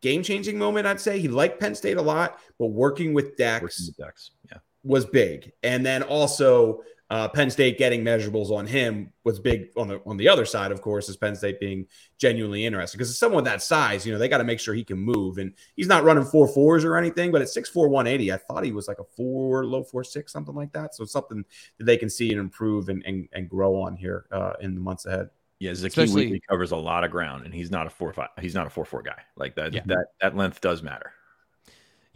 game 0.01 0.23
changing 0.23 0.57
moment. 0.57 0.87
I'd 0.87 1.01
say 1.01 1.19
he 1.19 1.27
liked 1.27 1.59
Penn 1.59 1.75
State 1.75 1.97
a 1.97 2.01
lot, 2.01 2.39
but 2.57 2.67
working 2.67 3.13
with 3.13 3.35
Dex, 3.35 3.61
working 3.61 3.85
with 3.87 3.97
Dex, 3.97 4.31
yeah, 4.49 4.59
was 4.83 5.05
big. 5.05 5.51
And 5.61 5.85
then 5.85 6.03
also 6.03 6.83
uh, 7.09 7.29
Penn 7.29 7.49
State 7.49 7.77
getting 7.77 8.03
measurables 8.03 8.51
on 8.51 8.67
him 8.67 9.13
was 9.23 9.39
big 9.39 9.69
on 9.77 9.87
the 9.87 10.01
on 10.05 10.17
the 10.17 10.27
other 10.27 10.45
side, 10.45 10.71
of 10.71 10.81
course, 10.81 11.07
is 11.07 11.15
Penn 11.15 11.35
State 11.35 11.59
being 11.59 11.87
genuinely 12.17 12.65
interested 12.65 12.97
because 12.97 13.09
it's 13.09 13.19
someone 13.19 13.45
that 13.45 13.61
size, 13.61 14.05
you 14.05 14.11
know, 14.11 14.19
they 14.19 14.27
got 14.27 14.39
to 14.39 14.43
make 14.43 14.59
sure 14.59 14.73
he 14.73 14.83
can 14.83 14.97
move, 14.97 15.37
and 15.37 15.53
he's 15.75 15.87
not 15.87 16.03
running 16.03 16.25
four 16.25 16.47
fours 16.47 16.83
or 16.83 16.97
anything, 16.97 17.31
but 17.31 17.41
at 17.41 17.49
six 17.49 17.69
four 17.69 17.87
one 17.87 18.07
eighty, 18.07 18.31
I 18.31 18.37
thought 18.37 18.65
he 18.65 18.73
was 18.73 18.87
like 18.87 18.99
a 18.99 19.05
four 19.15 19.65
low 19.65 19.83
four 19.83 20.03
six 20.03 20.33
something 20.33 20.55
like 20.55 20.73
that. 20.73 20.95
So 20.95 21.05
something 21.05 21.45
that 21.77 21.85
they 21.85 21.97
can 21.97 22.09
see 22.09 22.31
and 22.31 22.39
improve 22.39 22.89
and 22.89 23.03
and, 23.05 23.29
and 23.31 23.49
grow 23.49 23.81
on 23.81 23.95
here 23.95 24.25
uh, 24.31 24.53
in 24.59 24.75
the 24.75 24.81
months 24.81 25.05
ahead. 25.05 25.29
Yeah, 25.59 25.71
Zakee 25.71 25.87
Especially, 25.87 26.41
covers 26.47 26.71
a 26.71 26.75
lot 26.75 27.03
of 27.03 27.09
ground, 27.09 27.45
and 27.45 27.53
he's 27.53 27.71
not 27.71 27.87
a 27.87 27.89
four 27.89 28.13
five. 28.13 28.29
He's 28.39 28.53
not 28.53 28.67
a 28.67 28.69
four 28.69 28.85
four 28.85 29.01
guy. 29.01 29.21
Like 29.35 29.55
that. 29.55 29.73
Yeah. 29.73 29.81
That 29.85 30.07
that 30.21 30.35
length 30.35 30.61
does 30.61 30.83
matter. 30.83 31.13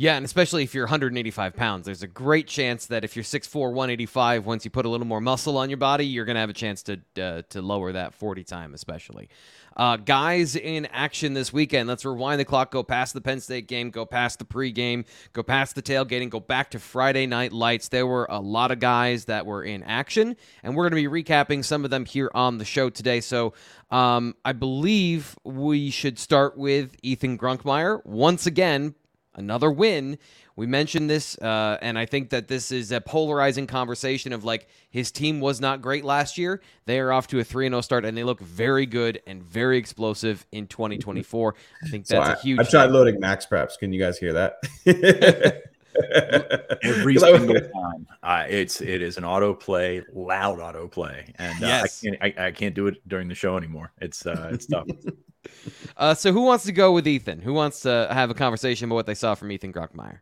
Yeah, 0.01 0.15
and 0.15 0.25
especially 0.25 0.63
if 0.63 0.73
you're 0.73 0.85
185 0.85 1.55
pounds, 1.55 1.85
there's 1.85 2.01
a 2.01 2.07
great 2.07 2.47
chance 2.47 2.87
that 2.87 3.03
if 3.03 3.15
you're 3.15 3.21
6'4", 3.21 3.71
185, 3.71 4.47
once 4.47 4.65
you 4.65 4.71
put 4.71 4.87
a 4.87 4.89
little 4.89 5.05
more 5.05 5.21
muscle 5.21 5.59
on 5.59 5.69
your 5.69 5.77
body, 5.77 6.07
you're 6.07 6.25
going 6.25 6.37
to 6.37 6.39
have 6.39 6.49
a 6.49 6.53
chance 6.53 6.81
to 6.81 6.99
uh, 7.21 7.43
to 7.49 7.61
lower 7.61 7.91
that 7.91 8.15
40 8.15 8.43
time, 8.43 8.73
especially. 8.73 9.29
Uh, 9.77 9.97
guys 9.97 10.55
in 10.55 10.87
action 10.87 11.35
this 11.35 11.53
weekend. 11.53 11.87
Let's 11.87 12.03
rewind 12.03 12.39
the 12.39 12.45
clock, 12.45 12.71
go 12.71 12.81
past 12.81 13.13
the 13.13 13.21
Penn 13.21 13.41
State 13.41 13.67
game, 13.67 13.91
go 13.91 14.07
past 14.07 14.39
the 14.39 14.45
pregame, 14.45 15.05
go 15.33 15.43
past 15.43 15.75
the 15.75 15.83
tailgating, 15.83 16.31
go 16.31 16.39
back 16.39 16.71
to 16.71 16.79
Friday 16.79 17.27
night 17.27 17.53
lights. 17.53 17.89
There 17.89 18.07
were 18.07 18.25
a 18.27 18.39
lot 18.39 18.71
of 18.71 18.79
guys 18.79 19.25
that 19.25 19.45
were 19.45 19.63
in 19.63 19.83
action, 19.83 20.35
and 20.63 20.75
we're 20.75 20.89
going 20.89 21.03
to 21.03 21.09
be 21.09 21.23
recapping 21.23 21.63
some 21.63 21.85
of 21.85 21.91
them 21.91 22.05
here 22.05 22.31
on 22.33 22.57
the 22.57 22.65
show 22.65 22.89
today. 22.89 23.21
So 23.21 23.53
um, 23.91 24.35
I 24.43 24.53
believe 24.53 25.37
we 25.43 25.91
should 25.91 26.17
start 26.17 26.57
with 26.57 26.95
Ethan 27.03 27.37
Grunkemeyer 27.37 28.03
Once 28.03 28.47
again, 28.47 28.95
another 29.35 29.71
win 29.71 30.17
we 30.55 30.67
mentioned 30.67 31.09
this, 31.09 31.37
uh, 31.37 31.77
and 31.81 31.97
I 31.97 32.05
think 32.05 32.29
that 32.31 32.47
this 32.47 32.71
is 32.71 32.91
a 32.91 32.99
polarizing 32.99 33.67
conversation 33.67 34.33
of 34.33 34.43
like 34.43 34.67
his 34.89 35.11
team 35.11 35.39
was 35.39 35.61
not 35.61 35.81
great 35.81 36.03
last 36.03 36.37
year. 36.37 36.61
They 36.85 36.99
are 36.99 37.11
off 37.11 37.27
to 37.27 37.39
a 37.39 37.43
3 37.43 37.69
0 37.69 37.81
start, 37.81 38.05
and 38.05 38.17
they 38.17 38.23
look 38.23 38.39
very 38.41 38.85
good 38.85 39.21
and 39.25 39.41
very 39.41 39.77
explosive 39.77 40.45
in 40.51 40.67
2024. 40.67 41.55
I 41.83 41.87
think 41.87 42.05
that's 42.05 42.25
so 42.25 42.31
I, 42.31 42.33
a 42.33 42.37
huge. 42.37 42.59
I've 42.59 42.69
tried 42.69 42.85
thing. 42.85 42.93
loading 42.93 43.21
MaxPreps. 43.21 43.79
Can 43.79 43.93
you 43.93 43.99
guys 43.99 44.17
hear 44.17 44.33
that? 44.33 44.57
Every 46.83 47.17
single 47.19 47.55
time, 47.55 48.07
uh, 48.21 48.45
it's 48.49 48.81
it 48.81 49.01
is 49.01 49.17
an 49.17 49.23
autoplay, 49.23 50.03
loud 50.13 50.59
autoplay, 50.59 51.33
and 51.35 51.63
uh, 51.63 51.67
yes. 51.67 52.03
I 52.03 52.07
can't 52.07 52.37
I, 52.37 52.47
I, 52.47 52.51
can't 52.51 52.75
do 52.75 52.87
it 52.87 53.07
during 53.07 53.27
the 53.27 53.35
show 53.35 53.57
anymore. 53.57 53.93
It's 53.99 54.25
uh, 54.25 54.49
it's 54.53 54.65
tough. 54.67 54.87
Uh, 55.97 56.13
so 56.13 56.31
who 56.31 56.41
wants 56.41 56.65
to 56.65 56.71
go 56.71 56.91
with 56.91 57.07
Ethan? 57.07 57.41
Who 57.41 57.53
wants 57.53 57.81
to 57.81 58.07
have 58.11 58.29
a 58.29 58.33
conversation 58.33 58.85
about 58.85 58.95
what 58.95 59.05
they 59.05 59.15
saw 59.15 59.35
from 59.35 59.51
Ethan 59.51 59.73
Grunkemeyer? 59.73 60.19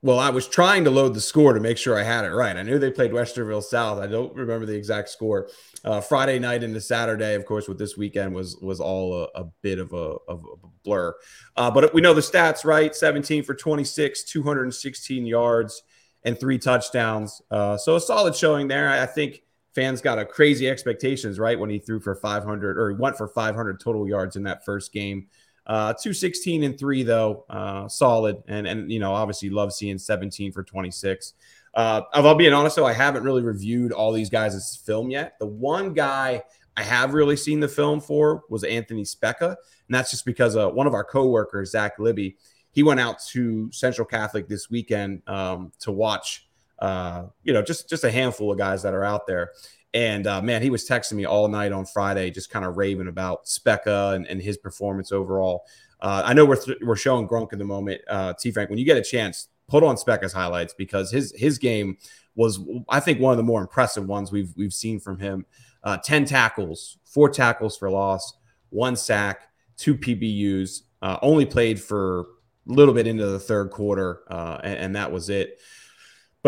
Well, 0.00 0.20
I 0.20 0.30
was 0.30 0.46
trying 0.46 0.84
to 0.84 0.90
load 0.90 1.14
the 1.14 1.20
score 1.20 1.52
to 1.52 1.60
make 1.60 1.76
sure 1.76 1.98
I 1.98 2.04
had 2.04 2.24
it 2.24 2.30
right. 2.30 2.56
I 2.56 2.62
knew 2.62 2.78
they 2.78 2.92
played 2.92 3.10
Westerville 3.10 3.64
South. 3.64 3.98
I 3.98 4.06
don't 4.06 4.32
remember 4.32 4.64
the 4.64 4.76
exact 4.76 5.08
score. 5.08 5.48
Uh, 5.84 6.00
Friday 6.00 6.38
night 6.38 6.62
into 6.62 6.80
Saturday, 6.80 7.34
of 7.34 7.44
course, 7.44 7.66
with 7.66 7.78
this 7.78 7.96
weekend 7.96 8.32
was 8.32 8.56
was 8.62 8.78
all 8.78 9.12
a, 9.34 9.40
a 9.40 9.44
bit 9.60 9.80
of 9.80 9.92
a, 9.92 10.16
of 10.28 10.44
a 10.44 10.68
blur. 10.84 11.16
Uh, 11.56 11.70
but 11.72 11.92
we 11.92 12.00
know 12.00 12.14
the 12.14 12.20
stats 12.20 12.64
right: 12.64 12.94
17 12.94 13.42
for 13.42 13.54
26, 13.54 14.22
216 14.22 15.26
yards, 15.26 15.82
and 16.22 16.38
three 16.38 16.58
touchdowns. 16.58 17.42
Uh, 17.50 17.76
so 17.76 17.96
a 17.96 18.00
solid 18.00 18.36
showing 18.36 18.68
there. 18.68 18.88
I 18.88 19.04
think 19.04 19.42
fans 19.78 20.00
got 20.00 20.18
a 20.18 20.24
crazy 20.24 20.68
expectations 20.68 21.38
right 21.38 21.56
when 21.56 21.70
he 21.70 21.78
threw 21.78 22.00
for 22.00 22.16
500 22.16 22.76
or 22.76 22.94
went 22.94 23.16
for 23.16 23.28
500 23.28 23.78
total 23.78 24.08
yards 24.08 24.34
in 24.34 24.42
that 24.42 24.64
first 24.64 24.92
game. 24.92 25.28
Uh, 25.68 25.92
216 25.92 26.64
and 26.64 26.76
three 26.76 27.04
though, 27.04 27.44
uh, 27.48 27.86
solid, 27.86 28.42
and 28.48 28.66
and 28.66 28.90
you 28.90 28.98
know 28.98 29.12
obviously 29.12 29.50
love 29.50 29.72
seeing 29.72 29.96
17 29.96 30.50
for 30.50 30.64
26. 30.64 31.34
Uh, 31.74 32.02
I'll 32.12 32.34
being 32.34 32.54
honest 32.54 32.74
though, 32.74 32.86
I 32.86 32.92
haven't 32.92 33.22
really 33.22 33.42
reviewed 33.42 33.92
all 33.92 34.10
these 34.10 34.30
guys' 34.30 34.80
film 34.84 35.10
yet. 35.10 35.38
The 35.38 35.46
one 35.46 35.92
guy 35.92 36.42
I 36.76 36.82
have 36.82 37.14
really 37.14 37.36
seen 37.36 37.60
the 37.60 37.68
film 37.68 38.00
for 38.00 38.42
was 38.48 38.64
Anthony 38.64 39.04
Speca, 39.04 39.48
and 39.50 39.56
that's 39.90 40.10
just 40.10 40.24
because 40.24 40.56
uh, 40.56 40.68
one 40.70 40.88
of 40.88 40.94
our 40.94 41.04
coworkers, 41.04 41.70
Zach 41.70 41.98
Libby, 42.00 42.36
he 42.72 42.82
went 42.82 42.98
out 42.98 43.20
to 43.28 43.70
Central 43.70 44.06
Catholic 44.06 44.48
this 44.48 44.70
weekend 44.70 45.22
um, 45.28 45.70
to 45.80 45.92
watch, 45.92 46.47
uh, 46.78 47.24
you 47.42 47.52
know, 47.52 47.62
just 47.62 47.88
just 47.88 48.04
a 48.04 48.10
handful 48.10 48.50
of 48.52 48.58
guys 48.58 48.82
that 48.82 48.94
are 48.94 49.04
out 49.04 49.26
there. 49.26 49.52
And 49.94 50.26
uh, 50.26 50.42
man, 50.42 50.62
he 50.62 50.70
was 50.70 50.86
texting 50.86 51.14
me 51.14 51.24
all 51.24 51.48
night 51.48 51.72
on 51.72 51.86
Friday, 51.86 52.30
just 52.30 52.50
kind 52.50 52.64
of 52.64 52.76
raving 52.76 53.08
about 53.08 53.46
Speca 53.46 54.14
and, 54.14 54.26
and 54.26 54.40
his 54.40 54.58
performance 54.58 55.12
overall. 55.12 55.64
Uh, 56.00 56.22
I 56.24 56.34
know 56.34 56.44
we're, 56.44 56.56
th- 56.56 56.78
we're 56.82 56.96
showing 56.96 57.26
Grunk 57.26 57.52
in 57.52 57.58
the 57.58 57.64
moment, 57.64 58.02
uh, 58.08 58.34
T 58.38 58.50
Frank. 58.50 58.70
When 58.70 58.78
you 58.78 58.84
get 58.84 58.96
a 58.96 59.02
chance, 59.02 59.48
put 59.66 59.82
on 59.82 59.96
Speca's 59.96 60.32
highlights 60.32 60.74
because 60.74 61.10
his 61.10 61.32
his 61.36 61.58
game 61.58 61.96
was, 62.34 62.60
I 62.88 63.00
think, 63.00 63.20
one 63.20 63.32
of 63.32 63.36
the 63.38 63.42
more 63.42 63.60
impressive 63.60 64.06
ones 64.06 64.30
we've 64.30 64.52
we've 64.56 64.74
seen 64.74 65.00
from 65.00 65.18
him. 65.18 65.46
Uh, 65.82 65.96
Ten 65.96 66.24
tackles, 66.24 66.98
four 67.04 67.28
tackles 67.30 67.76
for 67.76 67.90
loss, 67.90 68.34
one 68.70 68.94
sack, 68.94 69.48
two 69.76 69.96
PBUs. 69.96 70.82
Uh, 71.00 71.16
only 71.22 71.46
played 71.46 71.80
for 71.80 72.20
a 72.20 72.24
little 72.66 72.92
bit 72.92 73.06
into 73.06 73.26
the 73.26 73.38
third 73.38 73.70
quarter, 73.70 74.22
uh, 74.28 74.58
and, 74.62 74.78
and 74.78 74.96
that 74.96 75.10
was 75.10 75.30
it 75.30 75.58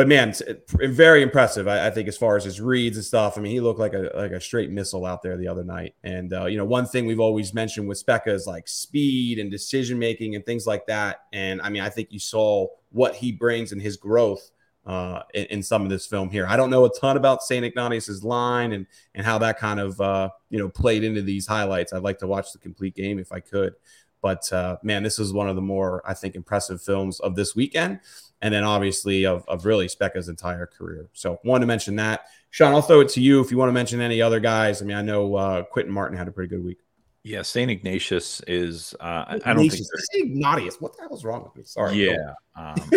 but 0.01 0.09
man, 0.09 0.33
very 0.67 1.21
impressive. 1.21 1.69
I, 1.69 1.89
I, 1.89 1.91
think 1.91 2.09
as 2.09 2.17
far 2.17 2.35
as 2.35 2.45
his 2.45 2.59
reads 2.59 2.97
and 2.97 3.05
stuff. 3.05 3.37
I 3.37 3.43
mean, 3.43 3.53
he 3.53 3.61
looked 3.61 3.79
like 3.79 3.93
a 3.93 4.11
like 4.15 4.31
a 4.31 4.41
straight 4.41 4.71
missile 4.71 5.05
out 5.05 5.21
there 5.21 5.37
the 5.37 5.47
other 5.47 5.63
night. 5.63 5.95
And 6.03 6.33
uh, 6.33 6.47
you 6.47 6.57
know, 6.57 6.65
one 6.65 6.87
thing 6.87 7.05
we've 7.05 7.21
always 7.21 7.53
mentioned 7.53 7.87
with 7.87 8.03
Speca 8.03 8.29
is 8.29 8.47
like 8.47 8.67
speed 8.67 9.39
and 9.39 9.51
decision 9.51 9.99
making 9.99 10.37
and 10.37 10.47
things 10.47 10.67
like 10.67 10.87
that. 10.87 11.25
And 11.35 11.61
I 11.61 11.69
mean, 11.69 11.83
I 11.83 11.91
think 11.91 12.13
you 12.13 12.19
saw 12.19 12.69
what 12.93 13.15
he 13.15 13.31
brings 13.31 13.73
and 13.73 13.83
his 13.83 13.99
growth 13.99 14.51
uh, 14.87 15.21
in, 15.35 15.45
in, 15.51 15.63
some 15.63 15.83
of 15.83 15.91
this 15.91 16.07
film 16.07 16.31
here. 16.31 16.47
I 16.47 16.57
don't 16.57 16.71
know 16.71 16.87
a 16.87 16.99
ton 16.99 17.19
about 17.19 17.43
St. 17.43 17.63
Ignatius's 17.63 18.25
line 18.25 18.73
and 18.73 18.87
and 19.15 19.27
how 19.27 19.37
that 19.37 19.59
kind 19.59 19.81
of 19.81 20.01
uh, 20.01 20.31
you 20.49 20.59
know 20.59 20.71
played 20.71 21.05
into 21.05 21.21
these 21.21 21.47
highlights. 21.47 21.93
I'd 21.93 22.03
like 22.03 22.21
to 22.21 22.27
watch 22.27 22.53
the 22.53 22.59
complete 22.59 22.95
game 22.95 23.19
if 23.19 23.33
I 23.33 23.41
could. 23.41 23.75
But 24.23 24.51
uh, 24.51 24.79
man, 24.83 25.03
this 25.03 25.19
is 25.19 25.31
one 25.31 25.51
of 25.51 25.57
the 25.57 25.63
more 25.63 26.03
I 26.07 26.15
think 26.15 26.37
impressive 26.37 26.81
films 26.81 27.21
of 27.21 27.37
this 27.37 27.55
weekend 27.55 28.01
and 28.43 28.53
then 28.53 28.65
obviously 28.65 29.27
of, 29.27 29.45
of 29.49 29.67
really 29.67 29.89
Speca's 29.89 30.29
entire 30.29 30.67
career. 30.67 31.09
So 31.13 31.39
want 31.45 31.63
to 31.63 31.67
mention 31.67 31.97
that. 31.97 32.27
Sean, 32.51 32.73
I'll 32.73 32.83
throw 32.83 33.01
it 33.01 33.09
to 33.11 33.21
you 33.21 33.41
if 33.41 33.51
you 33.51 33.59
want 33.59 33.69
to 33.69 33.73
mention 33.73 34.01
any 34.01 34.21
other 34.21 34.41
guys. 34.41 34.83
I 34.83 34.85
mean, 34.85 34.97
I 34.97 35.03
know 35.03 35.35
uh, 35.37 35.63
Quinton 35.65 35.93
Martin 35.93 36.17
had 36.17 36.29
a 36.29 36.33
pretty 36.33 36.49
good 36.49 36.65
week. 36.65 36.79
Yeah, 37.23 37.43
Saint 37.43 37.71
Ignatius 37.71 38.41
is. 38.47 38.95
Uh, 38.99 39.39
I 39.45 39.53
don't 39.53 39.69
think 39.69 39.87
Ignatius. 40.15 40.81
What 40.81 40.97
the 40.97 41.03
hell's 41.03 41.25
wrong 41.25 41.45
with 41.45 41.55
me? 41.55 41.65
Sorry. 41.65 42.07
Yeah, 42.07 42.33
um, 42.57 42.77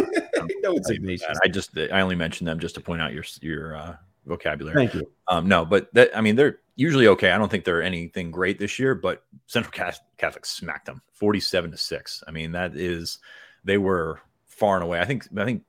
no, 0.62 0.76
it's 0.78 0.90
Ignatius. 0.90 1.38
I 1.44 1.50
just 1.50 1.78
I 1.78 2.00
only 2.00 2.16
mentioned 2.16 2.48
them 2.48 2.58
just 2.58 2.76
to 2.76 2.82
point 2.82 3.02
out 3.02 3.14
your 3.14 3.26
your 3.42 3.76
uh, 3.76 3.96
vocabulary. 4.26 4.76
Thank 4.76 4.94
you. 4.94 5.12
Um, 5.28 5.50
no, 5.50 5.66
but 5.66 5.94
that 5.94 6.16
I 6.16 6.22
mean 6.22 6.38
they're 6.38 6.60
usually 6.78 7.08
okay. 7.08 7.32
I 7.32 7.38
don't 7.38 7.52
think 7.52 7.66
they're 7.66 7.84
anything 7.84 8.32
great 8.32 8.60
this 8.60 8.80
year, 8.80 8.96
but 8.96 9.24
Central 9.48 9.74
Catholic 10.18 10.46
smacked 10.46 10.86
them 10.86 11.02
forty-seven 11.12 11.72
to 11.72 11.78
six. 11.78 12.24
I 12.26 12.32
mean 12.32 12.54
that 12.54 12.78
is 12.78 13.20
they 13.66 13.78
were 13.78 14.22
far 14.64 14.76
and 14.76 14.84
away. 14.84 15.02
I 15.02 15.06
think 15.06 15.28
I 15.38 15.44
think 15.44 15.64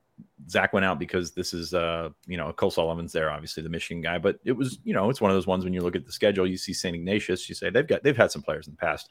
Zach 0.47 0.71
went 0.71 0.85
out 0.85 0.99
because 0.99 1.31
this 1.31 1.53
is 1.53 1.73
uh 1.73 2.09
you 2.27 2.37
know 2.37 2.47
a 2.47 2.53
Cole 2.53 2.71
Sullivan's 2.71 3.11
there, 3.11 3.29
obviously 3.29 3.61
the 3.61 3.67
Michigan 3.67 4.01
guy, 4.01 4.17
but 4.17 4.39
it 4.45 4.53
was 4.53 4.79
you 4.85 4.93
know 4.93 5.09
it's 5.09 5.19
one 5.19 5.29
of 5.29 5.35
those 5.35 5.47
ones 5.47 5.65
when 5.65 5.73
you 5.73 5.81
look 5.81 5.97
at 5.97 6.05
the 6.05 6.13
schedule, 6.13 6.47
you 6.47 6.55
see 6.55 6.71
St. 6.71 6.95
Ignatius, 6.95 7.49
you 7.49 7.55
say 7.55 7.69
they've 7.69 7.85
got 7.85 8.03
they've 8.03 8.15
had 8.15 8.31
some 8.31 8.41
players 8.41 8.67
in 8.67 8.73
the 8.73 8.77
past. 8.77 9.09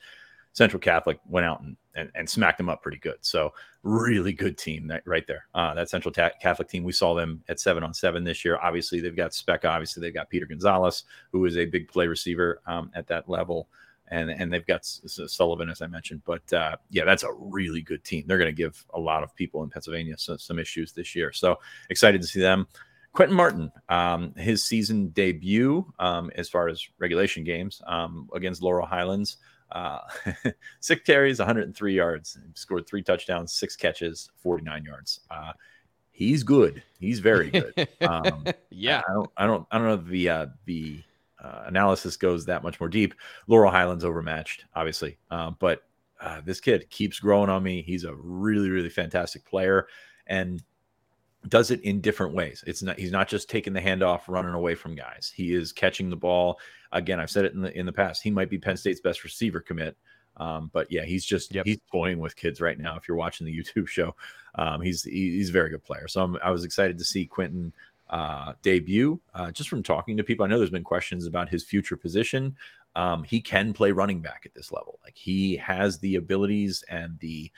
Central 0.54 0.78
Catholic 0.78 1.18
went 1.28 1.44
out 1.44 1.60
and, 1.62 1.76
and, 1.96 2.12
and 2.14 2.30
smacked 2.30 2.58
them 2.58 2.68
up 2.68 2.80
pretty 2.80 2.98
good. 2.98 3.16
So 3.22 3.52
really 3.82 4.32
good 4.32 4.56
team 4.56 4.86
that, 4.86 5.02
right 5.04 5.26
there. 5.26 5.46
Uh, 5.52 5.74
that 5.74 5.90
Central 5.90 6.12
Ta- 6.12 6.30
Catholic 6.40 6.68
team, 6.68 6.84
we 6.84 6.92
saw 6.92 7.12
them 7.12 7.42
at 7.48 7.58
seven 7.58 7.82
on 7.82 7.92
seven 7.92 8.22
this 8.22 8.44
year. 8.44 8.56
Obviously, 8.62 9.00
they've 9.00 9.16
got 9.16 9.32
Speca. 9.32 9.64
Obviously, 9.64 10.00
they've 10.00 10.14
got 10.14 10.30
Peter 10.30 10.46
Gonzalez, 10.46 11.02
who 11.32 11.44
is 11.44 11.56
a 11.56 11.66
big 11.66 11.88
play 11.88 12.06
receiver 12.06 12.60
um, 12.68 12.88
at 12.94 13.08
that 13.08 13.28
level 13.28 13.68
and 14.08 14.30
and 14.30 14.52
they've 14.52 14.66
got 14.66 14.84
Sullivan 14.84 15.68
as 15.68 15.82
I 15.82 15.86
mentioned. 15.86 16.22
But 16.24 16.52
uh, 16.52 16.76
yeah, 16.90 17.04
that's 17.04 17.22
a 17.22 17.32
really 17.32 17.82
good 17.82 18.04
team. 18.04 18.24
They're 18.26 18.38
going 18.38 18.54
to 18.54 18.62
give 18.62 18.84
a 18.94 19.00
lot 19.00 19.22
of 19.22 19.34
people 19.34 19.62
in 19.62 19.70
Pennsylvania 19.70 20.16
some, 20.18 20.38
some 20.38 20.58
issues 20.58 20.92
this 20.92 21.14
year. 21.14 21.32
So 21.32 21.58
excited 21.90 22.20
to 22.20 22.26
see 22.26 22.40
them. 22.40 22.66
Quinton 23.12 23.36
Martin, 23.36 23.72
um, 23.88 24.34
his 24.34 24.64
season 24.64 25.08
debut 25.08 25.86
um, 26.00 26.30
as 26.34 26.48
far 26.48 26.68
as 26.68 26.86
regulation 26.98 27.44
games 27.44 27.80
um, 27.86 28.28
against 28.34 28.60
Laurel 28.60 28.86
Highlands. 28.86 29.36
Uh, 29.70 30.00
six 30.80 31.02
carries, 31.02 31.38
103 31.38 31.94
yards, 31.94 32.38
scored 32.54 32.86
three 32.86 33.02
touchdowns, 33.02 33.52
six 33.52 33.76
catches, 33.76 34.30
49 34.36 34.84
yards. 34.84 35.20
Uh, 35.30 35.52
he's 36.10 36.42
good. 36.42 36.82
He's 36.98 37.20
very 37.20 37.50
good. 37.50 37.88
Um, 38.00 38.44
yeah, 38.70 39.00
I 39.08 39.12
don't, 39.12 39.30
I 39.38 39.46
don't, 39.46 39.66
I 39.70 39.78
don't 39.78 39.86
know 39.86 39.96
the 39.96 40.28
uh, 40.28 40.46
the 40.66 41.02
uh, 41.44 41.64
analysis 41.66 42.16
goes 42.16 42.46
that 42.46 42.62
much 42.62 42.80
more 42.80 42.88
deep. 42.88 43.14
Laurel 43.46 43.70
Highlands 43.70 44.04
overmatched, 44.04 44.64
obviously, 44.74 45.18
uh, 45.30 45.50
but 45.58 45.82
uh, 46.20 46.40
this 46.44 46.60
kid 46.60 46.88
keeps 46.88 47.18
growing 47.18 47.50
on 47.50 47.62
me. 47.62 47.82
He's 47.82 48.04
a 48.04 48.14
really, 48.14 48.70
really 48.70 48.88
fantastic 48.88 49.44
player 49.44 49.88
and 50.26 50.62
does 51.48 51.70
it 51.70 51.82
in 51.82 52.00
different 52.00 52.34
ways. 52.34 52.64
It's 52.66 52.82
not 52.82 52.98
he's 52.98 53.12
not 53.12 53.28
just 53.28 53.50
taking 53.50 53.74
the 53.74 53.80
handoff, 53.80 54.22
running 54.28 54.54
away 54.54 54.74
from 54.74 54.94
guys. 54.94 55.30
He 55.34 55.52
is 55.52 55.72
catching 55.72 56.08
the 56.08 56.16
ball. 56.16 56.58
Again, 56.92 57.20
I've 57.20 57.30
said 57.30 57.44
it 57.44 57.52
in 57.52 57.60
the 57.60 57.76
in 57.78 57.84
the 57.84 57.92
past. 57.92 58.22
He 58.22 58.30
might 58.30 58.48
be 58.48 58.58
Penn 58.58 58.76
State's 58.76 59.00
best 59.00 59.24
receiver 59.24 59.60
commit. 59.60 59.96
Um, 60.36 60.70
but 60.72 60.90
yeah, 60.90 61.04
he's 61.04 61.24
just 61.24 61.54
yep. 61.54 61.66
he's 61.66 61.78
toying 61.92 62.18
with 62.18 62.34
kids 62.36 62.60
right 62.60 62.78
now. 62.78 62.96
If 62.96 63.06
you're 63.06 63.16
watching 63.16 63.46
the 63.46 63.56
YouTube 63.56 63.86
show, 63.86 64.16
um, 64.54 64.80
he's 64.80 65.02
he's 65.04 65.50
a 65.50 65.52
very 65.52 65.70
good 65.70 65.84
player. 65.84 66.08
So 66.08 66.22
I'm, 66.22 66.36
i 66.42 66.50
was 66.50 66.64
excited 66.64 66.98
to 66.98 67.04
see 67.04 67.26
Quinton 67.26 67.72
uh, 68.14 68.52
debut. 68.62 69.20
Uh, 69.34 69.50
just 69.50 69.68
from 69.68 69.82
talking 69.82 70.16
to 70.16 70.22
people, 70.22 70.44
I 70.44 70.48
know 70.48 70.58
there's 70.58 70.70
been 70.70 70.84
questions 70.84 71.26
about 71.26 71.48
his 71.48 71.64
future 71.64 71.96
position. 71.96 72.54
Um, 72.94 73.24
he 73.24 73.40
can 73.40 73.72
play 73.72 73.90
running 73.90 74.20
back 74.20 74.44
at 74.46 74.54
this 74.54 74.70
level. 74.70 75.00
Like 75.02 75.16
he 75.16 75.56
has 75.56 75.98
the 75.98 76.14
abilities 76.14 76.84
and 76.88 77.18
the 77.18 77.50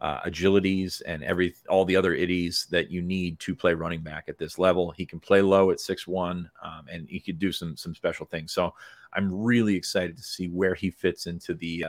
uh, 0.00 0.20
agilities 0.20 1.00
and 1.06 1.24
every 1.24 1.54
all 1.66 1.86
the 1.86 1.96
other 1.96 2.14
itties 2.14 2.68
that 2.68 2.90
you 2.90 3.00
need 3.00 3.38
to 3.40 3.54
play 3.54 3.72
running 3.72 4.02
back 4.02 4.24
at 4.28 4.36
this 4.36 4.58
level. 4.58 4.90
He 4.90 5.06
can 5.06 5.18
play 5.18 5.40
low 5.40 5.70
at 5.70 5.80
six 5.80 6.06
one, 6.06 6.50
um, 6.62 6.84
and 6.92 7.08
he 7.08 7.18
could 7.18 7.38
do 7.38 7.50
some 7.50 7.74
some 7.74 7.94
special 7.94 8.26
things. 8.26 8.52
So 8.52 8.74
I'm 9.14 9.32
really 9.32 9.74
excited 9.74 10.18
to 10.18 10.22
see 10.22 10.48
where 10.48 10.74
he 10.74 10.90
fits 10.90 11.26
into 11.26 11.54
the 11.54 11.86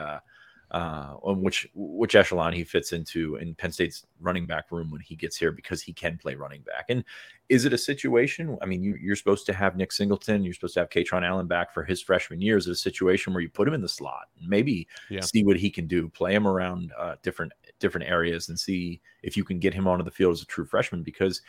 uh, 0.73 1.17
uh, 1.23 1.33
which 1.33 1.67
which 1.75 2.15
echelon 2.15 2.51
he 2.51 2.63
fits 2.63 2.93
into 2.93 3.35
in 3.35 3.53
Penn 3.53 3.71
State's 3.71 4.05
running 4.19 4.47
back 4.47 4.71
room 4.71 4.89
when 4.89 5.01
he 5.01 5.15
gets 5.15 5.37
here 5.37 5.51
because 5.51 5.81
he 5.81 5.93
can 5.93 6.17
play 6.17 6.33
running 6.33 6.61
back. 6.61 6.85
And 6.89 7.03
is 7.49 7.65
it 7.65 7.73
a 7.73 7.77
situation? 7.77 8.57
I 8.61 8.65
mean, 8.65 8.81
you, 8.81 9.11
are 9.11 9.15
supposed 9.15 9.45
to 9.45 9.53
have 9.53 9.75
Nick 9.75 9.91
Singleton, 9.91 10.43
you're 10.43 10.53
supposed 10.53 10.73
to 10.73 10.79
have 10.79 10.89
Kaytron 10.89 11.23
Allen 11.23 11.45
back 11.45 11.73
for 11.73 11.83
his 11.83 12.01
freshman 12.01 12.41
year. 12.41 12.57
Is 12.57 12.67
it 12.67 12.71
a 12.71 12.75
situation 12.75 13.33
where 13.33 13.41
you 13.41 13.49
put 13.49 13.67
him 13.67 13.73
in 13.73 13.81
the 13.81 13.89
slot, 13.89 14.29
maybe 14.41 14.87
yeah. 15.09 15.21
see 15.21 15.43
what 15.43 15.57
he 15.57 15.69
can 15.69 15.85
do, 15.85 16.09
play 16.09 16.33
him 16.33 16.47
around 16.47 16.91
uh, 16.97 17.15
different 17.21 17.53
different 17.79 18.09
areas, 18.09 18.49
and 18.49 18.59
see 18.59 19.01
if 19.21 19.37
you 19.37 19.43
can 19.43 19.59
get 19.59 19.73
him 19.73 19.87
onto 19.87 20.03
the 20.03 20.11
field 20.11 20.33
as 20.33 20.41
a 20.41 20.47
true 20.47 20.65
freshman 20.65 21.03
because 21.03 21.41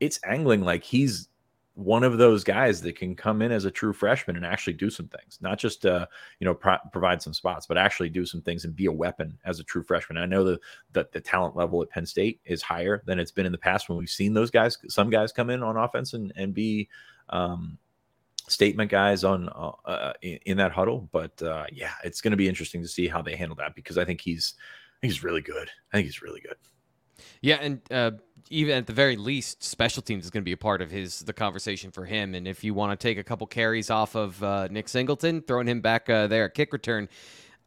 it's 0.00 0.18
angling 0.24 0.62
like 0.62 0.82
he's 0.82 1.28
one 1.80 2.04
of 2.04 2.18
those 2.18 2.44
guys 2.44 2.82
that 2.82 2.96
can 2.96 3.16
come 3.16 3.40
in 3.40 3.50
as 3.50 3.64
a 3.64 3.70
true 3.70 3.92
freshman 3.92 4.36
and 4.36 4.44
actually 4.44 4.74
do 4.74 4.90
some 4.90 5.08
things, 5.08 5.38
not 5.40 5.58
just 5.58 5.86
uh, 5.86 6.06
you 6.38 6.44
know 6.44 6.54
pro- 6.54 6.78
provide 6.92 7.22
some 7.22 7.32
spots, 7.32 7.66
but 7.66 7.78
actually 7.78 8.10
do 8.10 8.26
some 8.26 8.42
things 8.42 8.64
and 8.64 8.76
be 8.76 8.86
a 8.86 8.92
weapon 8.92 9.38
as 9.44 9.60
a 9.60 9.64
true 9.64 9.82
freshman. 9.82 10.18
I 10.18 10.26
know 10.26 10.44
that 10.44 10.60
the, 10.92 11.08
the 11.12 11.20
talent 11.20 11.56
level 11.56 11.82
at 11.82 11.90
Penn 11.90 12.04
State 12.04 12.40
is 12.44 12.62
higher 12.62 13.02
than 13.06 13.18
it's 13.18 13.30
been 13.30 13.46
in 13.46 13.52
the 13.52 13.58
past 13.58 13.88
when 13.88 13.98
we've 13.98 14.10
seen 14.10 14.34
those 14.34 14.50
guys. 14.50 14.76
Some 14.88 15.10
guys 15.10 15.32
come 15.32 15.50
in 15.50 15.62
on 15.62 15.76
offense 15.76 16.12
and 16.12 16.32
and 16.36 16.52
be 16.52 16.88
um, 17.30 17.78
statement 18.48 18.90
guys 18.90 19.24
on 19.24 19.48
uh, 19.48 19.72
uh 19.84 20.12
in, 20.22 20.38
in, 20.46 20.56
that 20.58 20.72
huddle. 20.72 21.08
But 21.12 21.42
uh, 21.42 21.66
yeah, 21.72 21.92
it's 22.04 22.20
going 22.20 22.32
to 22.32 22.36
be 22.36 22.48
interesting 22.48 22.82
to 22.82 22.88
see 22.88 23.08
how 23.08 23.22
they 23.22 23.36
handle 23.36 23.56
that 23.56 23.74
because 23.74 23.96
I 23.96 24.04
think 24.04 24.20
he's 24.20 24.54
he's 25.00 25.24
really 25.24 25.42
good. 25.42 25.70
I 25.92 25.96
think 25.96 26.06
he's 26.06 26.20
really 26.20 26.40
good. 26.40 26.56
Yeah, 27.42 27.56
and 27.56 27.80
uh, 27.90 28.12
even 28.48 28.76
at 28.76 28.86
the 28.86 28.92
very 28.92 29.16
least, 29.16 29.62
special 29.62 30.02
teams 30.02 30.24
is 30.24 30.30
going 30.30 30.42
to 30.42 30.44
be 30.44 30.52
a 30.52 30.56
part 30.56 30.80
of 30.80 30.90
his 30.90 31.20
the 31.20 31.32
conversation 31.32 31.90
for 31.90 32.04
him. 32.04 32.34
And 32.34 32.48
if 32.48 32.64
you 32.64 32.74
want 32.74 32.98
to 32.98 33.02
take 33.02 33.18
a 33.18 33.24
couple 33.24 33.46
carries 33.46 33.90
off 33.90 34.14
of 34.14 34.42
uh, 34.42 34.68
Nick 34.70 34.88
Singleton, 34.88 35.42
throwing 35.42 35.66
him 35.66 35.80
back 35.80 36.08
uh, 36.08 36.26
there 36.26 36.44
at 36.46 36.54
kick 36.54 36.72
return. 36.72 37.08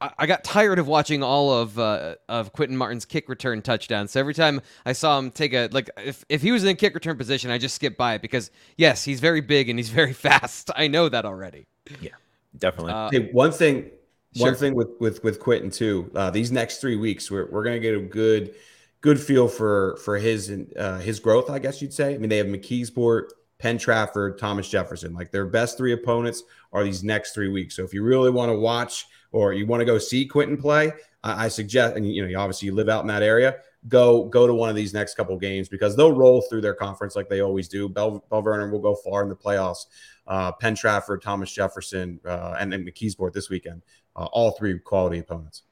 I, 0.02 0.12
I 0.20 0.26
got 0.26 0.44
tired 0.44 0.80
of 0.80 0.88
watching 0.88 1.24
all 1.24 1.52
of 1.52 1.78
uh, 1.80 2.16
of 2.28 2.54
Quinton 2.54 2.78
Martin's 2.78 3.06
kick 3.06 3.30
return 3.30 3.62
touchdowns. 3.62 4.12
So 4.12 4.20
every 4.20 4.34
time 4.34 4.62
I 4.86 4.94
saw 4.94 5.18
him 5.20 5.32
take 5.32 5.54
a 5.54 5.70
like, 5.72 5.90
if 5.98 6.26
if 6.30 6.42
he 6.42 6.52
was 6.52 6.64
in 6.64 6.70
a 6.70 6.76
kick 6.76 6.94
return 6.94 7.18
position, 7.18 7.52
I 7.52 7.58
just 7.58 7.76
skipped 7.76 7.98
by 7.98 8.16
it 8.16 8.22
because 8.22 8.52
yes, 8.78 9.04
he's 9.04 9.20
very 9.20 9.42
big 9.42 9.70
and 9.70 9.78
he's 9.80 9.90
very 10.02 10.14
fast. 10.14 10.72
I 10.76 10.88
know 10.88 11.10
that 11.10 11.26
already. 11.26 11.68
Yeah, 12.02 12.12
definitely. 12.58 12.94
Uh, 12.94 13.10
hey, 13.12 13.30
one 13.32 13.52
thing, 13.52 13.92
one 14.36 14.52
sure. 14.52 14.56
thing 14.56 14.76
with 14.76 14.90
with 15.00 15.24
with 15.24 15.40
Quinton 15.40 15.70
too. 15.70 16.12
Uh, 16.16 16.30
these 16.30 16.52
next 16.52 16.80
three 16.80 16.96
weeks, 16.96 17.32
we're 17.32 17.50
we're 17.50 17.64
gonna 17.64 17.80
get 17.80 17.96
a 17.96 18.02
good 18.02 18.56
good 19.04 19.22
feel 19.22 19.48
for 19.48 19.98
for 19.98 20.18
his 20.18 20.52
uh, 20.76 20.98
his 20.98 21.20
growth, 21.20 21.52
I 21.52 21.60
guess 21.60 21.82
you'd 21.82 21.94
say. 21.94 22.16
I 22.16 22.18
mean, 22.18 22.30
they 22.30 22.38
have 22.38 22.48
McKeesport, 22.48 23.30
Penn 23.60 23.78
Trafford, 23.78 24.40
Thomas 24.40 24.68
Jefferson. 24.68 25.14
Like 25.14 25.32
their 25.32 25.46
best 25.46 25.78
three 25.78 25.94
opponents 25.94 26.42
are 26.72 26.84
these 26.84 27.04
next 27.04 27.34
three 27.34 27.50
weeks. 27.50 27.76
So 27.76 27.84
if 27.84 27.94
you 27.94 28.02
really 28.02 28.32
want 28.32 28.50
to 28.50 28.58
watch 28.58 29.06
or 29.32 29.54
you 29.54 29.68
want 29.68 29.82
to 29.82 29.86
go 29.86 30.00
see 30.00 30.26
Quinton 30.26 30.58
play, 30.58 30.94
I, 31.24 31.46
I 31.46 31.48
suggest, 31.50 31.96
and 31.96 32.12
you 32.12 32.28
know, 32.28 32.40
obviously 32.40 32.68
you 32.68 32.74
live 32.74 32.90
out 32.90 33.02
in 33.02 33.08
that 33.08 33.22
area, 33.22 33.58
go 33.90 34.26
go 34.26 34.48
to 34.48 34.54
one 34.54 34.70
of 34.70 34.76
these 34.76 34.94
next 34.94 35.16
couple 35.16 35.38
games 35.38 35.68
because 35.68 35.96
they'll 35.96 36.16
roll 36.16 36.42
through 36.42 36.62
their 36.62 36.74
conference 36.74 37.16
like 37.16 37.30
they 37.30 37.42
always 37.42 37.68
do. 37.68 37.90
Bell, 37.90 38.26
Belle 38.30 38.42
Vernon 38.42 38.72
will 38.72 38.80
go 38.80 38.96
far 38.96 39.22
in 39.22 39.30
the 39.30 39.36
playoffs. 39.36 39.86
Uh, 40.26 40.54
Penn 40.54 40.76
Trafford, 40.76 41.22
Thomas 41.22 41.52
Jefferson, 41.52 42.22
uh, 42.26 42.56
and 42.58 42.72
then 42.72 42.86
McKeesport 42.86 43.34
this 43.34 43.50
weekend. 43.50 43.82
Uh, 44.16 44.26
all 44.32 44.52
three 44.52 44.80
quality 44.80 45.20
opponents. 45.20 45.64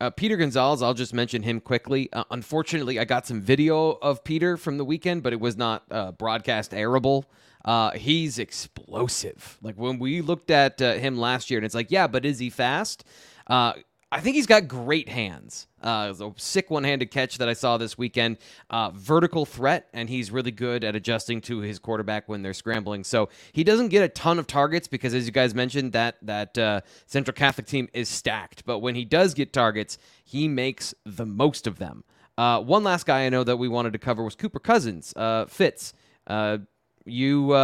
Uh, 0.00 0.08
Peter 0.08 0.36
Gonzalez, 0.36 0.80
I'll 0.82 0.94
just 0.94 1.12
mention 1.12 1.42
him 1.42 1.60
quickly. 1.60 2.10
Uh, 2.12 2.24
unfortunately, 2.30 2.98
I 2.98 3.04
got 3.04 3.26
some 3.26 3.42
video 3.42 3.90
of 4.00 4.24
Peter 4.24 4.56
from 4.56 4.78
the 4.78 4.84
weekend, 4.84 5.22
but 5.22 5.34
it 5.34 5.40
was 5.40 5.58
not 5.58 5.84
uh, 5.90 6.12
broadcast 6.12 6.70
airable. 6.70 7.24
Uh, 7.64 7.90
he's 7.90 8.38
explosive. 8.38 9.58
Like 9.60 9.74
when 9.74 9.98
we 9.98 10.22
looked 10.22 10.50
at 10.50 10.80
uh, 10.80 10.94
him 10.94 11.18
last 11.18 11.50
year, 11.50 11.58
and 11.58 11.66
it's 11.66 11.74
like, 11.74 11.90
yeah, 11.90 12.06
but 12.06 12.24
is 12.24 12.38
he 12.38 12.48
fast? 12.48 13.04
Uh, 13.46 13.74
I 14.10 14.20
think 14.20 14.36
he's 14.36 14.46
got 14.46 14.66
great 14.66 15.10
hands. 15.10 15.66
Uh, 15.82 16.12
a 16.20 16.32
sick 16.36 16.70
one-handed 16.70 17.10
catch 17.10 17.38
that 17.38 17.48
I 17.48 17.52
saw 17.52 17.78
this 17.78 17.96
weekend. 17.96 18.38
Uh, 18.68 18.90
vertical 18.90 19.46
threat, 19.46 19.88
and 19.92 20.08
he's 20.08 20.30
really 20.30 20.50
good 20.50 20.84
at 20.84 20.94
adjusting 20.94 21.40
to 21.42 21.60
his 21.60 21.78
quarterback 21.78 22.28
when 22.28 22.42
they're 22.42 22.54
scrambling. 22.54 23.04
So 23.04 23.28
he 23.52 23.64
doesn't 23.64 23.88
get 23.88 24.02
a 24.02 24.08
ton 24.08 24.38
of 24.38 24.46
targets 24.46 24.88
because, 24.88 25.14
as 25.14 25.26
you 25.26 25.32
guys 25.32 25.54
mentioned, 25.54 25.92
that 25.92 26.16
that 26.22 26.58
uh, 26.58 26.80
Central 27.06 27.34
Catholic 27.34 27.66
team 27.66 27.88
is 27.92 28.08
stacked. 28.08 28.64
But 28.64 28.80
when 28.80 28.94
he 28.94 29.04
does 29.04 29.34
get 29.34 29.52
targets, 29.52 29.98
he 30.24 30.48
makes 30.48 30.94
the 31.04 31.26
most 31.26 31.66
of 31.66 31.78
them. 31.78 32.04
Uh, 32.36 32.60
one 32.60 32.84
last 32.84 33.06
guy 33.06 33.26
I 33.26 33.28
know 33.28 33.44
that 33.44 33.58
we 33.58 33.68
wanted 33.68 33.92
to 33.92 33.98
cover 33.98 34.22
was 34.22 34.34
Cooper 34.34 34.60
Cousins. 34.60 35.12
Uh, 35.14 35.46
Fitz, 35.46 35.92
uh, 36.26 36.58
you 37.04 37.54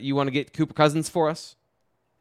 you 0.00 0.14
want 0.14 0.26
to 0.28 0.32
get 0.32 0.52
Cooper 0.52 0.74
Cousins 0.74 1.08
for 1.08 1.28
us? 1.28 1.55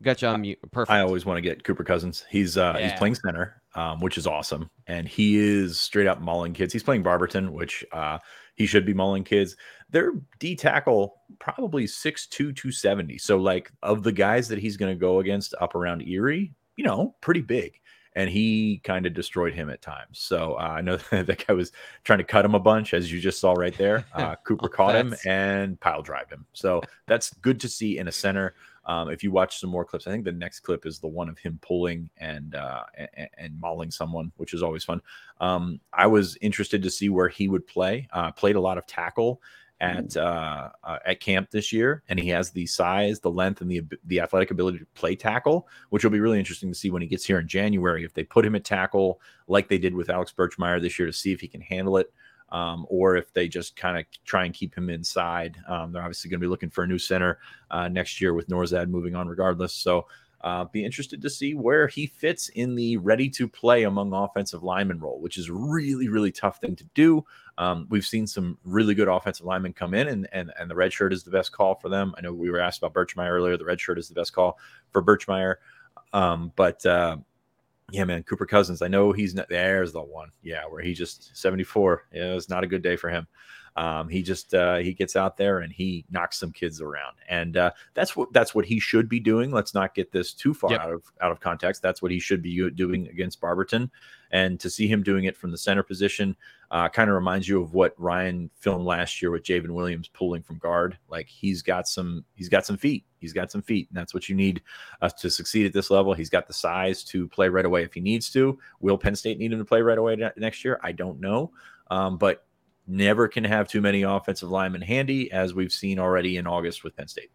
Got 0.04 0.22
you 0.22 0.28
on 0.28 0.42
mute. 0.42 0.60
Perfect. 0.72 0.92
I 0.92 1.02
always 1.02 1.26
want 1.26 1.38
to 1.38 1.42
get 1.42 1.64
Cooper 1.64 1.84
Cousins. 1.84 2.26
He's 2.30 2.58
uh 2.58 2.76
yeah. 2.78 2.90
he's 2.90 3.00
playing 3.00 3.16
center, 3.16 3.62
um, 3.76 4.02
which 4.02 4.18
is 4.18 4.28
awesome, 4.28 4.70
and 4.88 5.08
he 5.08 5.38
is 5.38 5.80
straight 5.80 6.08
up 6.08 6.20
mauling 6.20 6.54
kids. 6.54 6.74
He's 6.74 6.84
playing 6.84 7.04
Barberton, 7.04 7.54
which 7.54 7.84
uh 7.92 8.20
he 8.56 8.66
should 8.66 8.86
be 8.86 8.94
mauling 8.94 9.24
kids. 9.24 9.56
Their 9.90 10.14
D 10.40 10.56
tackle 10.56 11.18
probably 11.40 11.86
6'2", 11.86 12.30
270. 12.30 13.18
So 13.18 13.38
like 13.38 13.72
of 13.84 14.04
the 14.04 14.12
guys 14.12 14.48
that 14.48 14.60
he's 14.60 14.78
going 14.78 14.94
to 14.94 15.00
go 15.00 15.20
against 15.20 15.54
up 15.60 15.76
around 15.76 16.08
Erie, 16.08 16.54
you 16.76 16.84
know, 16.84 17.16
pretty 17.22 17.42
big. 17.42 17.80
And 18.18 18.30
he 18.30 18.80
kind 18.86 19.06
of 19.06 19.14
destroyed 19.14 19.54
him 19.54 19.70
at 19.70 19.82
times. 19.82 20.20
So 20.20 20.54
uh, 20.54 20.76
I 20.78 20.82
know 20.82 20.96
that 21.12 21.46
guy 21.46 21.54
was 21.54 21.74
trying 22.06 22.20
to 22.20 22.24
cut 22.24 22.46
him 22.46 22.56
a 22.56 22.60
bunch, 22.60 22.94
as 22.94 23.12
you 23.12 23.20
just 23.20 23.42
saw 23.42 23.52
right 23.54 23.78
there. 23.78 24.06
Uh, 24.14 24.36
Cooper 24.48 24.70
caught 24.70 24.96
him 24.96 25.14
and 25.26 25.78
pile 25.82 26.02
drive 26.02 26.30
him. 26.30 26.46
So 26.54 26.82
that's 27.08 27.34
good 27.34 27.60
to 27.60 27.68
see 27.68 27.98
in 27.98 28.08
a 28.08 28.14
center. 28.14 28.56
Um, 28.86 29.10
if 29.10 29.24
you 29.24 29.32
watch 29.32 29.60
some 29.60 29.70
more 29.70 29.86
clips, 29.86 30.08
I 30.08 30.12
think 30.12 30.26
the 30.26 30.32
next 30.32 30.60
clip 30.60 30.86
is 30.86 31.00
the 31.00 31.08
one 31.08 31.30
of 31.30 31.38
him 31.40 31.60
pulling 31.62 32.10
and 32.18 32.56
uh, 32.56 32.84
and, 32.96 33.30
and 33.38 33.60
mauling 33.60 33.92
someone, 33.92 34.32
which 34.38 34.54
is 34.54 34.62
always 34.62 34.84
fun. 34.84 35.02
Um, 35.42 35.80
I 35.92 36.08
was 36.08 36.38
interested 36.42 36.84
to 36.84 36.92
see 36.92 37.10
where 37.10 37.30
he 37.30 37.48
would 37.48 37.66
play. 37.68 38.08
Uh, 38.12 38.32
played 38.32 38.56
a 38.56 38.62
lot 38.62 38.78
of 38.78 38.86
tackle 38.86 39.42
at 39.82 40.16
uh, 40.16 40.70
uh, 40.84 41.00
at 41.06 41.20
camp 41.20 41.52
this 41.52 41.74
year, 41.74 42.04
and 42.08 42.20
he 42.20 42.30
has 42.30 42.52
the 42.52 42.66
size, 42.66 43.20
the 43.20 43.32
length, 43.32 43.62
and 43.62 43.70
the 43.70 43.82
the 44.06 44.20
athletic 44.20 44.52
ability 44.52 44.80
to 44.80 44.86
play 44.94 45.16
tackle, 45.16 45.68
which 45.90 46.04
will 46.04 46.12
be 46.12 46.20
really 46.20 46.40
interesting 46.40 46.70
to 46.70 46.78
see 46.78 46.92
when 46.92 47.02
he 47.02 47.08
gets 47.08 47.26
here 47.26 47.40
in 47.40 47.48
January. 47.48 48.04
If 48.04 48.14
they 48.14 48.24
put 48.24 48.46
him 48.46 48.56
at 48.56 48.64
tackle 48.64 49.20
like 49.48 49.68
they 49.68 49.78
did 49.78 49.94
with 49.94 50.10
Alex 50.10 50.34
Birchmeier 50.36 50.82
this 50.82 50.98
year, 50.98 51.08
to 51.08 51.14
see 51.14 51.34
if 51.34 51.42
he 51.42 51.48
can 51.48 51.62
handle 51.62 51.98
it 51.98 52.14
um, 52.50 52.86
or 52.90 53.16
if 53.16 53.34
they 53.34 53.48
just 53.48 53.76
kind 53.76 53.98
of 53.98 54.06
try 54.24 54.46
and 54.46 54.54
keep 54.54 54.76
him 54.76 54.90
inside. 54.90 55.58
Um, 55.68 55.92
they're 55.92 56.02
obviously 56.02 56.30
going 56.30 56.40
to 56.40 56.46
be 56.46 56.50
looking 56.50 56.70
for 56.70 56.84
a 56.84 56.88
new 56.88 57.00
center 57.00 57.40
uh, 57.72 57.88
next 57.88 58.22
year 58.22 58.34
with 58.34 58.48
Nourzad 58.48 58.88
moving 58.88 59.16
on 59.16 59.28
regardless. 59.28 59.74
So 59.74 60.08
uh, 60.46 60.64
be 60.66 60.86
interested 60.86 61.24
to 61.24 61.30
see 61.30 61.56
where 61.56 61.88
he 61.88 62.06
fits 62.06 62.50
in 62.50 62.76
the 62.76 62.98
ready 62.98 63.28
to 63.28 63.48
play 63.48 63.84
among 63.84 64.14
offensive 64.14 64.62
lineman 64.62 65.00
role, 65.00 65.20
which 65.20 65.38
is 65.38 65.50
really, 65.50 66.08
really 66.08 66.32
tough 66.32 66.60
thing 66.60 66.76
to 66.76 66.84
do. 66.94 67.26
Um, 67.58 67.88
we've 67.90 68.06
seen 68.06 68.28
some 68.28 68.60
really 68.64 68.94
good 68.94 69.08
offensive 69.08 69.46
linemen 69.46 69.74
come 69.74 69.96
in, 69.96 70.08
and, 70.08 70.28
and 70.34 70.52
and 70.60 70.70
the 70.70 70.76
red 70.76 70.94
shirt 70.94 71.14
is 71.14 71.24
the 71.24 71.32
best 71.32 71.52
call 71.52 71.74
for 71.74 71.90
them. 71.90 72.14
I 72.16 72.22
know 72.22 72.32
we 72.32 72.52
were 72.52 72.60
asked 72.60 72.84
about 72.84 72.94
Birchmeier 72.94 73.32
earlier. 73.32 73.58
The 73.58 73.66
red 73.66 73.82
shirt 73.82 73.98
is 73.98 74.08
the 74.08 74.14
best 74.14 74.34
call 74.34 74.60
for 74.92 75.02
Birchmeier, 75.02 75.56
um, 76.14 76.52
but 76.56 76.86
uh, 76.86 77.18
yeah, 77.92 78.04
man, 78.04 78.24
Cooper 78.24 78.46
Cousins. 78.46 78.82
I 78.82 78.88
know 78.88 79.12
he's 79.12 79.36
not 79.36 79.48
there's 79.50 79.94
the 79.94 80.02
one. 80.02 80.30
Yeah, 80.42 80.64
where 80.66 80.82
he 80.82 80.94
just 80.94 81.36
74. 81.38 82.08
Yeah, 82.12 82.32
it 82.32 82.36
was 82.36 82.50
not 82.50 82.64
a 82.64 82.68
good 82.68 82.82
day 82.82 82.96
for 82.96 83.10
him. 83.10 83.28
Um, 83.78 84.08
he 84.08 84.22
just 84.22 84.54
uh, 84.54 84.78
he 84.78 84.94
gets 84.94 85.16
out 85.16 85.36
there 85.36 85.60
and 85.60 85.72
he 85.72 86.06
knocks 86.10 86.40
some 86.40 86.52
kids 86.52 86.82
around, 86.82 87.18
and 87.28 87.58
uh, 87.58 87.72
that's 87.94 88.16
what 88.16 88.32
that's 88.32 88.56
what 88.56 88.66
he 88.66 88.80
should 88.80 89.10
be 89.10 89.20
doing. 89.20 89.52
Let's 89.52 89.74
not 89.74 89.94
get 89.94 90.12
this 90.12 90.34
too 90.34 90.54
far 90.54 90.72
yep. 90.72 90.82
out 90.82 90.94
of 90.94 91.04
out 91.22 91.32
of 91.32 91.40
context. 91.42 91.82
That's 91.82 92.02
what 92.02 92.12
he 92.12 92.20
should 92.20 92.42
be 92.42 92.70
doing 92.70 93.08
against 93.08 93.42
Barberton, 93.42 93.92
and 94.32 94.60
to 94.62 94.70
see 94.70 94.88
him 94.88 95.04
doing 95.04 95.26
it 95.26 95.36
from 95.36 95.52
the 95.52 95.58
center 95.58 95.84
position 95.84 96.38
uh, 96.72 96.90
kind 96.90 97.10
of 97.10 97.16
reminds 97.16 97.48
you 97.48 97.62
of 97.62 97.74
what 97.74 97.94
Ryan 97.98 98.50
filmed 98.56 98.86
last 98.86 99.22
year 99.22 99.32
with 99.32 99.44
J'ven 99.44 99.70
Williams 99.70 100.08
pulling 100.08 100.42
from 100.42 100.58
guard. 100.58 100.98
Like 101.10 101.28
he's 101.28 101.62
got 101.62 101.88
some 101.88 102.26
he's 102.34 102.50
got 102.50 102.66
some 102.66 102.78
feet. 102.78 103.06
He's 103.20 103.34
got 103.34 103.52
some 103.52 103.62
feet, 103.62 103.88
and 103.90 103.98
that's 103.98 104.14
what 104.14 104.30
you 104.30 104.36
need 104.36 104.62
uh, 105.02 105.10
to 105.10 105.30
succeed 105.30 105.66
at 105.66 105.74
this 105.74 105.90
level. 105.90 106.14
He's 106.14 106.30
got 106.30 106.48
the 106.48 106.54
size 106.54 107.04
to 107.06 107.28
play 107.28 107.50
right 107.50 107.66
away 107.66 107.84
if 107.84 107.94
he 107.94 108.02
needs 108.02 108.30
to. 108.32 108.58
Will 108.80 108.98
Penn 108.98 109.16
State 109.16 109.38
need 109.40 109.52
him 109.52 109.60
to 109.60 109.66
play 109.66 109.82
right 109.82 109.98
away 109.98 110.16
next 110.38 110.64
year? 110.64 110.80
I 110.84 110.92
don't 110.92 111.20
know, 111.20 111.52
um, 111.90 112.18
but 112.18 112.45
never 112.88 113.28
can 113.28 113.44
have 113.44 113.68
too 113.68 113.82
many 113.82 114.04
offensive 114.04 114.50
linemen 114.50 114.82
handy, 114.82 115.32
as 115.32 115.54
we've 115.54 115.72
seen 115.72 116.00
already 116.00 116.38
in 116.38 116.48
August 116.48 116.84
with 116.84 116.96
Penn 116.96 117.08
State. 117.08 117.32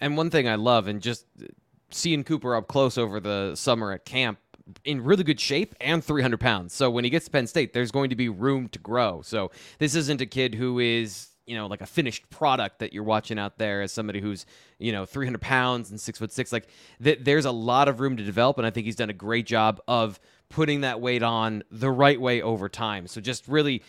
And 0.00 0.16
one 0.16 0.30
thing 0.30 0.48
I 0.48 0.56
love, 0.56 0.86
and 0.86 1.00
just 1.00 1.26
uh, 1.42 1.46
seeing 1.90 2.24
Cooper 2.24 2.54
up 2.54 2.68
close 2.68 2.98
over 2.98 3.20
the 3.20 3.54
summer 3.54 3.92
at 3.92 4.04
camp, 4.04 4.38
in 4.84 5.02
really 5.02 5.24
good 5.24 5.40
shape 5.40 5.74
and 5.80 6.04
300 6.04 6.38
pounds. 6.38 6.72
So 6.72 6.90
when 6.90 7.04
he 7.04 7.10
gets 7.10 7.26
to 7.26 7.30
Penn 7.30 7.46
State, 7.46 7.72
there's 7.72 7.90
going 7.90 8.10
to 8.10 8.16
be 8.16 8.28
room 8.28 8.68
to 8.70 8.78
grow. 8.78 9.22
So 9.22 9.50
this 9.78 9.94
isn't 9.94 10.20
a 10.20 10.26
kid 10.26 10.54
who 10.54 10.78
is 10.78 11.28
you 11.46 11.56
know 11.56 11.66
like 11.66 11.80
a 11.80 11.86
finished 11.86 12.28
product 12.30 12.78
that 12.78 12.92
you're 12.92 13.02
watching 13.02 13.38
out 13.38 13.58
there 13.58 13.82
as 13.82 13.92
somebody 13.92 14.20
who's 14.20 14.46
you 14.78 14.92
know 14.92 15.04
300 15.04 15.40
pounds 15.40 15.90
and 15.90 16.00
six 16.00 16.18
foot 16.18 16.32
six 16.32 16.52
like 16.52 16.68
th- 17.02 17.18
there's 17.22 17.44
a 17.44 17.50
lot 17.50 17.88
of 17.88 17.98
room 17.98 18.16
to 18.16 18.22
develop 18.22 18.58
and 18.58 18.66
i 18.66 18.70
think 18.70 18.84
he's 18.84 18.96
done 18.96 19.10
a 19.10 19.14
great 19.14 19.44
job 19.44 19.80
of 19.88 20.20
putting 20.52 20.82
that 20.82 21.00
weight 21.00 21.22
on 21.22 21.62
the 21.70 21.90
right 21.90 22.20
way 22.20 22.40
over 22.40 22.68
time 22.68 23.06
so 23.06 23.20
just 23.20 23.48
really 23.48 23.82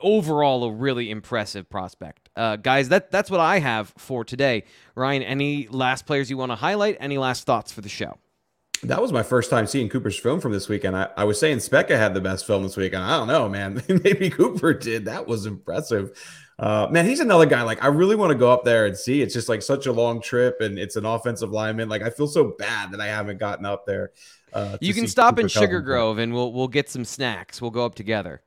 overall 0.00 0.64
a 0.64 0.72
really 0.72 1.10
impressive 1.10 1.68
prospect 1.68 2.28
uh, 2.36 2.56
guys 2.56 2.88
that 2.88 3.10
that's 3.10 3.30
what 3.30 3.40
i 3.40 3.58
have 3.58 3.92
for 3.96 4.24
today 4.24 4.64
ryan 4.94 5.22
any 5.22 5.68
last 5.68 6.06
players 6.06 6.30
you 6.30 6.36
want 6.36 6.50
to 6.50 6.56
highlight 6.56 6.96
any 6.98 7.18
last 7.18 7.44
thoughts 7.44 7.70
for 7.70 7.80
the 7.80 7.88
show 7.88 8.18
that 8.82 9.02
was 9.02 9.12
my 9.12 9.22
first 9.22 9.50
time 9.50 9.66
seeing 9.66 9.88
Cooper's 9.88 10.18
film 10.18 10.40
from 10.40 10.52
this 10.52 10.68
weekend. 10.68 10.96
I, 10.96 11.08
I 11.16 11.24
was 11.24 11.40
saying 11.40 11.58
Speca 11.58 11.90
had 11.90 12.14
the 12.14 12.20
best 12.20 12.46
film 12.46 12.62
this 12.62 12.76
weekend. 12.76 13.02
I 13.02 13.16
don't 13.18 13.26
know, 13.26 13.48
man. 13.48 13.82
Maybe 13.88 14.30
Cooper 14.30 14.72
did. 14.72 15.06
That 15.06 15.26
was 15.26 15.46
impressive. 15.46 16.16
Uh, 16.58 16.88
man, 16.90 17.04
he's 17.04 17.20
another 17.20 17.46
guy. 17.46 17.62
Like, 17.62 17.82
I 17.82 17.88
really 17.88 18.16
want 18.16 18.30
to 18.30 18.38
go 18.38 18.52
up 18.52 18.64
there 18.64 18.86
and 18.86 18.96
see. 18.96 19.22
It's 19.22 19.34
just 19.34 19.48
like 19.48 19.62
such 19.62 19.86
a 19.86 19.92
long 19.92 20.20
trip, 20.20 20.60
and 20.60 20.78
it's 20.78 20.96
an 20.96 21.04
offensive 21.04 21.50
lineman. 21.50 21.88
Like, 21.88 22.02
I 22.02 22.10
feel 22.10 22.26
so 22.26 22.54
bad 22.58 22.92
that 22.92 23.00
I 23.00 23.06
haven't 23.06 23.38
gotten 23.38 23.64
up 23.64 23.86
there. 23.86 24.12
Uh, 24.52 24.78
you 24.80 24.94
can 24.94 25.06
stop 25.06 25.38
in 25.38 25.48
Sugar 25.48 25.80
Grove, 25.80 26.18
and 26.18 26.32
we'll 26.32 26.52
we'll 26.52 26.68
get 26.68 26.88
some 26.88 27.04
snacks. 27.04 27.60
We'll 27.60 27.70
go 27.70 27.84
up 27.84 27.94
together. 27.94 28.42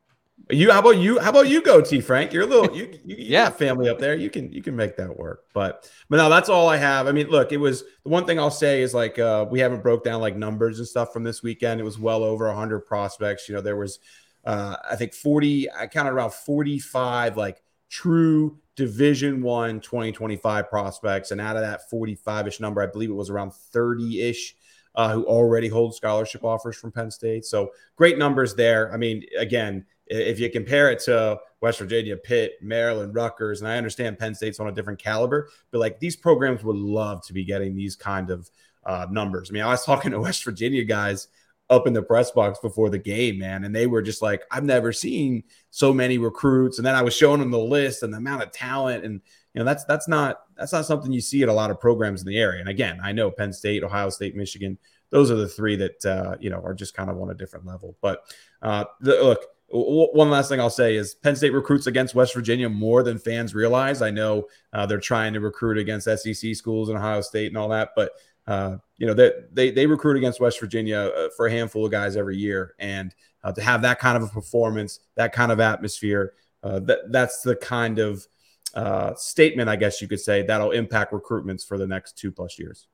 You 0.50 0.72
how 0.72 0.80
about 0.80 0.98
you? 0.98 1.20
How 1.20 1.30
about 1.30 1.48
you 1.48 1.62
go, 1.62 1.82
T 1.82 2.02
Frank? 2.02 2.34
You're 2.34 2.44
a 2.44 2.48
little 2.48 2.76
you, 2.76 2.86
you, 3.06 3.16
you 3.16 3.26
yeah 3.30 3.50
family 3.50 3.90
up 3.90 4.00
there. 4.00 4.16
You 4.16 4.30
can 4.30 4.52
you 4.52 4.62
can 4.62 4.76
make 4.76 4.98
that 4.98 5.16
work. 5.18 5.46
But 5.54 5.90
but 6.10 6.18
no, 6.18 6.30
that's 6.30 6.50
all 6.50 6.68
I 6.68 6.78
have. 6.78 7.08
I 7.08 7.12
mean, 7.12 7.28
look, 7.28 7.52
it 7.52 7.58
was 7.58 7.84
the 8.04 8.10
one 8.10 8.26
thing 8.26 8.40
I'll 8.40 8.52
say 8.52 8.82
is 8.82 8.94
like 8.94 9.20
uh, 9.20 9.46
we 9.50 9.60
haven't 9.60 9.84
broke 9.84 10.04
down 10.04 10.22
like 10.22 10.36
numbers 10.36 10.80
and 10.80 10.88
stuff 10.88 11.14
from 11.14 11.24
this 11.24 11.44
weekend. 11.44 11.80
It 11.80 11.84
was 11.84 12.00
well 12.00 12.24
over 12.24 12.48
100 12.48 12.82
prospects. 12.82 13.48
You 13.48 13.56
know, 13.56 13.62
there 13.62 13.78
was 13.78 14.00
uh, 14.46 14.76
I 14.90 14.96
think 14.96 15.14
40. 15.14 15.72
I 15.72 15.88
counted 15.88 16.12
around 16.12 16.34
45 16.34 17.38
like 17.38 17.62
true 17.90 18.58
Division 18.76 19.42
One 19.42 19.80
2025 19.80 20.70
prospects, 20.70 21.32
and 21.32 21.40
out 21.40 21.56
of 21.56 21.62
that 21.62 21.90
45 21.90 22.48
ish 22.48 22.60
number, 22.60 22.82
I 22.82 22.88
believe 22.88 23.10
it 23.10 23.14
was 23.14 23.30
around 23.30 23.54
30 23.54 24.22
ish. 24.22 24.56
Uh, 24.94 25.14
who 25.14 25.24
already 25.24 25.70
hold 25.70 25.96
scholarship 25.96 26.44
offers 26.44 26.76
from 26.76 26.92
Penn 26.92 27.10
State. 27.10 27.46
So 27.46 27.72
great 27.96 28.18
numbers 28.18 28.56
there. 28.56 28.94
I 28.94 28.98
mean, 28.98 29.24
again, 29.38 29.86
if 30.08 30.38
you 30.38 30.50
compare 30.50 30.92
it 30.92 31.00
to 31.06 31.40
West 31.62 31.80
Virginia, 31.80 32.18
Pitt, 32.18 32.56
Maryland, 32.62 33.16
Rutgers, 33.16 33.62
and 33.62 33.70
I 33.70 33.78
understand 33.78 34.20
Penn 34.20 34.36
State's 34.36 34.60
on 34.60 34.68
a 34.68 34.72
different 34.72 35.00
caliber, 35.00 35.50
but 35.72 35.80
like 35.80 36.00
these 36.00 36.18
programs 36.18 36.64
would 36.64 36.76
love 36.76 37.26
to 37.28 37.34
be 37.34 37.46
getting 37.46 37.76
these 37.76 37.96
kind 37.96 38.30
of 38.30 38.50
uh, 38.86 39.08
numbers. 39.10 39.50
I 39.50 39.54
mean, 39.54 39.64
I 39.64 39.68
was 39.68 39.86
talking 39.86 40.12
to 40.12 40.20
West 40.20 40.44
Virginia 40.44 40.84
guys 40.84 41.28
up 41.70 41.88
in 41.88 41.94
the 41.94 42.04
press 42.04 42.32
box 42.32 42.60
before 42.60 42.90
the 42.90 42.98
game, 42.98 43.40
man, 43.40 43.64
and 43.64 43.74
they 43.74 43.88
were 43.88 44.02
just 44.02 44.22
like, 44.22 44.44
I've 44.52 44.66
never 44.66 44.92
seen 44.92 45.44
so 45.70 45.94
many 45.94 46.18
recruits. 46.18 46.78
And 46.78 46.86
then 46.86 46.96
I 46.96 47.02
was 47.02 47.16
showing 47.16 47.40
them 47.40 47.52
the 47.52 47.60
list 47.60 48.04
and 48.04 48.14
the 48.14 48.18
amount 48.18 48.44
of 48.44 48.52
talent, 48.52 49.06
and 49.06 49.22
you 49.54 49.60
know, 49.60 49.66
that's 49.66 49.86
that's 49.86 50.08
not 50.08 50.42
that's 50.62 50.74
not 50.74 50.86
something 50.86 51.12
you 51.12 51.22
see 51.22 51.42
at 51.42 51.50
a 51.50 51.54
lot 51.54 51.72
of 51.72 51.80
programs 51.80 52.22
in 52.22 52.28
the 52.28 52.38
area. 52.38 52.60
And 52.60 52.70
again, 52.70 53.00
I 53.04 53.12
know 53.12 53.32
Penn 53.32 53.52
State, 53.52 53.84
Ohio 53.84 54.10
State, 54.10 54.36
Michigan, 54.36 54.78
those 55.10 55.32
are 55.32 55.36
the 55.36 55.48
three 55.48 55.76
that 55.76 56.06
uh, 56.06 56.38
you 56.40 56.50
know 56.50 56.62
are 56.64 56.74
just 56.74 56.96
kind 56.96 57.10
of 57.10 57.20
on 57.20 57.32
a 57.32 57.34
different 57.34 57.66
level. 57.66 57.98
But 58.02 58.24
uh, 58.62 58.86
the, 59.02 59.22
look 59.22 59.46
one 59.74 60.30
last 60.30 60.50
thing 60.50 60.60
I'll 60.60 60.70
say 60.70 60.96
is 60.96 61.16
Penn 61.16 61.36
State 61.36 61.54
recruits 61.54 61.88
against 61.88 62.14
West 62.14 62.34
Virginia 62.34 62.70
more 62.70 63.04
than 63.04 63.18
fans 63.18 63.56
realize. 63.56 64.02
I 64.02 64.12
know 64.12 64.48
uh, 64.74 64.86
they're 64.86 65.00
trying 65.00 65.34
to 65.34 65.40
recruit 65.40 65.78
against 65.78 66.08
SEC 66.08 66.56
schools 66.56 66.90
and 66.90 66.98
Ohio 66.98 67.22
State 67.22 67.48
and 67.48 67.58
all 67.58 67.70
that, 67.70 67.90
but 67.96 68.12
uh, 68.48 68.78
you 68.98 69.08
know 69.08 69.14
they, 69.14 69.32
they 69.52 69.72
they 69.72 69.86
recruit 69.88 70.18
against 70.18 70.40
West 70.40 70.60
Virginia 70.60 71.12
uh, 71.16 71.30
for 71.36 71.48
a 71.48 71.52
handful 71.52 71.86
of 71.86 71.92
guys 71.92 72.18
every 72.18 72.38
year, 72.38 72.76
and 72.80 73.16
uh, 73.44 73.52
to 73.52 73.62
have 73.62 73.82
that 73.82 74.00
kind 74.00 74.18
of 74.18 74.24
a 74.24 74.28
performance, 74.28 75.00
that 75.16 75.34
kind 75.34 75.52
of 75.52 75.60
atmosphere, 75.60 76.34
uh, 76.64 76.80
that 76.80 77.12
that's 77.12 77.42
the 77.42 77.56
kind 77.56 78.00
of 78.00 78.28
uh, 78.76 79.14
statement, 79.16 79.70
I 79.70 79.76
guess 79.76 80.02
you 80.02 80.08
could 80.08 80.20
say, 80.20 80.42
that'll 80.42 80.72
impact 80.72 81.14
recruitments 81.14 81.66
for 81.66 81.78
the 81.78 81.88
next 81.88 82.18
two 82.18 82.32
plus 82.32 82.58
years. 82.60 82.88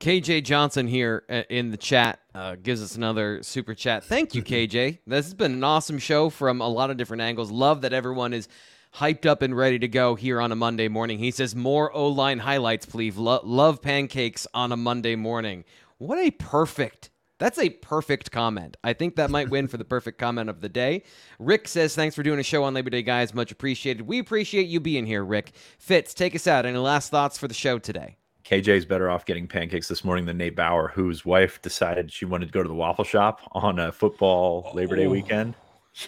KJ 0.00 0.44
Johnson 0.44 0.86
here 0.86 1.24
uh, 1.28 1.42
in 1.50 1.70
the 1.70 1.76
chat 1.76 2.20
uh, 2.32 2.54
gives 2.54 2.80
us 2.82 2.94
another 2.94 3.42
super 3.42 3.74
chat. 3.74 4.04
Thank 4.04 4.34
you, 4.34 4.42
KJ. 4.42 5.00
This 5.06 5.26
has 5.26 5.34
been 5.34 5.52
an 5.52 5.64
awesome 5.64 5.98
show 5.98 6.30
from 6.30 6.60
a 6.60 6.68
lot 6.68 6.90
of 6.90 6.96
different 6.96 7.22
angles. 7.22 7.50
Love 7.50 7.80
that 7.80 7.92
everyone 7.92 8.32
is 8.32 8.48
hyped 8.94 9.26
up 9.26 9.42
and 9.42 9.56
ready 9.56 9.78
to 9.80 9.88
go 9.88 10.14
here 10.14 10.40
on 10.40 10.52
a 10.52 10.56
Monday 10.56 10.86
morning. 10.86 11.18
He 11.18 11.32
says, 11.32 11.56
More 11.56 11.92
O 11.92 12.08
line 12.08 12.38
highlights, 12.38 12.86
please. 12.86 13.16
Lo- 13.16 13.40
love 13.42 13.82
pancakes 13.82 14.46
on 14.54 14.70
a 14.70 14.76
Monday 14.76 15.16
morning. 15.16 15.64
What 15.98 16.18
a 16.18 16.30
perfect. 16.30 17.10
That's 17.38 17.58
a 17.58 17.70
perfect 17.70 18.30
comment. 18.30 18.76
I 18.82 18.92
think 18.92 19.16
that 19.16 19.30
might 19.30 19.48
win 19.48 19.68
for 19.68 19.76
the 19.76 19.84
perfect 19.84 20.18
comment 20.18 20.50
of 20.50 20.60
the 20.60 20.68
day. 20.68 21.04
Rick 21.38 21.68
says, 21.68 21.94
Thanks 21.94 22.16
for 22.16 22.22
doing 22.22 22.40
a 22.40 22.42
show 22.42 22.64
on 22.64 22.74
Labor 22.74 22.90
Day, 22.90 23.02
guys. 23.02 23.32
Much 23.32 23.52
appreciated. 23.52 24.02
We 24.02 24.18
appreciate 24.18 24.66
you 24.66 24.80
being 24.80 25.06
here, 25.06 25.24
Rick. 25.24 25.52
Fitz, 25.78 26.14
take 26.14 26.34
us 26.34 26.46
out. 26.46 26.66
Any 26.66 26.78
last 26.78 27.10
thoughts 27.10 27.38
for 27.38 27.46
the 27.46 27.54
show 27.54 27.78
today? 27.78 28.16
KJ's 28.44 28.86
better 28.86 29.10
off 29.10 29.26
getting 29.26 29.46
pancakes 29.46 29.88
this 29.88 30.04
morning 30.04 30.24
than 30.24 30.38
Nate 30.38 30.56
Bauer, 30.56 30.88
whose 30.88 31.24
wife 31.24 31.60
decided 31.60 32.10
she 32.10 32.24
wanted 32.24 32.46
to 32.46 32.52
go 32.52 32.62
to 32.62 32.68
the 32.68 32.74
waffle 32.74 33.04
shop 33.04 33.40
on 33.52 33.78
a 33.78 33.92
football 33.92 34.70
Labor 34.74 34.96
Day 34.96 35.06
oh. 35.06 35.10
weekend. 35.10 35.54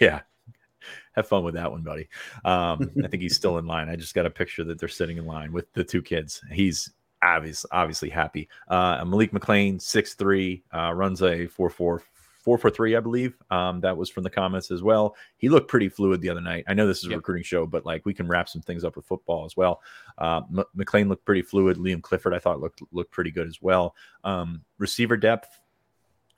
Yeah. 0.00 0.20
Have 1.12 1.26
fun 1.26 1.42
with 1.42 1.54
that 1.54 1.70
one, 1.70 1.82
buddy. 1.82 2.08
Um, 2.44 2.90
I 3.04 3.08
think 3.08 3.22
he's 3.22 3.36
still 3.36 3.58
in 3.58 3.66
line. 3.66 3.88
I 3.88 3.96
just 3.96 4.14
got 4.14 4.26
a 4.26 4.30
picture 4.30 4.64
that 4.64 4.78
they're 4.78 4.88
sitting 4.88 5.16
in 5.16 5.26
line 5.26 5.52
with 5.52 5.72
the 5.72 5.82
two 5.82 6.00
kids. 6.00 6.40
He's 6.50 6.92
obviously 7.22 7.68
obviously 7.72 8.10
happy. 8.10 8.48
Uh, 8.68 9.04
Malik 9.06 9.32
McClain, 9.32 9.80
six 9.80 10.14
three, 10.14 10.62
uh, 10.74 10.92
runs 10.92 11.22
a 11.22 11.46
four 11.46 11.70
four 11.70 12.02
four 12.40 12.58
for 12.58 12.70
three, 12.70 12.96
I 12.96 13.00
believe. 13.00 13.36
Um, 13.50 13.80
that 13.80 13.96
was 13.96 14.08
from 14.08 14.24
the 14.24 14.30
comments 14.30 14.70
as 14.70 14.82
well. 14.82 15.14
He 15.36 15.48
looked 15.48 15.68
pretty 15.68 15.88
fluid 15.88 16.20
the 16.20 16.30
other 16.30 16.40
night. 16.40 16.64
I 16.68 16.74
know 16.74 16.86
this 16.86 16.98
is 16.98 17.06
a 17.06 17.10
yep. 17.10 17.18
recruiting 17.18 17.44
show, 17.44 17.66
but 17.66 17.84
like 17.84 18.04
we 18.06 18.14
can 18.14 18.28
wrap 18.28 18.48
some 18.48 18.62
things 18.62 18.84
up 18.84 18.96
with 18.96 19.04
football 19.04 19.44
as 19.44 19.56
well. 19.56 19.82
Uh, 20.18 20.42
M- 20.56 20.64
McClain 20.76 21.08
looked 21.08 21.24
pretty 21.24 21.42
fluid. 21.42 21.76
Liam 21.76 22.02
Clifford, 22.02 22.34
I 22.34 22.38
thought 22.38 22.60
looked 22.60 22.82
looked 22.92 23.12
pretty 23.12 23.30
good 23.30 23.46
as 23.46 23.60
well. 23.60 23.94
Um, 24.24 24.62
receiver 24.78 25.16
depth, 25.16 25.60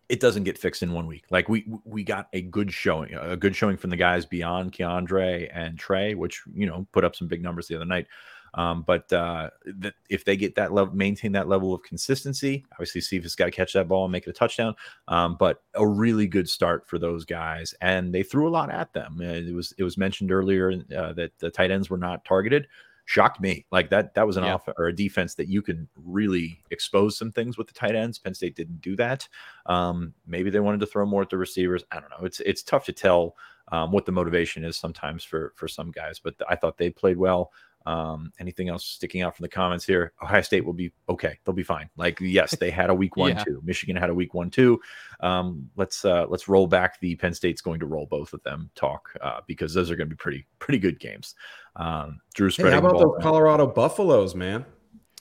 it 0.08 0.20
doesn't 0.20 0.44
get 0.44 0.58
fixed 0.58 0.82
in 0.82 0.92
one 0.92 1.06
week. 1.06 1.24
Like 1.30 1.48
we 1.48 1.66
we 1.84 2.04
got 2.04 2.28
a 2.32 2.42
good 2.42 2.72
showing, 2.72 3.14
a 3.14 3.36
good 3.36 3.56
showing 3.56 3.76
from 3.76 3.90
the 3.90 3.96
guys 3.96 4.26
beyond 4.26 4.72
Keandre 4.72 5.48
and 5.52 5.78
Trey, 5.78 6.14
which 6.14 6.42
you 6.54 6.66
know 6.66 6.86
put 6.92 7.04
up 7.04 7.16
some 7.16 7.28
big 7.28 7.42
numbers 7.42 7.68
the 7.68 7.76
other 7.76 7.84
night. 7.84 8.06
Um, 8.54 8.82
but 8.82 9.10
uh, 9.12 9.50
that 9.64 9.94
if 10.10 10.24
they 10.24 10.36
get 10.36 10.54
that 10.56 10.72
level, 10.72 10.94
maintain 10.94 11.32
that 11.32 11.48
level 11.48 11.72
of 11.72 11.82
consistency, 11.82 12.64
obviously 12.72 13.00
Steve 13.00 13.22
has 13.22 13.34
got 13.34 13.46
to 13.46 13.50
catch 13.50 13.72
that 13.72 13.88
ball 13.88 14.04
and 14.04 14.12
make 14.12 14.26
it 14.26 14.30
a 14.30 14.34
touchdown. 14.34 14.74
Um, 15.08 15.36
but 15.38 15.62
a 15.74 15.86
really 15.86 16.26
good 16.26 16.48
start 16.48 16.86
for 16.86 16.98
those 16.98 17.24
guys, 17.24 17.74
and 17.80 18.14
they 18.14 18.22
threw 18.22 18.48
a 18.48 18.50
lot 18.50 18.70
at 18.70 18.92
them. 18.92 19.20
It 19.20 19.54
was 19.54 19.72
it 19.78 19.84
was 19.84 19.96
mentioned 19.96 20.32
earlier 20.32 20.72
uh, 20.96 21.12
that 21.14 21.32
the 21.38 21.50
tight 21.50 21.70
ends 21.70 21.88
were 21.88 21.98
not 21.98 22.24
targeted. 22.24 22.68
Shocked 23.04 23.40
me 23.40 23.66
like 23.72 23.90
that. 23.90 24.14
That 24.14 24.26
was 24.26 24.36
an 24.36 24.44
yeah. 24.44 24.54
off 24.54 24.68
or 24.78 24.86
a 24.86 24.94
defense 24.94 25.34
that 25.34 25.48
you 25.48 25.60
can 25.60 25.88
really 25.96 26.62
expose 26.70 27.18
some 27.18 27.32
things 27.32 27.58
with 27.58 27.66
the 27.66 27.74
tight 27.74 27.96
ends. 27.96 28.18
Penn 28.18 28.32
State 28.32 28.54
didn't 28.54 28.80
do 28.80 28.94
that. 28.96 29.26
Um, 29.66 30.14
maybe 30.24 30.50
they 30.50 30.60
wanted 30.60 30.80
to 30.80 30.86
throw 30.86 31.04
more 31.04 31.22
at 31.22 31.30
the 31.30 31.36
receivers. 31.36 31.84
I 31.90 31.98
don't 31.98 32.10
know. 32.10 32.24
It's 32.24 32.40
it's 32.40 32.62
tough 32.62 32.84
to 32.84 32.92
tell 32.92 33.34
um, 33.72 33.90
what 33.90 34.06
the 34.06 34.12
motivation 34.12 34.64
is 34.64 34.76
sometimes 34.76 35.24
for 35.24 35.52
for 35.56 35.66
some 35.66 35.90
guys, 35.90 36.20
but 36.20 36.34
I 36.48 36.54
thought 36.54 36.78
they 36.78 36.90
played 36.90 37.16
well. 37.16 37.50
Um, 37.86 38.32
anything 38.38 38.68
else 38.68 38.84
sticking 38.84 39.22
out 39.22 39.36
from 39.36 39.44
the 39.44 39.48
comments 39.48 39.84
here? 39.84 40.12
Ohio 40.22 40.42
State 40.42 40.64
will 40.64 40.72
be 40.72 40.92
okay. 41.08 41.38
They'll 41.44 41.54
be 41.54 41.62
fine. 41.62 41.88
Like, 41.96 42.20
yes, 42.20 42.56
they 42.56 42.70
had 42.70 42.90
a 42.90 42.94
week 42.94 43.16
one, 43.16 43.30
yeah. 43.30 43.44
two. 43.44 43.60
Michigan 43.64 43.96
had 43.96 44.10
a 44.10 44.14
week 44.14 44.34
one, 44.34 44.50
two. 44.50 44.80
Um, 45.20 45.70
let's 45.76 46.04
uh, 46.04 46.26
let's 46.28 46.48
roll 46.48 46.66
back 46.66 47.00
the 47.00 47.14
Penn 47.16 47.34
State's 47.34 47.60
going 47.60 47.80
to 47.80 47.86
roll 47.86 48.06
both 48.06 48.32
of 48.32 48.42
them 48.42 48.70
talk 48.74 49.14
uh, 49.20 49.40
because 49.46 49.74
those 49.74 49.90
are 49.90 49.96
going 49.96 50.08
to 50.08 50.14
be 50.14 50.18
pretty 50.18 50.46
pretty 50.58 50.78
good 50.78 50.98
games. 51.00 51.34
Um, 51.76 52.20
Drew 52.34 52.50
spreading. 52.50 52.72
Hey, 52.72 52.80
how 52.80 52.88
about 52.88 53.00
those 53.00 53.22
Colorado 53.22 53.66
Buffaloes, 53.66 54.34
man? 54.34 54.64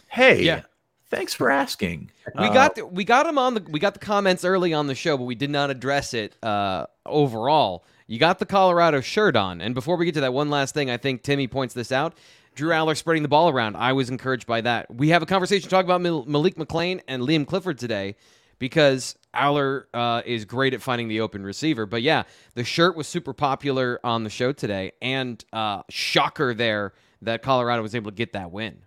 Hey, 0.07 0.43
yeah. 0.43 0.63
Thanks 1.11 1.33
for 1.33 1.51
asking. 1.51 2.09
We 2.37 2.45
uh, 2.45 2.53
got 2.53 2.75
the, 2.75 2.85
we 2.85 3.03
got 3.03 3.25
them 3.25 3.37
on 3.37 3.53
the 3.53 3.65
we 3.69 3.81
got 3.81 3.93
the 3.93 3.99
comments 3.99 4.45
early 4.45 4.73
on 4.73 4.87
the 4.87 4.95
show, 4.95 5.17
but 5.17 5.25
we 5.25 5.35
did 5.35 5.49
not 5.49 5.69
address 5.69 6.13
it 6.13 6.37
uh, 6.41 6.85
overall. 7.05 7.83
You 8.07 8.17
got 8.17 8.39
the 8.39 8.45
Colorado 8.45 9.01
shirt 9.01 9.35
on, 9.35 9.59
and 9.59 9.75
before 9.75 9.97
we 9.97 10.05
get 10.05 10.13
to 10.15 10.21
that, 10.21 10.33
one 10.33 10.49
last 10.49 10.73
thing, 10.73 10.89
I 10.89 10.95
think 10.95 11.23
Timmy 11.23 11.47
points 11.47 11.73
this 11.73 11.91
out. 11.91 12.15
Drew 12.55 12.71
Allar 12.71 12.95
spreading 12.95 13.23
the 13.23 13.29
ball 13.29 13.49
around. 13.49 13.75
I 13.75 13.93
was 13.93 14.09
encouraged 14.09 14.45
by 14.47 14.61
that. 14.61 14.93
We 14.93 15.09
have 15.09 15.23
a 15.23 15.25
conversation 15.25 15.69
talk 15.69 15.85
about 15.85 16.01
Malik 16.01 16.55
McClain 16.55 17.01
and 17.07 17.23
Liam 17.23 17.47
Clifford 17.47 17.77
today 17.77 18.15
because 18.59 19.15
Aller 19.33 19.87
uh, 19.93 20.21
is 20.25 20.45
great 20.45 20.73
at 20.73 20.81
finding 20.81 21.07
the 21.07 21.21
open 21.21 21.43
receiver. 21.43 21.85
But 21.85 22.01
yeah, 22.01 22.23
the 22.53 22.63
shirt 22.63 22.95
was 22.95 23.07
super 23.07 23.33
popular 23.33 23.99
on 24.03 24.23
the 24.23 24.29
show 24.29 24.51
today, 24.51 24.91
and 25.01 25.43
uh, 25.53 25.83
shocker 25.89 26.53
there 26.53 26.93
that 27.21 27.41
Colorado 27.41 27.81
was 27.81 27.95
able 27.95 28.11
to 28.11 28.15
get 28.15 28.33
that 28.33 28.51
win. 28.51 28.79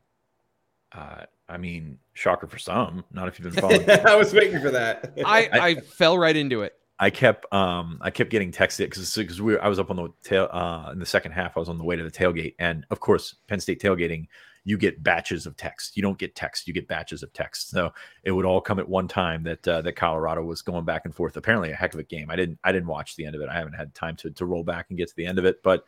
Uh, 0.93 1.25
I 1.49 1.57
mean, 1.57 1.99
shocker 2.13 2.47
for 2.47 2.59
some. 2.59 3.05
Not 3.13 3.29
if 3.29 3.39
you've 3.39 3.53
been 3.53 3.61
following. 3.85 3.91
I 4.07 4.17
was 4.17 4.33
waiting 4.33 4.61
for 4.61 4.71
that. 4.71 5.19
I, 5.25 5.49
I 5.53 5.75
fell 5.77 6.19
right 6.19 6.37
into 6.37 6.63
it. 6.63 6.75
I 6.99 7.11
kept 7.11 7.53
um 7.53 7.99
I 8.01 8.11
kept 8.11 8.31
getting 8.31 8.53
texted 8.53 8.91
because 8.91 9.15
because 9.15 9.41
we 9.41 9.55
were, 9.55 9.63
I 9.63 9.69
was 9.69 9.79
up 9.79 9.91
on 9.91 9.97
the 9.97 10.09
tail 10.23 10.49
uh 10.53 10.91
in 10.93 10.99
the 10.99 11.07
second 11.07 11.33
half 11.33 11.57
I 11.57 11.61
was 11.61 11.69
on 11.69 11.79
the 11.79 11.85
way 11.85 11.97
to 11.97 12.03
the 12.03 12.11
tailgate 12.11 12.55
and 12.59 12.87
of 12.91 13.01
course 13.01 13.37
Penn 13.49 13.61
State 13.61 13.81
tailgating 13.81 14.27
you 14.67 14.79
get 14.79 15.03
batches 15.03 15.45
of 15.45 15.57
text 15.57 15.97
you 15.97 16.03
don't 16.03 16.19
get 16.19 16.35
text 16.35 16.67
you 16.69 16.73
get 16.73 16.89
batches 16.89 17.23
of 17.23 17.33
text 17.33 17.71
so 17.71 17.93
it 18.23 18.31
would 18.31 18.45
all 18.45 18.61
come 18.61 18.79
at 18.79 18.89
one 18.89 19.09
time 19.09 19.43
that 19.43 19.67
uh, 19.67 19.83
that 19.83 19.95
Colorado 19.95 20.43
was 20.45 20.63
going 20.63 20.85
back 20.85 21.05
and 21.05 21.15
forth 21.15 21.37
apparently 21.37 21.71
a 21.71 21.75
heck 21.75 21.95
of 21.95 22.01
a 22.01 22.05
game 22.05 22.31
I 22.31 22.37
didn't 22.37 22.59
I 22.63 22.73
didn't 22.73 22.89
watch 22.89 23.17
the 23.17 23.27
end 23.27 23.35
of 23.35 23.43
it 23.43 23.49
I 23.49 23.57
haven't 23.57 23.75
had 23.75 23.95
time 23.95 24.17
to 24.17 24.31
to 24.31 24.47
roll 24.47 24.63
back 24.63 24.87
and 24.89 24.99
get 24.99 25.09
to 25.09 25.17
the 25.17 25.27
end 25.27 25.39
of 25.39 25.45
it 25.45 25.63
but 25.63 25.85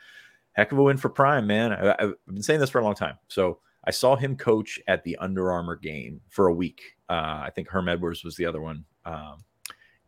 heck 0.57 0.73
of 0.73 0.79
a 0.79 0.83
win 0.83 0.97
for 0.97 1.11
Prime, 1.11 1.47
man. 1.47 1.73
I, 1.73 1.97
have 2.01 2.15
been 2.27 2.43
saying 2.43 2.61
this 2.61 2.71
for 2.71 2.81
a 2.81 2.85
long 2.85 2.95
time. 2.95 3.19
So 3.29 3.59
I 3.85 3.91
saw 3.91 4.17
him 4.17 4.37
coach 4.37 4.81
at 4.89 5.05
the 5.05 5.17
Under 5.19 5.53
Armour 5.53 5.77
game 5.77 6.21
for 6.29 6.49
a 6.49 6.55
week. 6.55 6.81
Uh, 7.09 7.43
I 7.45 7.51
think 7.55 7.69
Herm 7.69 7.89
Edwards 7.89 8.25
was 8.25 8.37
the 8.37 8.47
other 8.47 8.61
one. 8.61 8.85
Um, 9.05 9.45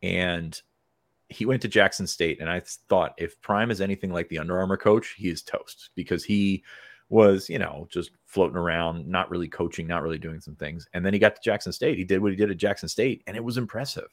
and 0.02 0.60
he 1.28 1.46
went 1.46 1.62
to 1.62 1.68
Jackson 1.68 2.06
State. 2.06 2.40
And 2.40 2.48
I 2.48 2.60
thought 2.60 3.14
if 3.18 3.40
Prime 3.40 3.70
is 3.70 3.80
anything 3.80 4.12
like 4.12 4.28
the 4.28 4.38
Under 4.38 4.58
Armour 4.58 4.76
coach, 4.76 5.14
he 5.16 5.28
is 5.28 5.42
toast 5.42 5.90
because 5.94 6.24
he 6.24 6.64
was, 7.10 7.48
you 7.48 7.58
know, 7.58 7.86
just 7.90 8.10
floating 8.26 8.56
around, 8.56 9.06
not 9.06 9.30
really 9.30 9.48
coaching, 9.48 9.86
not 9.86 10.02
really 10.02 10.18
doing 10.18 10.40
some 10.40 10.56
things. 10.56 10.86
And 10.92 11.04
then 11.04 11.12
he 11.12 11.18
got 11.18 11.34
to 11.36 11.42
Jackson 11.42 11.72
State. 11.72 11.98
He 11.98 12.04
did 12.04 12.20
what 12.20 12.32
he 12.32 12.36
did 12.36 12.50
at 12.50 12.56
Jackson 12.56 12.88
State, 12.88 13.22
and 13.26 13.36
it 13.36 13.44
was 13.44 13.56
impressive. 13.56 14.08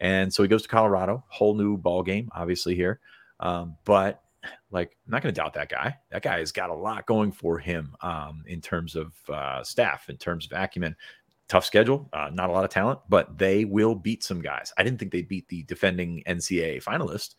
And 0.00 0.32
so 0.32 0.42
he 0.42 0.48
goes 0.48 0.62
to 0.62 0.68
Colorado, 0.68 1.24
whole 1.28 1.54
new 1.54 1.76
ball 1.76 2.02
game, 2.02 2.28
obviously 2.32 2.74
here. 2.74 3.00
Um, 3.40 3.76
but 3.84 4.22
like, 4.70 4.96
I'm 5.06 5.12
not 5.12 5.22
going 5.22 5.34
to 5.34 5.40
doubt 5.40 5.54
that 5.54 5.68
guy. 5.68 5.96
That 6.10 6.22
guy 6.22 6.38
has 6.38 6.52
got 6.52 6.70
a 6.70 6.74
lot 6.74 7.06
going 7.06 7.32
for 7.32 7.58
him 7.58 7.94
um, 8.02 8.44
in 8.46 8.60
terms 8.60 8.96
of 8.96 9.12
uh, 9.28 9.62
staff, 9.62 10.08
in 10.08 10.16
terms 10.16 10.46
of 10.46 10.52
acumen. 10.52 10.96
Tough 11.48 11.64
schedule, 11.64 12.08
uh, 12.12 12.30
not 12.32 12.48
a 12.48 12.52
lot 12.52 12.64
of 12.64 12.70
talent, 12.70 13.00
but 13.08 13.36
they 13.36 13.64
will 13.64 13.94
beat 13.94 14.24
some 14.24 14.40
guys. 14.40 14.72
I 14.78 14.82
didn't 14.82 14.98
think 14.98 15.12
they'd 15.12 15.28
beat 15.28 15.48
the 15.48 15.62
defending 15.64 16.22
NCAA 16.26 16.82
finalist, 16.82 17.34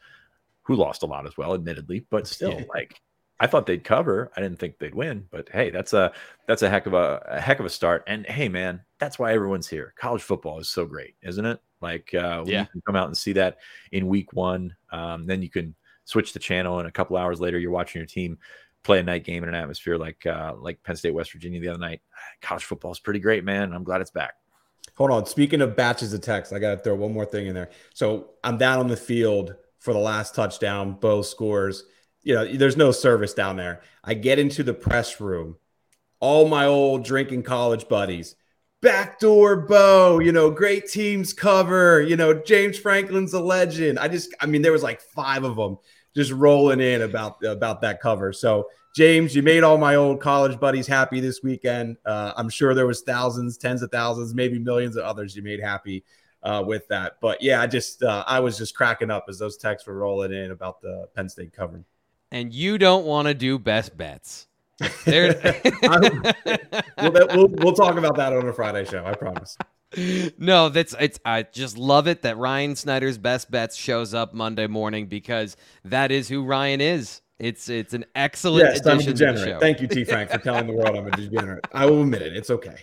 who 0.61 0.75
lost 0.75 1.03
a 1.03 1.07
lot 1.07 1.25
as 1.25 1.37
well, 1.37 1.53
admittedly, 1.53 2.05
but 2.09 2.27
still, 2.27 2.61
like 2.73 3.01
I 3.39 3.47
thought 3.47 3.65
they'd 3.65 3.83
cover. 3.83 4.31
I 4.35 4.41
didn't 4.41 4.59
think 4.59 4.79
they'd 4.79 4.95
win, 4.95 5.27
but 5.29 5.49
hey, 5.49 5.69
that's 5.69 5.93
a 5.93 6.13
that's 6.47 6.61
a 6.61 6.69
heck 6.69 6.85
of 6.85 6.93
a, 6.93 7.21
a, 7.27 7.41
heck 7.41 7.59
of 7.59 7.65
a 7.65 7.69
start. 7.69 8.03
And 8.07 8.25
hey, 8.25 8.47
man, 8.47 8.81
that's 8.99 9.19
why 9.19 9.33
everyone's 9.33 9.67
here. 9.67 9.93
College 9.97 10.21
football 10.21 10.59
is 10.59 10.69
so 10.69 10.85
great, 10.85 11.15
isn't 11.21 11.45
it? 11.45 11.59
Like, 11.81 12.13
uh, 12.13 12.43
yeah. 12.45 12.61
you 12.61 12.67
can 12.67 12.81
come 12.85 12.95
out 12.95 13.07
and 13.07 13.17
see 13.17 13.33
that 13.33 13.57
in 13.91 14.07
week 14.07 14.33
one, 14.33 14.75
um, 14.91 15.25
then 15.25 15.41
you 15.41 15.49
can 15.49 15.75
switch 16.05 16.33
the 16.33 16.39
channel, 16.39 16.79
and 16.79 16.87
a 16.87 16.91
couple 16.91 17.17
hours 17.17 17.41
later, 17.41 17.59
you're 17.59 17.71
watching 17.71 17.99
your 17.99 18.07
team 18.07 18.37
play 18.85 18.99
a 18.99 19.03
night 19.03 19.25
game 19.25 19.43
in 19.43 19.49
an 19.49 19.55
atmosphere 19.55 19.97
like 19.97 20.25
uh, 20.25 20.53
like 20.57 20.81
Penn 20.83 20.95
State, 20.95 21.13
West 21.13 21.33
Virginia 21.33 21.59
the 21.59 21.69
other 21.69 21.79
night. 21.79 22.01
College 22.41 22.63
football 22.63 22.91
is 22.91 22.99
pretty 22.99 23.19
great, 23.19 23.43
man. 23.43 23.73
I'm 23.73 23.83
glad 23.83 23.99
it's 23.99 24.11
back. 24.11 24.35
Hold 24.95 25.11
on. 25.11 25.25
Speaking 25.25 25.61
of 25.61 25.75
batches 25.75 26.13
of 26.13 26.21
text, 26.21 26.53
I 26.53 26.59
got 26.59 26.71
to 26.71 26.77
throw 26.77 26.95
one 26.95 27.11
more 27.11 27.25
thing 27.25 27.47
in 27.47 27.55
there. 27.55 27.71
So 27.93 28.29
I'm 28.43 28.57
down 28.57 28.79
on 28.79 28.87
the 28.87 28.95
field 28.95 29.55
for 29.79 29.91
the 29.91 29.99
last 29.99 30.35
touchdown. 30.35 30.93
Beau 30.93 31.21
scores. 31.21 31.83
You 32.23 32.35
know, 32.35 32.45
there's 32.45 32.77
no 32.77 32.91
service 32.91 33.33
down 33.33 33.57
there. 33.57 33.81
I 34.03 34.13
get 34.13 34.39
into 34.39 34.63
the 34.63 34.73
press 34.73 35.19
room. 35.19 35.57
All 36.21 36.47
my 36.47 36.65
old 36.65 37.03
drinking 37.03 37.43
college 37.43 37.89
buddies 37.89 38.35
backdoor 38.85 39.55
Beau, 39.61 40.19
you 40.19 40.31
know, 40.31 40.51
great 40.51 40.87
teams 40.87 41.33
cover, 41.33 42.03
you 42.03 42.15
know, 42.15 42.35
James 42.35 42.77
Franklin's 42.77 43.33
a 43.33 43.39
legend. 43.39 43.97
I 43.97 44.07
just, 44.07 44.33
I 44.39 44.45
mean, 44.45 44.61
there 44.61 44.71
was 44.71 44.83
like 44.83 45.01
five 45.01 45.43
of 45.43 45.55
them 45.55 45.79
just 46.15 46.31
rolling 46.31 46.79
in 46.79 47.01
about 47.01 47.43
about 47.43 47.81
that 47.81 48.01
cover. 48.01 48.31
So 48.33 48.67
James, 48.95 49.35
you 49.35 49.43
made 49.43 49.63
all 49.63 49.77
my 49.77 49.95
old 49.95 50.21
college 50.21 50.57
buddies 50.59 50.87
happy 50.87 51.19
this 51.19 51.41
weekend. 51.43 51.97
Uh, 52.05 52.31
I'm 52.37 52.49
sure 52.49 52.73
there 52.73 52.87
was 52.87 53.01
thousands, 53.01 53.57
tens 53.57 53.81
of 53.81 53.91
thousands, 53.91 54.33
maybe 54.33 54.57
millions 54.57 54.95
of 54.95 55.03
others 55.03 55.35
you 55.35 55.43
made 55.43 55.59
happy 55.59 56.05
uh, 56.43 56.63
with 56.65 56.87
that. 56.87 57.17
But 57.19 57.41
yeah, 57.41 57.61
I 57.61 57.67
just 57.67 58.03
uh, 58.03 58.23
I 58.25 58.39
was 58.39 58.57
just 58.57 58.73
cracking 58.73 59.11
up 59.11 59.25
as 59.27 59.37
those 59.37 59.57
texts 59.57 59.87
were 59.87 59.95
rolling 59.95 60.31
in 60.31 60.51
about 60.51 60.81
the 60.81 61.09
Penn 61.13 61.27
State 61.27 61.51
cover. 61.51 61.83
And 62.31 62.53
you 62.53 62.77
don't 62.77 63.05
want 63.05 63.27
to 63.27 63.33
do 63.33 63.59
best 63.59 63.97
bets. 63.97 64.47
we'll, 65.07 65.31
we'll, 66.97 67.47
we'll 67.47 67.73
talk 67.73 67.97
about 67.97 68.15
that 68.17 68.33
on 68.33 68.47
a 68.47 68.53
Friday 68.53 68.83
show. 68.85 69.05
I 69.05 69.13
promise 69.13 69.57
no, 70.37 70.69
that's 70.69 70.95
it's. 70.99 71.19
I 71.25 71.43
just 71.43 71.77
love 71.77 72.07
it 72.07 72.21
that 72.23 72.37
Ryan 72.37 72.75
Snyder's 72.75 73.17
best 73.17 73.49
bets 73.51 73.75
shows 73.75 74.13
up 74.13 74.33
Monday 74.33 74.67
morning 74.67 75.07
because 75.07 75.55
that 75.83 76.11
is 76.11 76.27
who 76.27 76.43
Ryan 76.43 76.81
is. 76.81 77.21
It's 77.39 77.67
it's 77.67 77.93
an 77.93 78.05
excellent 78.15 78.65
yes, 78.65 78.85
I'm 78.85 78.99
a 78.99 79.03
degenerate. 79.03 79.59
Thank 79.59 79.81
you, 79.81 79.87
T. 79.87 80.05
Frank, 80.05 80.31
for 80.31 80.37
telling 80.37 80.67
the 80.67 80.73
world 80.73 80.95
I'm 80.95 81.07
a 81.07 81.11
degenerate. 81.17 81.65
I 81.73 81.85
will 81.85 82.01
admit 82.01 82.21
it. 82.21 82.35
It's 82.35 82.49
okay. 82.49 82.77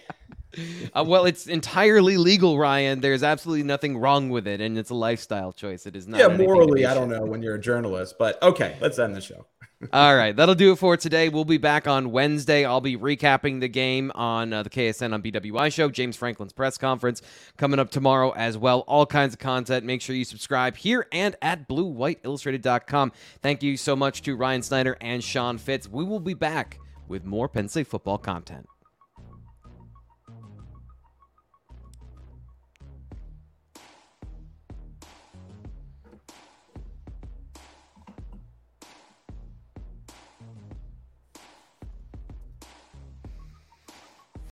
Uh, 0.95 1.03
well, 1.07 1.25
it's 1.25 1.47
entirely 1.47 2.19
legal, 2.19 2.59
Ryan. 2.59 3.01
There's 3.01 3.23
absolutely 3.23 3.63
nothing 3.63 3.97
wrong 3.97 4.29
with 4.29 4.47
it, 4.47 4.61
and 4.61 4.77
it's 4.77 4.91
a 4.91 4.95
lifestyle 4.95 5.53
choice. 5.53 5.87
It 5.87 5.97
is 5.97 6.07
not. 6.07 6.21
Yeah, 6.21 6.29
morally, 6.29 6.85
I 6.85 6.93
don't 6.93 7.09
know 7.09 7.25
when 7.25 7.43
you're 7.43 7.55
a 7.55 7.61
journalist, 7.61 8.17
but 8.19 8.43
okay, 8.43 8.77
let's 8.81 8.99
end 8.99 9.17
the 9.17 9.23
show. 9.23 9.47
All 9.93 10.15
right, 10.15 10.35
that'll 10.35 10.55
do 10.55 10.73
it 10.73 10.77
for 10.77 10.97
today. 10.97 11.29
We'll 11.29 11.45
be 11.45 11.59
back 11.59 11.89
on 11.89 12.13
Wednesday. 12.13 12.65
I'll 12.65 12.81
be 12.81 12.97
recapping 12.97 13.61
the 13.61 13.69
game 13.69 14.13
on 14.15 14.53
uh, 14.53 14.63
the 14.63 14.71
KSN 14.71 15.13
on 15.13 15.23
BWI 15.23 15.73
show, 15.73 15.89
James 15.89 16.17
Franklin's 16.17 16.53
press 16.53 16.79
conference 16.79 17.23
coming 17.57 17.81
up 17.81 17.91
tomorrow 17.91 18.31
as 18.33 18.57
well. 18.57 18.81
All 18.81 19.07
kinds 19.07 19.35
of 19.35 19.41
content. 19.41 19.85
Make 19.85 20.01
sure 20.01 20.15
you 20.15 20.25
subscribe 20.25 20.77
here 20.77 21.07
and 21.11 21.35
at 21.43 21.69
bluewhiteillustrated.com. 21.69 23.13
Thank 23.41 23.63
you 23.63 23.77
so 23.77 23.97
much 23.97 24.23
to 24.23 24.37
Ryan 24.37 24.63
Snyder 24.63 24.97
and 25.01 25.25
Sean 25.25 25.59
Fitz. 25.59 25.89
We 25.89 26.05
will 26.05 26.21
be 26.21 26.35
back 26.35 26.79
with 27.09 27.25
more 27.25 27.49
Penn 27.49 27.69
State 27.69 27.89
football 27.89 28.19
content. 28.19 28.69